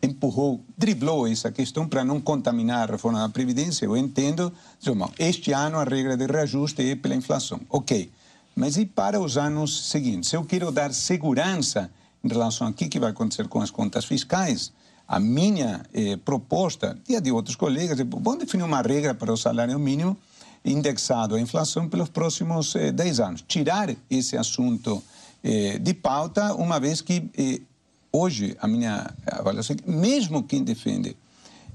empurrou, 0.02 0.60
driblou 0.76 1.26
essa 1.26 1.50
questão 1.50 1.88
para 1.88 2.04
não 2.04 2.20
contaminar 2.20 2.88
a 2.88 2.92
reforma 2.92 3.18
da 3.18 3.28
Previdência. 3.28 3.86
Eu 3.86 3.96
entendo. 3.96 4.52
Este 5.18 5.52
ano 5.52 5.78
a 5.78 5.84
regra 5.84 6.16
de 6.16 6.26
reajuste 6.26 6.82
é 6.82 6.94
pela 6.94 7.14
inflação. 7.14 7.60
Ok. 7.70 8.10
Mas 8.54 8.76
e 8.76 8.86
para 8.86 9.20
os 9.20 9.36
anos 9.36 9.88
seguintes? 9.90 10.30
Se 10.30 10.36
eu 10.36 10.44
quero 10.44 10.70
dar 10.70 10.92
segurança 10.92 11.90
em 12.24 12.28
relação 12.28 12.66
a 12.66 12.72
que, 12.72 12.88
que 12.88 12.98
vai 12.98 13.10
acontecer 13.10 13.48
com 13.48 13.60
as 13.60 13.70
contas 13.70 14.04
fiscais, 14.04 14.72
a 15.08 15.20
minha 15.20 15.82
eh, 15.94 16.16
proposta 16.16 16.98
e 17.08 17.14
a 17.14 17.20
de 17.20 17.30
outros 17.30 17.56
colegas 17.56 18.00
é 18.00 18.04
vamos 18.04 18.38
definir 18.38 18.64
uma 18.64 18.82
regra 18.82 19.14
para 19.14 19.32
o 19.32 19.36
salário 19.36 19.78
mínimo 19.78 20.16
indexado 20.64 21.36
à 21.36 21.40
inflação 21.40 21.88
pelos 21.88 22.08
próximos 22.08 22.74
eh, 22.74 22.90
10 22.90 23.20
anos. 23.20 23.44
Tirar 23.46 23.94
esse 24.10 24.36
assunto 24.36 25.02
eh, 25.42 25.78
de 25.78 25.94
pauta, 25.94 26.54
uma 26.54 26.80
vez 26.80 27.00
que 27.00 27.30
eh, 27.38 27.60
hoje 28.10 28.56
a 28.60 28.66
minha 28.66 29.14
avaliação 29.26 29.76
é 29.76 29.90
mesmo 29.90 30.42
quem 30.42 30.64
defende, 30.64 31.16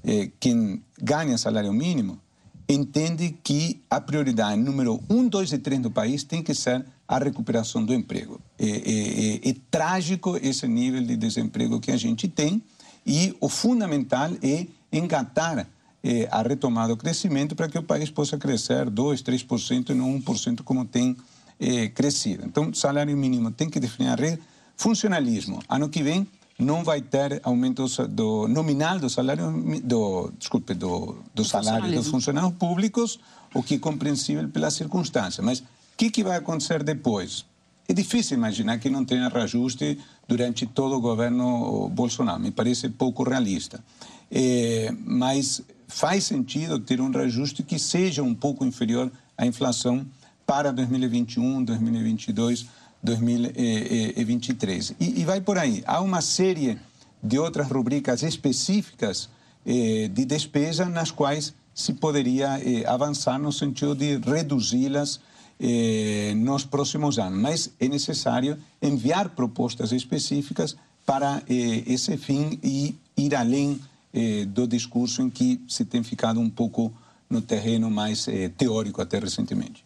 eh, 0.03 0.29
quem 0.39 0.81
ganha 1.01 1.37
salário 1.37 1.71
mínimo, 1.71 2.19
entende 2.67 3.37
que 3.43 3.81
a 3.89 4.01
prioridade 4.01 4.59
número 4.61 5.01
um, 5.09 5.27
dois 5.27 5.53
e 5.53 5.57
três 5.57 5.79
do 5.79 5.91
país 5.91 6.23
tem 6.23 6.43
que 6.43 6.53
ser 6.53 6.85
a 7.07 7.17
recuperação 7.17 7.83
do 7.83 7.93
emprego. 7.93 8.39
É, 8.57 8.65
é, 8.65 9.47
é, 9.47 9.49
é 9.49 9.55
trágico 9.69 10.37
esse 10.41 10.67
nível 10.67 11.03
de 11.03 11.15
desemprego 11.15 11.79
que 11.79 11.91
a 11.91 11.97
gente 11.97 12.27
tem 12.27 12.61
e 13.05 13.35
o 13.39 13.49
fundamental 13.49 14.31
é 14.41 14.67
engatar 14.91 15.67
eh, 16.03 16.27
a 16.31 16.41
retomada 16.41 16.89
do 16.89 16.97
crescimento 16.97 17.55
para 17.55 17.67
que 17.67 17.77
o 17.77 17.83
país 17.83 18.09
possa 18.09 18.37
crescer 18.37 18.89
2%, 18.89 19.23
3% 19.23 19.89
e 19.89 19.93
não 19.93 20.19
1% 20.19 20.61
como 20.63 20.85
tem 20.85 21.15
eh, 21.59 21.89
crescido. 21.89 22.43
Então, 22.45 22.73
salário 22.73 23.15
mínimo 23.15 23.51
tem 23.51 23.69
que 23.69 23.79
definir 23.79 24.09
a 24.09 24.15
regra. 24.15 24.39
Funcionalismo, 24.75 25.59
ano 25.69 25.89
que 25.89 26.01
vem 26.01 26.27
não 26.57 26.83
vai 26.83 27.01
ter 27.01 27.41
aumento 27.43 27.85
do 28.07 28.47
nominal 28.47 28.99
do 28.99 29.09
salário 29.09 29.51
do 29.83 30.31
desculpe 30.37 30.73
do, 30.73 31.17
do 31.33 31.43
salário 31.43 31.91
dos 31.91 32.07
funcionários 32.07 32.53
públicos, 32.53 33.19
o 33.53 33.63
que 33.63 33.75
é 33.75 33.79
compreensível 33.79 34.47
pela 34.49 34.69
circunstância. 34.69 35.43
Mas 35.43 35.59
o 35.59 35.65
que, 35.97 36.09
que 36.09 36.23
vai 36.23 36.37
acontecer 36.37 36.83
depois? 36.83 37.45
É 37.87 37.93
difícil 37.93 38.37
imaginar 38.37 38.79
que 38.79 38.89
não 38.89 39.03
tenha 39.03 39.27
reajuste 39.27 39.99
durante 40.31 40.65
todo 40.65 40.95
o 40.95 41.01
governo 41.01 41.89
Bolsonaro. 41.89 42.39
Me 42.39 42.51
parece 42.51 42.87
pouco 42.87 43.21
realista. 43.21 43.83
É, 44.31 44.89
mas 45.05 45.61
faz 45.89 46.23
sentido 46.23 46.79
ter 46.79 47.01
um 47.01 47.11
reajuste 47.11 47.63
que 47.63 47.77
seja 47.77 48.23
um 48.23 48.33
pouco 48.33 48.63
inferior 48.63 49.11
à 49.37 49.45
inflação 49.45 50.05
para 50.45 50.71
2021, 50.71 51.65
2022, 51.65 52.65
2023. 53.03 54.95
E, 55.01 55.19
e 55.19 55.25
vai 55.25 55.41
por 55.41 55.57
aí. 55.57 55.83
Há 55.85 55.99
uma 55.99 56.21
série 56.21 56.77
de 57.21 57.37
outras 57.37 57.69
rubricas 57.69 58.23
específicas 58.23 59.27
eh, 59.65 60.09
de 60.13 60.23
despesa 60.23 60.85
nas 60.85 61.11
quais 61.11 61.53
se 61.73 61.91
poderia 61.95 62.57
eh, 62.63 62.85
avançar 62.87 63.37
no 63.37 63.51
sentido 63.51 63.93
de 63.93 64.17
reduzi-las 64.17 65.19
eh, 65.61 66.33
nos 66.35 66.65
próximos 66.65 67.19
anos. 67.19 67.39
Mas 67.39 67.69
é 67.79 67.87
necessário 67.87 68.57
enviar 68.81 69.29
propostas 69.29 69.91
específicas 69.91 70.75
para 71.05 71.43
eh, 71.47 71.83
esse 71.85 72.17
fim 72.17 72.59
e 72.63 72.95
ir 73.15 73.35
além 73.35 73.79
eh, 74.13 74.45
do 74.45 74.67
discurso 74.67 75.21
em 75.21 75.29
que 75.29 75.61
se 75.67 75.85
tem 75.85 76.03
ficado 76.03 76.39
um 76.39 76.49
pouco 76.49 76.91
no 77.29 77.41
terreno 77.41 77.89
mais 77.89 78.27
eh, 78.27 78.49
teórico 78.49 79.01
até 79.01 79.19
recentemente. 79.19 79.85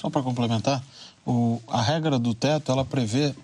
Só 0.00 0.08
para 0.08 0.22
complementar, 0.22 0.82
o, 1.26 1.60
a 1.68 1.82
regra 1.82 2.18
do 2.18 2.34
teto 2.34 2.70
ela 2.70 2.84
prevê 2.84 3.34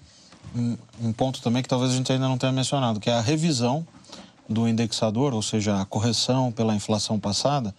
um, 0.55 0.77
um 1.03 1.13
ponto 1.13 1.43
também 1.43 1.63
que 1.63 1.69
talvez 1.69 1.93
a 1.93 1.97
gente 1.97 2.11
ainda 2.13 2.29
não 2.29 2.39
tenha 2.39 2.53
mencionado, 2.53 3.01
que 3.01 3.11
é 3.11 3.15
a 3.15 3.21
revisão 3.21 3.87
do 4.49 4.69
indexador, 4.69 5.35
ou 5.35 5.43
seja, 5.43 5.81
a 5.81 5.85
correção 5.85 6.53
pela 6.53 6.75
inflação 6.75 7.19
passada, 7.19 7.75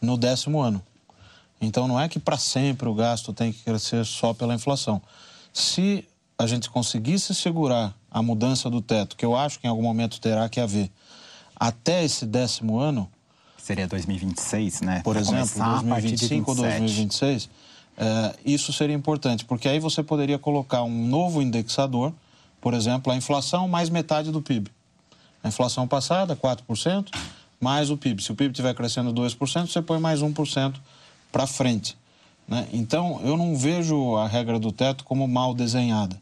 no 0.00 0.16
décimo 0.16 0.60
ano. 0.60 0.82
Então 1.60 1.88
não 1.88 2.00
é 2.00 2.08
que 2.08 2.18
para 2.18 2.36
sempre 2.36 2.88
o 2.88 2.94
gasto 2.94 3.32
tem 3.32 3.52
que 3.52 3.62
crescer 3.62 4.04
só 4.04 4.34
pela 4.34 4.54
inflação. 4.54 5.00
Se 5.52 6.06
a 6.38 6.46
gente 6.46 6.68
conseguisse 6.68 7.34
segurar 7.34 7.94
a 8.10 8.22
mudança 8.22 8.68
do 8.68 8.80
teto, 8.80 9.16
que 9.16 9.24
eu 9.24 9.36
acho 9.36 9.58
que 9.58 9.66
em 9.66 9.70
algum 9.70 9.82
momento 9.82 10.20
terá 10.20 10.48
que 10.48 10.60
haver, 10.60 10.90
até 11.54 12.04
esse 12.04 12.26
décimo 12.26 12.78
ano. 12.78 13.10
Seria 13.56 13.86
2026, 13.86 14.82
né? 14.82 15.00
Por 15.02 15.14
pra 15.14 15.20
exemplo, 15.20 15.64
2025 15.64 16.50
ou 16.50 16.56
2026. 16.56 17.48
É, 17.96 18.36
isso 18.44 18.72
seria 18.72 18.94
importante, 18.94 19.44
porque 19.46 19.68
aí 19.68 19.80
você 19.80 20.02
poderia 20.02 20.38
colocar 20.38 20.82
um 20.82 21.06
novo 21.08 21.40
indexador, 21.40 22.12
por 22.60 22.74
exemplo, 22.74 23.10
a 23.10 23.16
inflação 23.16 23.66
mais 23.66 23.88
metade 23.88 24.30
do 24.30 24.42
PIB. 24.42 24.70
A 25.42 25.48
inflação 25.48 25.88
passada, 25.88 26.36
4%, 26.36 27.08
mais 27.58 27.90
o 27.90 27.96
PIB. 27.96 28.22
Se 28.22 28.30
o 28.30 28.34
PIB 28.34 28.50
estiver 28.50 28.74
crescendo 28.74 29.12
2%, 29.14 29.66
você 29.66 29.80
põe 29.80 29.98
mais 29.98 30.20
1% 30.20 30.74
para 31.36 31.46
frente. 31.46 31.98
Né? 32.48 32.66
Então, 32.72 33.20
eu 33.22 33.36
não 33.36 33.54
vejo 33.54 34.16
a 34.16 34.26
regra 34.26 34.58
do 34.58 34.72
teto 34.72 35.04
como 35.04 35.28
mal 35.28 35.52
desenhada. 35.52 36.18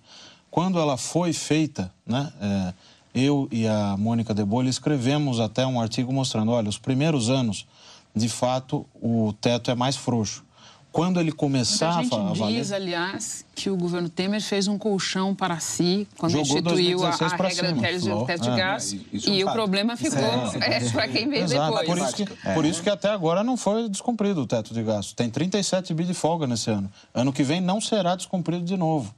Quando 0.50 0.76
ela 0.80 0.96
foi 0.96 1.32
feita, 1.32 1.92
né, 2.04 2.32
é, 2.40 2.74
eu 3.14 3.48
e 3.52 3.64
a 3.68 3.96
Mônica 3.96 4.34
de 4.34 4.42
escrevemos 4.68 5.38
até 5.38 5.64
um 5.64 5.80
artigo 5.80 6.12
mostrando, 6.12 6.50
olha, 6.50 6.68
os 6.68 6.78
primeiros 6.78 7.30
anos, 7.30 7.64
de 8.12 8.28
fato, 8.28 8.84
o 9.00 9.32
teto 9.40 9.70
é 9.70 9.74
mais 9.76 9.94
frouxo. 9.94 10.43
Quando 10.94 11.18
ele 11.18 11.32
começar 11.32 11.98
a, 11.98 12.02
gente 12.04 12.14
a 12.14 12.18
valer... 12.18 12.60
diz, 12.60 12.70
aliás, 12.70 13.44
que 13.52 13.68
o 13.68 13.76
governo 13.76 14.08
Temer 14.08 14.40
fez 14.40 14.68
um 14.68 14.78
colchão 14.78 15.34
para 15.34 15.58
si 15.58 16.06
quando 16.16 16.30
Jogou 16.30 16.44
instituiu 16.44 17.04
a, 17.04 17.08
a 17.08 17.36
regra 17.36 17.72
do 17.98 18.24
teto 18.24 18.42
de 18.42 18.56
gás 18.56 18.92
é, 18.94 18.98
e 19.28 19.42
o 19.42 19.50
problema 19.50 19.96
ficou 19.96 20.22
é, 20.22 20.76
é, 20.76 20.90
para 20.94 21.08
quem 21.08 21.28
veio 21.28 21.42
Exato. 21.42 21.76
depois. 21.76 21.88
Por 21.88 21.98
isso, 21.98 22.14
que, 22.14 22.48
é. 22.48 22.54
por 22.54 22.64
isso 22.64 22.80
que 22.80 22.88
até 22.88 23.08
agora 23.08 23.42
não 23.42 23.56
foi 23.56 23.88
descumprido 23.88 24.42
o 24.42 24.46
teto 24.46 24.72
de 24.72 24.84
gastos. 24.84 25.14
Tem 25.14 25.28
37 25.28 25.92
bi 25.92 26.04
de 26.04 26.14
folga 26.14 26.46
nesse 26.46 26.70
ano. 26.70 26.88
Ano 27.12 27.32
que 27.32 27.42
vem 27.42 27.60
não 27.60 27.80
será 27.80 28.14
descumprido 28.14 28.64
de 28.64 28.76
novo. 28.76 29.12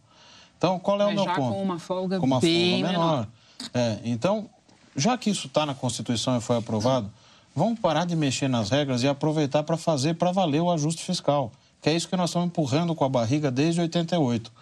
Então, 0.56 0.78
qual 0.78 0.98
é 0.98 1.04
Mas 1.04 1.12
o 1.12 1.14
meu 1.14 1.24
já 1.24 1.34
ponto? 1.34 1.54
com 1.56 1.62
uma 1.62 1.78
folga 1.78 2.18
com 2.18 2.24
uma 2.24 2.40
bem 2.40 2.80
folga 2.80 2.88
menor. 2.90 3.10
menor. 3.10 3.28
É, 3.74 3.98
então, 4.02 4.48
já 4.96 5.18
que 5.18 5.28
isso 5.28 5.46
está 5.46 5.66
na 5.66 5.74
Constituição 5.74 6.38
e 6.38 6.40
foi 6.40 6.56
aprovado, 6.56 7.12
vamos 7.54 7.78
parar 7.78 8.06
de 8.06 8.16
mexer 8.16 8.48
nas 8.48 8.70
regras 8.70 9.02
e 9.02 9.08
aproveitar 9.08 9.62
para 9.62 9.76
fazer 9.76 10.14
para 10.14 10.32
valer 10.32 10.62
o 10.62 10.70
ajuste 10.70 11.04
fiscal 11.04 11.52
que 11.80 11.88
é 11.90 11.94
isso 11.94 12.08
que 12.08 12.16
nós 12.16 12.30
estamos 12.30 12.48
empurrando 12.48 12.94
com 12.94 13.04
a 13.04 13.08
barriga 13.08 13.50
desde 13.50 13.80
88. 13.80 14.52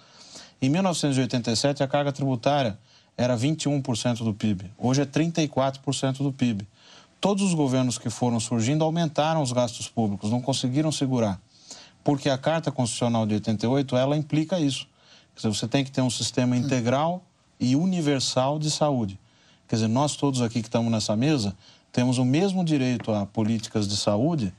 Em 0.61 0.69
1987, 0.69 1.83
a 1.83 1.89
carga 1.89 2.13
tributária 2.13 2.79
era 3.17 3.37
21% 3.37 4.25
do 4.25 4.35
PIB, 4.35 4.71
hoje 4.79 5.03
é 5.03 5.07
34% 5.07 6.19
do 6.19 6.33
PIB. 6.33 6.67
Todos 7.21 7.43
os 7.43 7.55
governos 7.55 7.97
que 7.97 8.11
foram 8.11 8.39
surgindo 8.39 8.85
aumentaram 8.85 9.41
os 9.41 9.53
gastos 9.53 9.89
públicos, 9.89 10.31
não 10.31 10.43
conseguiram 10.43 10.93
segurar. 10.93 11.41
Porque 12.03 12.29
a 12.29 12.37
Carta 12.37 12.71
Constitucional 12.71 13.27
de 13.27 13.35
88, 13.35 13.97
ela 13.97 14.17
implica 14.17 14.61
isso. 14.61 14.87
Quer 15.35 15.49
dizer, 15.49 15.59
você 15.59 15.67
tem 15.67 15.83
que 15.83 15.91
ter 15.91 16.03
um 16.03 16.11
sistema 16.11 16.55
integral 16.55 17.23
e 17.59 17.75
universal 17.75 18.59
de 18.59 18.71
saúde. 18.71 19.19
Quer 19.67 19.77
dizer, 19.77 19.89
nós 19.89 20.17
todos 20.17 20.43
aqui 20.43 20.61
que 20.61 20.69
estamos 20.69 20.93
nessa 20.93 21.17
mesa 21.17 21.57
temos 21.91 22.19
o 22.19 22.25
mesmo 22.25 22.65
direito 22.65 23.11
a 23.11 23.25
políticas 23.25 23.89
de 23.89 23.97
saúde 23.97 24.53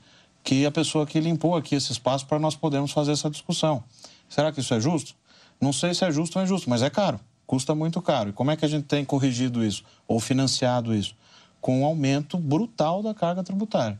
que 0.46 0.64
a 0.64 0.70
pessoa 0.70 1.04
que 1.04 1.18
limpou 1.18 1.56
aqui 1.56 1.74
esse 1.74 1.90
espaço 1.90 2.24
para 2.24 2.38
nós 2.38 2.54
podermos 2.54 2.92
fazer 2.92 3.10
essa 3.10 3.28
discussão. 3.28 3.82
Será 4.28 4.52
que 4.52 4.60
isso 4.60 4.72
é 4.72 4.78
justo? 4.78 5.12
Não 5.60 5.72
sei 5.72 5.92
se 5.92 6.04
é 6.04 6.10
justo 6.12 6.38
ou 6.38 6.44
injusto, 6.44 6.70
mas 6.70 6.82
é 6.82 6.88
caro, 6.88 7.18
custa 7.44 7.74
muito 7.74 8.00
caro. 8.00 8.30
E 8.30 8.32
como 8.32 8.52
é 8.52 8.56
que 8.56 8.64
a 8.64 8.68
gente 8.68 8.84
tem 8.84 9.04
corrigido 9.04 9.64
isso 9.64 9.82
ou 10.06 10.20
financiado 10.20 10.94
isso? 10.94 11.16
Com 11.60 11.80
um 11.80 11.84
aumento 11.84 12.38
brutal 12.38 13.02
da 13.02 13.12
carga 13.12 13.42
tributária. 13.42 13.98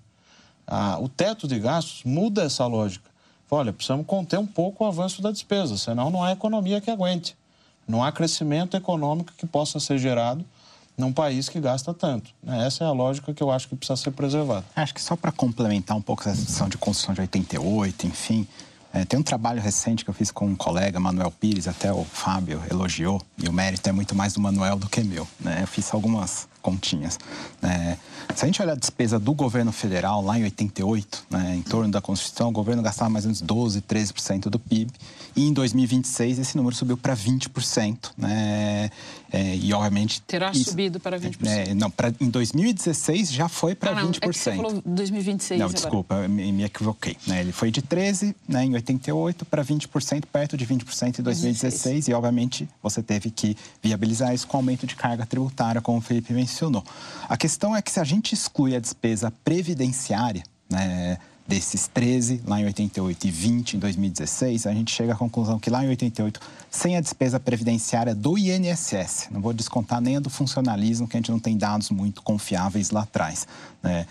Ah, 0.64 0.96
o 1.00 1.08
teto 1.08 1.48
de 1.48 1.58
gastos 1.58 2.04
muda 2.04 2.44
essa 2.44 2.64
lógica. 2.64 3.10
Olha, 3.50 3.72
precisamos 3.72 4.06
conter 4.06 4.38
um 4.38 4.46
pouco 4.46 4.84
o 4.84 4.86
avanço 4.86 5.20
da 5.20 5.32
despesa, 5.32 5.76
senão 5.76 6.10
não 6.10 6.22
há 6.22 6.30
economia 6.30 6.80
que 6.80 6.92
aguente. 6.92 7.36
Não 7.88 8.04
há 8.04 8.12
crescimento 8.12 8.76
econômico 8.76 9.32
que 9.36 9.46
possa 9.46 9.80
ser 9.80 9.98
gerado 9.98 10.44
num 10.96 11.12
país 11.12 11.48
que 11.48 11.60
gasta 11.60 11.92
tanto. 11.92 12.30
Né? 12.42 12.66
Essa 12.66 12.84
é 12.84 12.86
a 12.86 12.92
lógica 12.92 13.32
que 13.34 13.42
eu 13.42 13.50
acho 13.50 13.68
que 13.68 13.76
precisa 13.76 13.96
ser 13.96 14.10
preservada. 14.12 14.64
Acho 14.74 14.94
que 14.94 15.02
só 15.02 15.16
para 15.16 15.30
complementar 15.30 15.96
um 15.96 16.02
pouco 16.02 16.22
essa 16.22 16.36
discussão 16.36 16.68
de 16.68 16.78
Constituição 16.78 17.14
de 17.14 17.20
88, 17.20 18.06
enfim, 18.06 18.46
é, 18.92 19.04
tem 19.04 19.20
um 19.20 19.22
trabalho 19.22 19.60
recente 19.60 20.04
que 20.04 20.10
eu 20.10 20.14
fiz 20.14 20.30
com 20.30 20.46
um 20.46 20.56
colega, 20.56 20.98
Manuel 20.98 21.30
Pires, 21.30 21.68
até 21.68 21.92
o 21.92 22.02
Fábio 22.02 22.62
elogiou, 22.70 23.20
e 23.36 23.46
o 23.46 23.52
mérito 23.52 23.86
é 23.88 23.92
muito 23.92 24.14
mais 24.14 24.32
do 24.32 24.40
Manuel 24.40 24.78
do 24.78 24.88
que 24.88 25.02
meu. 25.02 25.28
Né? 25.38 25.58
Eu 25.60 25.66
fiz 25.66 25.92
algumas 25.92 26.48
continhas. 26.62 27.18
É, 27.62 27.96
se 28.34 28.44
a 28.44 28.46
gente 28.46 28.60
olhar 28.60 28.72
a 28.72 28.76
despesa 28.76 29.18
do 29.18 29.32
governo 29.32 29.72
federal 29.72 30.22
lá 30.22 30.38
em 30.38 30.44
88, 30.44 31.26
né, 31.30 31.56
em 31.56 31.62
torno 31.62 31.90
da 31.90 32.00
Constituição, 32.00 32.48
o 32.48 32.52
governo 32.52 32.82
gastava 32.82 33.10
mais 33.10 33.24
ou 33.24 33.28
menos 33.28 33.40
12, 33.40 33.80
13% 33.82 34.48
do 34.48 34.58
PIB. 34.58 34.92
E 35.34 35.46
em 35.46 35.52
2026 35.52 36.38
esse 36.38 36.56
número 36.56 36.74
subiu 36.74 36.96
para 36.96 37.14
20%. 37.14 38.10
Né, 38.16 38.90
é, 39.32 39.56
e 39.56 39.72
obviamente. 39.72 40.22
Terá 40.22 40.50
isso, 40.50 40.70
subido 40.70 40.98
para 40.98 41.18
20%. 41.18 41.46
É, 41.46 41.74
não, 41.74 41.90
pra, 41.90 42.12
em 42.20 42.30
2016 42.30 43.32
já 43.32 43.48
foi 43.48 43.74
para 43.74 43.92
ah, 43.92 44.04
20%. 44.04 44.18
É 44.22 44.32
você 44.32 44.56
falou 44.56 44.82
2026. 44.84 45.58
Não, 45.58 45.66
agora. 45.66 45.80
desculpa, 45.80 46.28
me, 46.28 46.52
me 46.52 46.64
equivoquei. 46.64 47.16
Né, 47.26 47.40
ele 47.40 47.52
foi 47.52 47.70
de 47.70 47.82
13% 47.82 48.34
né, 48.48 48.64
em 48.64 48.74
88 48.74 49.44
para 49.44 49.64
20%, 49.64 50.24
perto 50.32 50.56
de 50.56 50.66
20% 50.66 51.18
em 51.18 51.22
2016. 51.22 51.26
2016. 51.26 52.08
E 52.08 52.14
obviamente 52.14 52.68
você 52.82 53.02
teve 53.02 53.30
que 53.30 53.56
viabilizar 53.82 54.34
isso 54.34 54.46
com 54.46 54.56
aumento 54.56 54.86
de 54.86 54.96
carga 54.96 55.26
tributária, 55.26 55.80
como 55.80 55.98
o 55.98 56.00
Felipe 56.00 56.32
mencionou. 56.32 56.84
A 57.28 57.36
questão 57.36 57.74
é 57.74 57.82
que 57.82 57.90
se 57.90 58.00
a 58.00 58.04
gente 58.04 58.15
exclui 58.34 58.74
a 58.76 58.80
despesa 58.80 59.30
previdenciária, 59.44 60.42
né, 60.70 61.18
desses 61.46 61.86
13 61.86 62.42
lá 62.46 62.60
em 62.60 62.64
88 62.64 63.26
e 63.26 63.30
20 63.30 63.76
em 63.76 63.78
2016, 63.78 64.66
a 64.66 64.72
gente 64.72 64.92
chega 64.92 65.12
à 65.12 65.16
conclusão 65.16 65.58
que 65.58 65.70
lá 65.70 65.84
em 65.84 65.88
88, 65.88 66.40
sem 66.70 66.96
a 66.96 67.00
despesa 67.00 67.38
previdenciária 67.38 68.14
do 68.14 68.36
INSS, 68.36 69.28
não 69.30 69.40
vou 69.40 69.52
descontar 69.52 70.00
nem 70.00 70.16
a 70.16 70.20
do 70.20 70.28
funcionalismo, 70.28 71.06
que 71.06 71.16
a 71.16 71.20
gente 71.20 71.30
não 71.30 71.38
tem 71.38 71.56
dados 71.56 71.90
muito 71.90 72.22
confiáveis 72.22 72.90
lá 72.90 73.02
atrás, 73.02 73.46
né? 73.82 74.06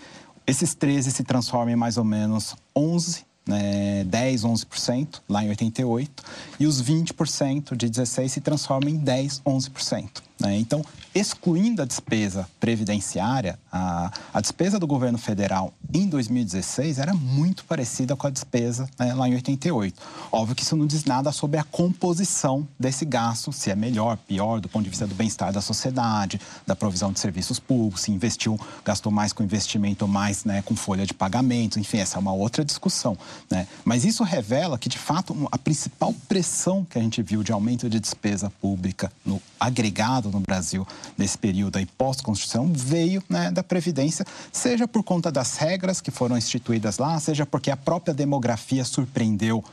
esses 0.46 0.74
13 0.74 1.10
se 1.10 1.24
transformam 1.24 1.74
em 1.74 1.76
mais 1.76 1.98
ou 1.98 2.04
menos 2.04 2.54
11 2.74 3.26
né, 3.46 4.04
10, 4.04 4.42
11% 4.42 5.20
lá 5.28 5.44
em 5.44 5.48
88, 5.50 6.22
e 6.58 6.66
os 6.66 6.82
20% 6.82 7.76
de 7.76 7.88
16 7.88 8.32
se 8.32 8.40
transformam 8.40 8.90
em 8.90 8.96
10, 8.96 9.40
11%. 9.46 10.25
Né? 10.38 10.58
Então, 10.58 10.84
excluindo 11.14 11.80
a 11.80 11.84
despesa 11.86 12.46
previdenciária, 12.60 13.58
a, 13.72 14.10
a, 14.34 14.40
despesa 14.40 14.78
do 14.78 14.86
governo 14.86 15.16
federal 15.16 15.72
em 15.94 16.06
2016 16.06 16.98
era 16.98 17.14
muito 17.14 17.64
parecida 17.64 18.14
com 18.14 18.26
a 18.26 18.30
despesa 18.30 18.86
né, 18.98 19.14
lá 19.14 19.26
em 19.26 19.34
88. 19.34 19.98
Óbvio 20.30 20.54
que 20.54 20.62
isso 20.62 20.76
não 20.76 20.86
diz 20.86 21.04
nada 21.04 21.32
sobre 21.32 21.58
a 21.58 21.64
composição 21.64 22.68
desse 22.78 23.06
gasto, 23.06 23.50
se 23.50 23.70
é 23.70 23.74
melhor, 23.74 24.18
pior, 24.18 24.60
do 24.60 24.68
ponto 24.68 24.84
de 24.84 24.90
vista 24.90 25.06
do 25.06 25.14
bem-estar 25.14 25.52
da 25.52 25.62
sociedade, 25.62 26.38
da 26.66 26.76
provisão 26.76 27.10
de 27.12 27.18
serviços 27.18 27.58
públicos, 27.58 28.02
se 28.02 28.12
investiu, 28.12 28.60
gastou 28.84 29.10
mais 29.10 29.32
com 29.32 29.42
investimento 29.42 30.06
mais 30.06 30.44
né, 30.44 30.60
com 30.62 30.76
folha 30.76 31.06
de 31.06 31.14
pagamentos, 31.14 31.78
enfim, 31.78 31.98
essa 31.98 32.18
é 32.18 32.20
uma 32.20 32.32
outra 32.34 32.62
discussão. 32.62 33.16
Né? 33.50 33.66
Mas 33.86 34.04
isso 34.04 34.22
revela 34.22 34.78
que, 34.78 34.88
de 34.88 34.98
fato, 34.98 35.48
a 35.50 35.56
principal 35.56 36.14
pressão 36.28 36.84
que 36.84 36.98
a 36.98 37.02
gente 37.02 37.22
viu 37.22 37.42
de 37.42 37.52
aumento 37.52 37.88
de 37.88 37.98
despesa 37.98 38.50
pública 38.60 39.10
no 39.24 39.40
agregado 39.58 40.25
no 40.30 40.40
Brasil 40.40 40.86
nesse 41.16 41.36
período 41.36 41.76
aí 41.76 41.86
pós-Constituição 41.86 42.70
veio 42.72 43.22
né, 43.28 43.50
da 43.50 43.62
Previdência, 43.62 44.24
seja 44.52 44.86
por 44.86 45.02
conta 45.02 45.30
das 45.30 45.56
regras 45.56 46.00
que 46.00 46.10
foram 46.10 46.36
instituídas 46.36 46.98
lá, 46.98 47.18
seja 47.18 47.46
porque 47.46 47.70
a 47.70 47.76
própria 47.76 48.14
demografia 48.14 48.84
surpreendeu 48.84 49.64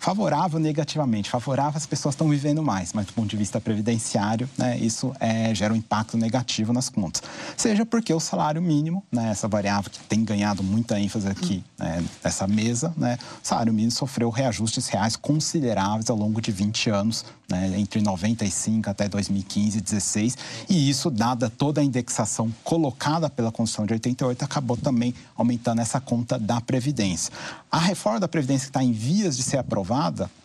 favorável 0.00 0.58
negativamente. 0.58 1.28
Favorável, 1.30 1.76
as 1.76 1.86
pessoas 1.86 2.14
estão 2.14 2.28
vivendo 2.28 2.62
mais, 2.62 2.94
mas 2.94 3.06
do 3.06 3.12
ponto 3.12 3.28
de 3.28 3.36
vista 3.36 3.60
previdenciário, 3.60 4.48
né, 4.56 4.78
isso 4.78 5.14
é, 5.20 5.54
gera 5.54 5.74
um 5.74 5.76
impacto 5.76 6.16
negativo 6.16 6.72
nas 6.72 6.88
contas. 6.88 7.22
Seja 7.56 7.84
porque 7.84 8.12
o 8.12 8.18
salário 8.18 8.62
mínimo, 8.62 9.04
né, 9.12 9.30
essa 9.30 9.46
variável 9.46 9.90
que 9.90 10.00
tem 10.00 10.24
ganhado 10.24 10.62
muita 10.62 10.98
ênfase 10.98 11.28
aqui 11.28 11.62
né, 11.78 12.02
nessa 12.24 12.46
mesa, 12.46 12.94
né, 12.96 13.18
o 13.44 13.46
salário 13.46 13.72
mínimo 13.72 13.92
sofreu 13.92 14.30
reajustes 14.30 14.88
reais 14.88 15.16
consideráveis 15.16 16.08
ao 16.08 16.16
longo 16.16 16.40
de 16.40 16.50
20 16.50 16.88
anos, 16.88 17.24
né, 17.50 17.72
entre 17.76 18.00
95 18.00 18.88
até 18.88 19.08
2015 19.08 19.78
e 19.78 19.80
16, 19.80 20.38
e 20.68 20.88
isso, 20.88 21.10
dada 21.10 21.50
toda 21.50 21.80
a 21.80 21.84
indexação 21.84 22.50
colocada 22.64 23.28
pela 23.28 23.52
Constituição 23.52 23.84
de 23.84 23.92
88, 23.92 24.44
acabou 24.44 24.76
também 24.76 25.14
aumentando 25.36 25.80
essa 25.80 26.00
conta 26.00 26.38
da 26.38 26.60
Previdência. 26.60 27.32
A 27.70 27.78
reforma 27.78 28.20
da 28.20 28.28
Previdência 28.28 28.66
que 28.66 28.70
está 28.70 28.82
em 28.82 28.92
vias 28.92 29.36
de 29.36 29.42
ser 29.42 29.58
aprovada, 29.58 29.89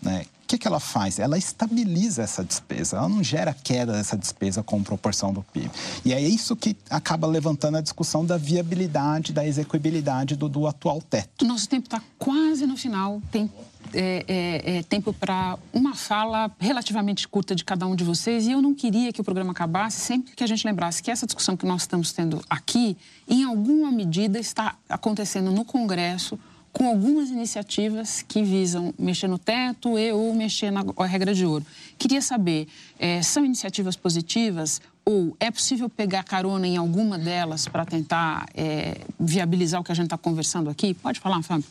né, 0.02 0.26
o 0.46 0.48
que, 0.48 0.60
que 0.60 0.68
ela 0.68 0.80
faz? 0.80 1.18
Ela 1.18 1.40
estabiliza 1.40 2.22
essa 2.22 2.44
despesa, 2.44 2.98
ela 2.98 3.10
não 3.10 3.24
gera 3.24 3.52
queda 3.52 3.94
dessa 3.94 4.16
despesa 4.16 4.62
com 4.62 4.84
proporção 4.84 5.34
do 5.34 5.42
PIB. 5.42 5.72
E 6.06 6.14
é 6.14 6.22
isso 6.22 6.56
que 6.56 6.78
acaba 6.88 7.26
levantando 7.26 7.78
a 7.78 7.82
discussão 7.82 8.24
da 8.24 8.38
viabilidade, 8.38 9.34
da 9.34 9.46
execuibilidade 9.46 10.36
do, 10.36 10.48
do 10.48 10.68
atual 10.68 11.02
teto. 11.02 11.44
Nosso 11.44 11.68
tempo 11.68 11.88
está 11.88 12.00
quase 12.20 12.68
no 12.68 12.78
final. 12.78 13.20
Tem 13.32 13.50
é, 13.92 14.26
é, 14.28 14.78
é, 14.78 14.84
tempo 14.84 15.12
para 15.14 15.58
uma 15.74 15.96
fala 15.96 16.52
relativamente 16.60 17.28
curta 17.28 17.56
de 17.56 17.64
cada 17.64 17.88
um 17.88 17.96
de 17.96 18.04
vocês 18.04 18.46
e 18.46 18.52
eu 18.52 18.62
não 18.62 18.74
queria 18.74 19.12
que 19.12 19.22
o 19.22 19.24
programa 19.24 19.52
acabasse 19.52 20.00
sempre 20.00 20.36
que 20.36 20.44
a 20.44 20.48
gente 20.48 20.66
lembrasse 20.66 21.02
que 21.02 21.10
essa 21.10 21.26
discussão 21.26 21.56
que 21.58 21.66
nós 21.66 21.82
estamos 21.82 22.12
tendo 22.12 22.40
aqui, 22.50 22.98
em 23.28 23.44
alguma 23.44 23.92
medida, 23.92 24.38
está 24.38 24.76
acontecendo 24.90 25.52
no 25.52 25.66
Congresso 25.66 26.38
com 26.76 26.90
algumas 26.90 27.30
iniciativas 27.30 28.22
que 28.22 28.44
visam 28.44 28.94
mexer 29.00 29.30
no 29.30 29.38
teto 29.38 29.98
e 29.98 30.12
ou 30.12 30.36
mexer 30.36 30.72
na 30.72 30.84
regra 31.06 31.34
de 31.34 31.46
ouro. 31.46 31.66
Queria 31.98 32.22
saber, 32.22 32.68
é, 33.00 33.22
são 33.22 33.46
iniciativas 33.46 33.96
positivas 33.96 34.82
ou 35.06 35.38
é 35.40 35.50
possível 35.50 35.88
pegar 35.88 36.24
carona 36.24 36.68
em 36.68 36.76
alguma 36.76 37.18
delas 37.18 37.66
para 37.66 37.86
tentar 37.86 38.50
é, 38.54 38.98
viabilizar 39.18 39.80
o 39.80 39.86
que 39.86 39.92
a 39.94 39.96
gente 39.96 40.08
está 40.08 40.18
conversando 40.18 40.70
aqui? 40.70 40.94
Pode 40.94 41.18
falar, 41.22 41.42
Fábio. 41.44 41.66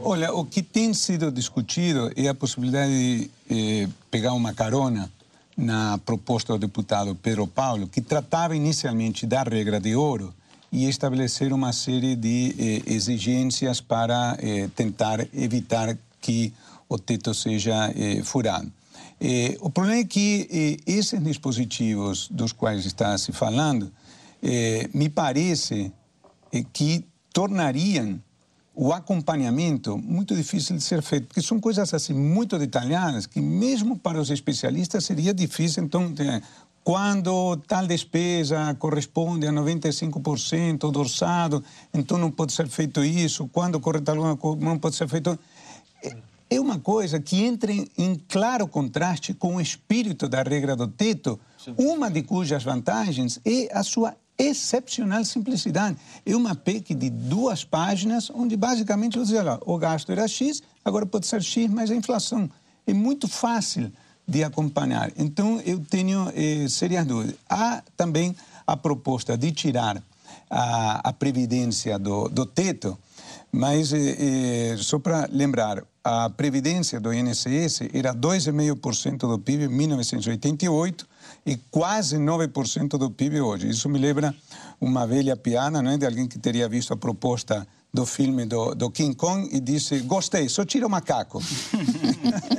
Olha, 0.00 0.32
o 0.32 0.42
que 0.42 0.62
tem 0.62 0.94
sido 0.94 1.30
discutido 1.30 2.10
é 2.16 2.28
a 2.28 2.34
possibilidade 2.34 2.90
de 2.90 3.30
eh, 3.50 3.88
pegar 4.10 4.32
uma 4.32 4.54
carona 4.54 5.12
na 5.54 5.98
proposta 5.98 6.54
do 6.54 6.58
deputado 6.60 7.14
Pedro 7.16 7.46
Paulo, 7.46 7.86
que 7.88 8.00
tratava 8.00 8.56
inicialmente 8.56 9.26
da 9.26 9.42
regra 9.42 9.78
de 9.78 9.94
ouro 9.96 10.32
e 10.70 10.88
estabelecer 10.88 11.52
uma 11.52 11.72
série 11.72 12.14
de 12.14 12.54
eh, 12.58 12.92
exigências 12.94 13.80
para 13.80 14.36
eh, 14.40 14.68
tentar 14.74 15.26
evitar 15.32 15.96
que 16.20 16.52
o 16.88 16.98
teto 16.98 17.32
seja 17.34 17.92
eh, 17.96 18.22
furado. 18.22 18.70
Eh, 19.20 19.56
o 19.60 19.70
problema 19.70 20.00
é 20.00 20.04
que 20.04 20.48
eh, 20.50 20.76
esses 20.86 21.22
dispositivos 21.22 22.28
dos 22.30 22.52
quais 22.52 22.86
está 22.86 23.16
se 23.18 23.32
falando, 23.32 23.90
eh, 24.42 24.88
me 24.94 25.08
parece 25.08 25.92
que 26.72 27.04
tornariam 27.32 28.20
o 28.74 28.92
acompanhamento 28.92 29.98
muito 29.98 30.36
difícil 30.36 30.76
de 30.76 30.82
ser 30.82 31.02
feito, 31.02 31.26
porque 31.26 31.42
são 31.42 31.58
coisas 31.58 31.92
assim 31.92 32.14
muito 32.14 32.56
detalhadas 32.56 33.26
que 33.26 33.40
mesmo 33.40 33.98
para 33.98 34.20
os 34.20 34.30
especialistas 34.30 35.04
seria 35.04 35.34
difícil. 35.34 35.82
Então, 35.82 36.14
quando 36.84 37.56
tal 37.66 37.86
despesa 37.86 38.74
corresponde 38.78 39.46
a 39.46 39.52
95% 39.52 40.90
do 40.90 41.00
orçado, 41.00 41.62
então 41.92 42.16
não 42.16 42.30
pode 42.30 42.52
ser 42.52 42.66
feito 42.68 43.04
isso. 43.04 43.46
Quando 43.48 43.78
corre 43.78 44.00
tal 44.00 44.16
não 44.56 44.78
pode 44.78 44.96
ser 44.96 45.08
feito. 45.08 45.38
É 46.50 46.58
uma 46.58 46.78
coisa 46.78 47.20
que 47.20 47.44
entra 47.44 47.70
em 47.70 48.18
claro 48.26 48.66
contraste 48.66 49.34
com 49.34 49.56
o 49.56 49.60
espírito 49.60 50.26
da 50.28 50.42
regra 50.42 50.74
do 50.74 50.88
teto, 50.88 51.38
uma 51.76 52.10
de 52.10 52.22
cujas 52.22 52.64
vantagens 52.64 53.38
é 53.44 53.68
a 53.70 53.82
sua 53.82 54.16
excepcional 54.38 55.24
simplicidade. 55.24 55.98
É 56.24 56.34
uma 56.34 56.54
PEC 56.54 56.94
de 56.94 57.10
duas 57.10 57.64
páginas, 57.64 58.30
onde 58.30 58.56
basicamente 58.56 59.18
você 59.18 59.32
diz, 59.32 59.40
olha, 59.40 59.58
o 59.66 59.76
gasto 59.76 60.10
era 60.10 60.26
X, 60.26 60.62
agora 60.82 61.04
pode 61.04 61.26
ser 61.26 61.42
X, 61.42 61.68
mas 61.68 61.90
a 61.90 61.94
inflação. 61.94 62.48
É 62.86 62.94
muito 62.94 63.28
fácil 63.28 63.92
de 64.28 64.44
acompanhar. 64.44 65.10
Então, 65.16 65.60
eu 65.64 65.80
tenho 65.80 66.30
eh, 66.34 66.68
sérias 66.68 67.06
dúvidas. 67.06 67.36
Há 67.48 67.82
também 67.96 68.36
a 68.66 68.76
proposta 68.76 69.38
de 69.38 69.50
tirar 69.50 70.02
a, 70.50 71.08
a 71.08 71.12
previdência 71.12 71.98
do, 71.98 72.28
do 72.28 72.44
teto, 72.44 72.98
mas 73.50 73.92
eh, 73.94 74.16
eh, 74.18 74.76
só 74.78 74.98
para 74.98 75.26
lembrar, 75.32 75.82
a 76.04 76.28
previdência 76.28 77.00
do 77.00 77.12
INSS 77.12 77.88
era 77.92 78.14
2,5% 78.14 79.18
do 79.18 79.38
PIB 79.38 79.64
em 79.64 79.68
1988, 79.68 81.06
e 81.46 81.56
quase 81.70 82.16
9% 82.18 82.98
do 82.98 83.10
PIB 83.10 83.40
hoje. 83.40 83.68
Isso 83.68 83.88
me 83.88 83.98
lembra 83.98 84.34
uma 84.80 85.06
velha 85.06 85.36
piada 85.36 85.80
né, 85.80 85.96
de 85.96 86.04
alguém 86.04 86.26
que 86.26 86.38
teria 86.38 86.68
visto 86.68 86.92
a 86.92 86.96
proposta 86.96 87.66
do 87.92 88.04
filme 88.04 88.44
do, 88.44 88.74
do 88.74 88.90
King 88.90 89.14
Kong 89.14 89.48
e 89.50 89.60
disse: 89.60 90.00
Gostei, 90.00 90.48
só 90.48 90.64
tira 90.64 90.86
o 90.86 90.90
macaco. 90.90 91.42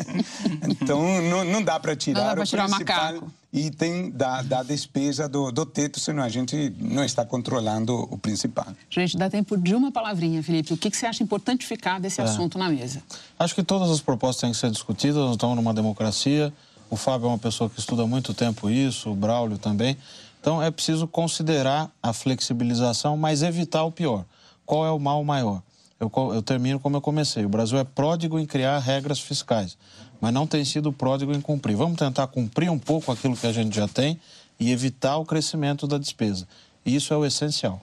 então 0.69 1.21
não, 1.21 1.43
não 1.43 1.63
dá 1.63 1.79
para 1.79 1.95
tirar, 1.95 2.29
não 2.29 2.35
dá 2.35 2.45
tirar 2.45 2.67
o 2.67 2.69
macaco. 2.69 3.31
item 3.51 4.11
da, 4.11 4.41
da 4.41 4.63
despesa 4.63 5.27
do, 5.27 5.51
do 5.51 5.65
teto, 5.65 5.99
senão 5.99 6.23
a 6.23 6.29
gente 6.29 6.73
não 6.79 7.03
está 7.03 7.25
controlando 7.25 7.95
o 8.11 8.17
principal. 8.17 8.67
Gente, 8.89 9.17
dá 9.17 9.29
tempo 9.29 9.57
de 9.57 9.73
uma 9.73 9.91
palavrinha, 9.91 10.41
Felipe. 10.43 10.73
O 10.73 10.77
que, 10.77 10.89
que 10.89 10.97
você 10.97 11.05
acha 11.05 11.23
importante 11.23 11.65
ficar 11.65 11.99
desse 11.99 12.21
é. 12.21 12.23
assunto 12.23 12.57
na 12.57 12.69
mesa? 12.69 13.01
Acho 13.37 13.55
que 13.55 13.63
todas 13.63 13.89
as 13.89 14.01
propostas 14.01 14.41
têm 14.41 14.51
que 14.51 14.57
ser 14.57 14.71
discutidas, 14.71 15.17
nós 15.17 15.31
estamos 15.31 15.55
numa 15.55 15.73
democracia. 15.73 16.53
O 16.89 16.95
Fábio 16.95 17.25
é 17.25 17.29
uma 17.29 17.37
pessoa 17.37 17.69
que 17.69 17.79
estuda 17.79 18.03
há 18.03 18.07
muito 18.07 18.33
tempo 18.33 18.69
isso, 18.69 19.11
o 19.11 19.15
Braulio 19.15 19.57
também. 19.57 19.97
Então 20.41 20.61
é 20.61 20.71
preciso 20.71 21.07
considerar 21.07 21.91
a 22.01 22.13
flexibilização, 22.13 23.17
mas 23.17 23.43
evitar 23.43 23.83
o 23.83 23.91
pior. 23.91 24.25
Qual 24.65 24.85
é 24.85 24.91
o 24.91 24.99
mal 24.99 25.23
maior? 25.23 25.61
Eu, 25.99 26.09
eu, 26.33 26.41
termino 26.41 26.79
como 26.79 26.95
eu 26.95 27.01
comecei. 27.01 27.43
O 27.43 27.49
Brasil 27.49 27.77
é 27.77 27.83
pródigo 27.83 28.39
em 28.39 28.45
criar 28.45 28.79
regras 28.79 29.19
fiscais, 29.19 29.77
mas 30.21 30.33
não 30.33 30.45
tem 30.45 30.63
sido 30.65 30.91
pródigo 30.91 31.33
em 31.33 31.41
cumprir. 31.41 31.75
Vamos 31.75 31.97
tentar 31.97 32.27
cumprir 32.27 32.69
um 32.69 32.79
pouco 32.79 33.11
aquilo 33.11 33.35
que 33.35 33.47
a 33.47 33.51
gente 33.51 33.75
já 33.75 33.87
tem 33.87 34.19
e 34.59 34.71
evitar 34.71 35.17
o 35.17 35.25
crescimento 35.25 35.87
da 35.87 35.97
despesa. 35.97 36.47
Isso 36.85 37.13
é 37.13 37.17
o 37.17 37.25
essencial. 37.25 37.81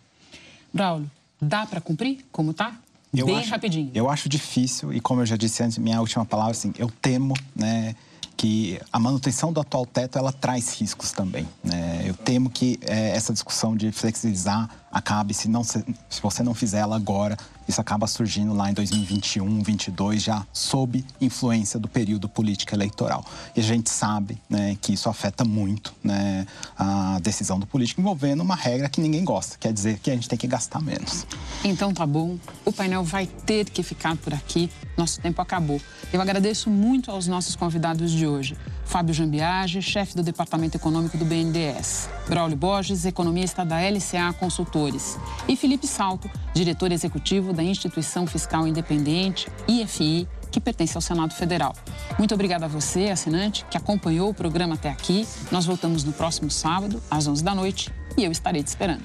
Braulio, 0.73 1.11
dá 1.41 1.67
para 1.67 1.81
cumprir 1.81 2.25
como 2.31 2.51
está? 2.51 2.77
Bem 3.13 3.39
acho, 3.39 3.51
rapidinho. 3.51 3.91
Eu 3.95 4.11
acho 4.11 4.29
difícil 4.29 4.93
e 4.93 5.01
como 5.01 5.23
eu 5.23 5.27
já 5.27 5.37
disse 5.37 5.63
antes, 5.63 5.79
minha 5.79 6.01
última 6.01 6.25
palavra, 6.27 6.53
assim, 6.53 6.73
eu 6.79 6.91
temo, 7.01 7.35
né? 7.55 7.95
que 8.37 8.79
a 8.93 8.99
manutenção 8.99 9.53
do 9.53 9.61
atual 9.61 9.87
teto 9.87 10.19
ela 10.19 10.31
traz 10.31 10.79
riscos 10.79 11.11
também. 11.11 11.49
Né? 11.65 12.05
Eu 12.05 12.15
temo 12.15 12.51
que 12.51 12.79
é, 12.83 13.17
essa 13.17 13.33
discussão 13.33 13.75
de 13.75 13.91
flexibilizar 13.91 14.69
acabe 14.93 15.33
se 15.33 15.49
não 15.49 15.65
se, 15.65 15.83
se 16.11 16.21
você 16.21 16.43
não 16.43 16.55
fizer 16.55 16.81
ela 16.81 16.97
agora 16.97 17.37
isso 17.69 17.81
acaba 17.81 18.07
surgindo 18.07 18.55
lá 18.55 18.71
em 18.71 18.75
2021, 18.75 19.45
2022, 19.45 20.23
já 20.23 20.47
sob 20.53 21.05
influência 21.21 21.79
do 21.79 21.89
período 21.89 22.29
político 22.29 22.75
eleitoral. 22.75 23.25
E 23.55 23.61
a 23.61 23.63
gente 23.63 23.91
sabe 23.91 24.41
né, 24.49 24.77
que 24.81 24.93
isso 24.93 25.09
afeta 25.09 25.45
muito 25.45 25.93
né, 26.03 26.47
a 26.79 27.19
decisão 27.21 27.59
do 27.59 27.67
político 27.67 28.01
envolvendo 28.01 28.43
uma 28.43 28.57
regra 28.57 28.89
que 28.89 29.01
ninguém 29.01 29.25
gosta, 29.25 29.57
quer 29.59 29.73
dizer 29.73 29.99
que 29.99 30.11
a 30.11 30.15
gente 30.15 30.29
tem 30.29 30.39
que 30.39 30.47
gastar 30.47 30.81
menos. 30.81 31.27
Então 31.65 31.93
tá 31.93 32.07
bom, 32.07 32.39
o 32.65 32.73
painel 32.73 33.03
vai 33.05 33.27
ter 33.27 33.69
que 33.71 33.83
ficar 33.83 34.17
por 34.17 34.33
aqui, 34.33 34.71
nosso 34.97 35.21
tempo 35.21 35.41
acabou. 35.43 35.81
Eu 36.13 36.21
agradeço 36.21 36.71
muito 36.71 37.11
aos 37.11 37.27
nossos 37.27 37.57
convidados 37.57 38.11
de 38.13 38.27
hoje. 38.27 38.57
Fábio 38.85 39.13
Jambiage, 39.13 39.83
chefe 39.83 40.15
do 40.15 40.23
Departamento 40.23 40.77
Econômico 40.77 41.19
do 41.19 41.25
BNDES. 41.25 42.09
Braulio 42.29 42.57
Borges, 42.57 43.05
economista 43.05 43.65
da 43.65 43.81
LCA 43.81 44.33
Consultores. 44.39 45.19
E 45.49 45.57
Felipe 45.57 45.89
Salto, 45.89 46.31
diretor 46.55 46.93
executivo 46.93 47.53
da 47.57 47.63
Instituição 47.65 48.27
Fiscal 48.27 48.67
Independente, 48.67 49.49
IFI, 49.67 50.29
que 50.51 50.61
pertence 50.61 50.97
ao 50.97 51.01
Senado 51.01 51.35
Federal. 51.35 51.75
Muito 52.19 52.33
obrigada 52.35 52.67
a 52.67 52.69
você, 52.69 53.09
assinante, 53.09 53.65
que 53.71 53.77
acompanhou 53.77 54.31
o 54.31 54.35
programa 54.35 54.75
até 54.75 54.89
aqui. 54.89 55.27
Nós 55.51 55.67
voltamos 55.67 56.05
no 56.05 56.13
próximo 56.13 56.51
sábado, 56.51 57.03
às 57.11 57.27
11 57.27 57.43
da 57.43 57.55
noite, 57.55 57.93
e 58.17 58.25
eu 58.25 58.31
estarei 58.31 58.63
te 58.63 58.69
esperando. 58.69 59.03